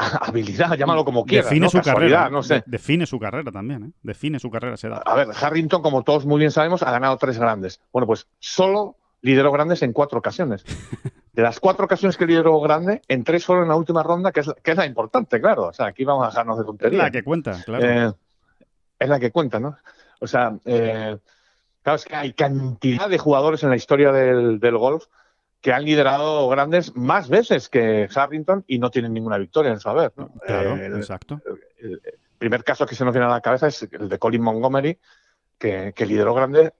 habilidad, 0.20 0.76
llámalo 0.76 1.04
como 1.04 1.24
quieras, 1.24 1.46
define 1.46 1.64
¿no? 1.66 1.70
su 1.70 1.80
carrera, 1.80 2.28
no 2.30 2.42
sé. 2.42 2.54
de- 2.54 2.64
define 2.66 3.06
su 3.06 3.18
carrera 3.18 3.50
también, 3.52 3.84
¿eh? 3.84 3.90
Define 4.02 4.38
su 4.38 4.50
carrera 4.50 4.76
se 4.76 4.88
da. 4.88 4.98
A 5.04 5.14
ver, 5.14 5.28
Harrington, 5.40 5.82
como 5.82 6.02
todos 6.02 6.26
muy 6.26 6.38
bien 6.38 6.50
sabemos, 6.50 6.82
ha 6.82 6.90
ganado 6.90 7.16
tres 7.16 7.38
grandes. 7.38 7.80
Bueno, 7.92 8.06
pues 8.06 8.26
solo 8.38 8.96
lideró 9.22 9.52
grandes 9.52 9.82
en 9.82 9.92
cuatro 9.92 10.18
ocasiones. 10.18 10.64
De 11.32 11.42
las 11.42 11.60
cuatro 11.60 11.84
ocasiones 11.84 12.16
que 12.16 12.26
lideró 12.26 12.58
grande, 12.60 13.02
en 13.06 13.22
tres 13.22 13.44
solo 13.44 13.62
en 13.62 13.68
la 13.68 13.76
última 13.76 14.02
ronda, 14.02 14.32
que 14.32 14.40
es, 14.40 14.50
que 14.62 14.72
es 14.72 14.76
la 14.76 14.84
importante, 14.86 15.40
claro. 15.40 15.68
O 15.68 15.72
sea, 15.72 15.86
aquí 15.86 16.04
vamos 16.04 16.24
a 16.24 16.28
dejarnos 16.30 16.58
de 16.58 16.64
tonterías. 16.64 17.02
La 17.04 17.10
que 17.10 17.22
cuenta, 17.22 17.62
claro. 17.64 17.86
Eh, 17.86 18.12
es 18.98 19.08
la 19.08 19.20
que 19.20 19.30
cuenta, 19.30 19.60
¿no? 19.60 19.76
O 20.20 20.26
sea, 20.26 20.52
eh, 20.64 21.16
claro, 21.82 21.96
es 21.96 22.04
que 22.04 22.16
hay 22.16 22.32
cantidad 22.32 23.08
de 23.08 23.16
jugadores 23.18 23.62
en 23.62 23.70
la 23.70 23.76
historia 23.76 24.10
del, 24.12 24.58
del 24.58 24.76
golf 24.76 25.04
que 25.60 25.72
han 25.72 25.84
liderado 25.84 26.48
grandes 26.48 26.96
más 26.96 27.28
veces 27.28 27.68
que 27.68 28.08
Harrington 28.14 28.64
y 28.66 28.78
no 28.78 28.90
tienen 28.90 29.12
ninguna 29.12 29.36
victoria 29.38 29.70
en 29.72 29.80
su 29.80 29.88
haber. 29.88 30.12
¿no? 30.16 30.30
claro, 30.46 30.76
Eh, 30.76 30.86
el, 30.86 30.96
exacto. 30.96 31.40
el 31.78 32.00
primer 32.38 32.64
caso 32.64 32.86
que 32.86 32.94
se 32.94 33.04
nos 33.04 33.12
viene 33.12 33.26
a 33.26 33.30
la 33.30 33.40
cabeza 33.42 33.66
es 33.66 33.86
el 33.92 34.08
de 34.08 34.18
Colin 34.18 34.42
Montgomery, 34.42 34.98
que, 35.58 35.92
que 35.94 36.06
lideró 36.06 36.32
grandes, 36.34 36.72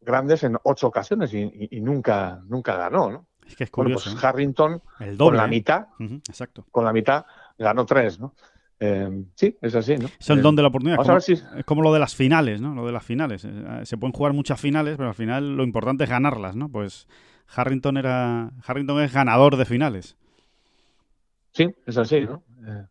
grandes 0.00 0.44
en 0.44 0.58
ocho 0.64 0.88
ocasiones 0.88 1.32
y, 1.32 1.38
y- 1.40 1.68
y 1.78 1.80
nunca, 1.80 2.40
nunca 2.46 2.76
ganó, 2.76 3.10
¿no? 3.10 3.26
Es 3.46 3.56
que 3.56 3.64
es 3.64 3.70
Bueno, 3.70 3.90
curioso. 3.94 4.10
pues 4.12 4.22
¿eh? 4.22 4.26
Harrington, 4.26 4.82
El 5.00 5.06
con 5.10 5.16
doble. 5.16 5.38
la 5.38 5.44
¿eh? 5.44 5.48
mitad, 5.48 5.86
exacto. 6.28 6.66
con 6.70 6.84
la 6.84 6.92
mitad, 6.92 7.24
ganó 7.58 7.86
tres, 7.86 8.18
¿no? 8.20 8.34
Eh, 8.78 9.24
sí, 9.34 9.56
es 9.62 9.74
así, 9.74 9.96
¿no? 9.96 10.08
Es 10.18 10.28
el 10.28 10.42
don 10.42 10.54
de 10.54 10.60
la 10.60 10.68
oportunidad. 10.68 10.96
vamos 10.98 11.06
como- 11.06 11.12
a 11.12 11.16
ver 11.16 11.22
si- 11.22 11.58
Es 11.58 11.64
como 11.64 11.80
lo 11.80 11.94
de 11.94 12.00
las 12.00 12.14
finales, 12.14 12.60
¿no? 12.60 12.74
Lo 12.74 12.84
de 12.84 12.92
las 12.92 13.04
finales. 13.04 13.46
Se 13.84 13.96
pueden 13.96 14.12
jugar 14.12 14.34
muchas 14.34 14.60
finales, 14.60 14.96
pero 14.98 15.08
al 15.08 15.14
final 15.14 15.56
lo 15.56 15.64
importante 15.64 16.04
es 16.04 16.10
ganarlas, 16.10 16.56
¿no? 16.56 16.68
Pues 16.68 17.08
Harrington 17.54 17.96
era. 17.96 18.50
Harrington 18.64 19.00
es 19.02 19.12
ganador 19.12 19.56
de 19.56 19.64
finales. 19.64 20.16
Sí, 21.52 21.74
es 21.86 21.96
así, 21.96 22.20
¿no? 22.20 22.42
Eh, 22.66 22.84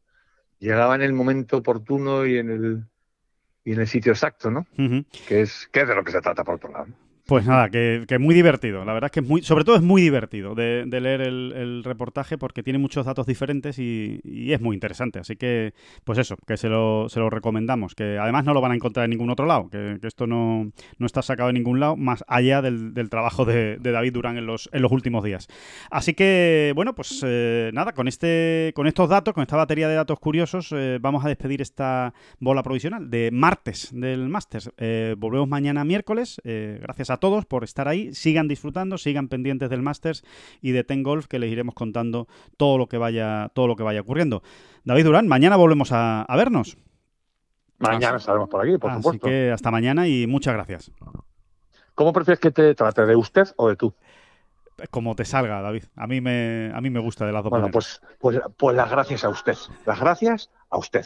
llegaba 0.60 0.96
en 0.96 1.02
el 1.02 1.14
momento 1.14 1.58
oportuno 1.58 2.26
y 2.26 2.38
en 2.38 2.50
el, 2.50 2.84
y 3.64 3.74
en 3.74 3.82
el 3.82 3.88
sitio 3.88 4.12
exacto, 4.12 4.50
¿no? 4.50 4.66
Que 5.28 5.42
es, 5.42 5.70
que 5.72 5.82
es 5.82 5.88
de 5.88 5.96
lo 5.96 6.04
que 6.04 6.12
se 6.12 6.22
trata, 6.22 6.44
por 6.44 6.56
otro 6.56 6.72
lado. 6.72 6.88
Pues 7.26 7.48
nada, 7.48 7.70
que, 7.70 8.06
que 8.08 8.20
muy 8.20 8.36
divertido. 8.36 8.86
La 8.86 8.94
verdad 8.94 9.08
es 9.08 9.12
que 9.12 9.20
es 9.22 9.28
muy, 9.28 9.42
sobre 9.42 9.64
todo 9.64 9.76
es 9.76 9.82
muy 9.82 10.00
divertido 10.00 10.54
de, 10.54 10.86
leer 10.86 11.22
el, 11.22 11.84
reportaje 11.84 12.38
porque 12.38 12.62
tiene 12.62 12.78
muchos 12.78 13.06
datos 13.06 13.26
diferentes 13.26 13.80
y, 13.80 14.22
es 14.54 14.62
muy 14.62 14.76
interesante. 14.76 15.18
Así 15.18 15.36
que, 15.36 15.74
pues 16.04 16.20
eso, 16.20 16.38
que 16.46 16.56
se 16.56 16.70
lo, 16.70 17.10
se 17.10 17.20
lo 17.20 17.32
recomendamos. 17.32 17.96
Que 17.96 18.20
además 18.20 18.46
no 18.46 18.54
lo 18.54 18.62
van 18.62 18.74
a 18.74 18.76
encontrar 18.76 19.06
en 19.06 19.10
ningún 19.10 19.32
otro 19.32 19.48
lado, 19.48 19.70
que, 19.72 19.98
esto 20.04 20.28
no, 20.28 20.72
no 21.00 21.06
está 21.08 21.24
sacado 21.24 21.50
en 21.50 21.56
ningún 21.56 21.80
lado, 21.80 21.96
más 21.96 22.24
allá 22.28 22.62
del, 22.62 22.94
trabajo 23.10 23.44
de, 23.44 23.78
David 23.82 24.14
Durán 24.14 24.38
en 24.38 24.46
los, 24.46 24.70
en 24.72 24.84
los 24.84 24.92
últimos 24.92 25.24
días. 25.24 25.48
Así 25.90 26.14
que, 26.14 26.74
bueno, 26.76 26.94
pues 26.94 27.24
eh, 27.26 27.72
nada, 27.74 27.94
con 27.94 28.08
este, 28.08 28.72
con 28.76 28.86
estos 28.86 29.10
datos, 29.10 29.34
con 29.34 29.42
esta 29.42 29.56
batería 29.56 29.88
de 29.88 29.96
datos 29.96 30.20
curiosos, 30.20 30.72
eh, 30.72 31.00
vamos 31.02 31.26
a 31.26 31.30
despedir 31.30 31.64
esta 31.64 32.14
bola 32.40 32.62
provisional 32.62 33.10
de 33.10 33.32
martes 33.32 33.90
del 33.92 34.30
Masters. 34.30 34.70
Eh, 34.78 35.16
volvemos 35.18 35.48
mañana 35.48 35.84
miércoles. 35.84 36.40
Eh, 36.44 36.78
gracias 36.82 37.10
a 37.10 37.15
todos 37.18 37.46
por 37.46 37.64
estar 37.64 37.88
ahí. 37.88 38.14
Sigan 38.14 38.48
disfrutando, 38.48 38.98
sigan 38.98 39.28
pendientes 39.28 39.70
del 39.70 39.82
Masters 39.82 40.24
y 40.62 40.72
de 40.72 40.84
Ten 40.84 41.04
Golf, 41.04 41.28
que 41.28 41.40
les 41.40 41.52
iremos 41.52 41.76
contando 41.76 42.28
todo 42.58 42.78
lo 42.78 42.88
que 42.88 42.98
vaya, 42.98 43.50
todo 43.54 43.68
lo 43.68 43.76
que 43.76 43.84
vaya 43.84 44.02
ocurriendo. 44.02 44.44
David 44.84 45.06
Durán, 45.06 45.28
mañana 45.28 45.56
volvemos 45.56 45.92
a, 45.92 46.22
a 46.24 46.36
vernos. 46.36 46.78
Mañana 47.78 48.18
estaremos 48.18 48.48
por 48.50 48.66
aquí, 48.66 48.78
por 48.78 48.90
Así 48.92 49.02
supuesto. 49.02 49.28
que 49.28 49.52
hasta 49.52 49.70
mañana 49.72 50.08
y 50.08 50.28
muchas 50.28 50.54
gracias. 50.54 50.92
¿Cómo 51.94 52.14
prefieres 52.14 52.40
que 52.40 52.52
te 52.52 52.74
trate, 52.76 53.06
de 53.06 53.16
usted 53.16 53.48
o 53.58 53.68
de 53.70 53.76
tú? 53.76 53.94
Como 54.92 55.16
te 55.16 55.24
salga, 55.26 55.62
David. 55.62 55.84
A 55.96 56.06
mí 56.08 56.20
me, 56.22 56.72
a 56.74 56.82
mí 56.82 56.90
me 56.90 57.00
gusta 57.00 57.26
de 57.26 57.32
las 57.32 57.44
dos 57.44 57.50
Bueno, 57.50 57.68
maneras. 57.68 58.02
pues, 58.20 58.42
pues, 58.42 58.54
pues 58.58 58.76
las 58.76 58.90
gracias 58.92 59.24
a 59.24 59.30
usted. 59.30 59.56
Las 59.86 60.00
gracias 60.00 60.50
a 60.70 60.78
usted. 60.78 61.06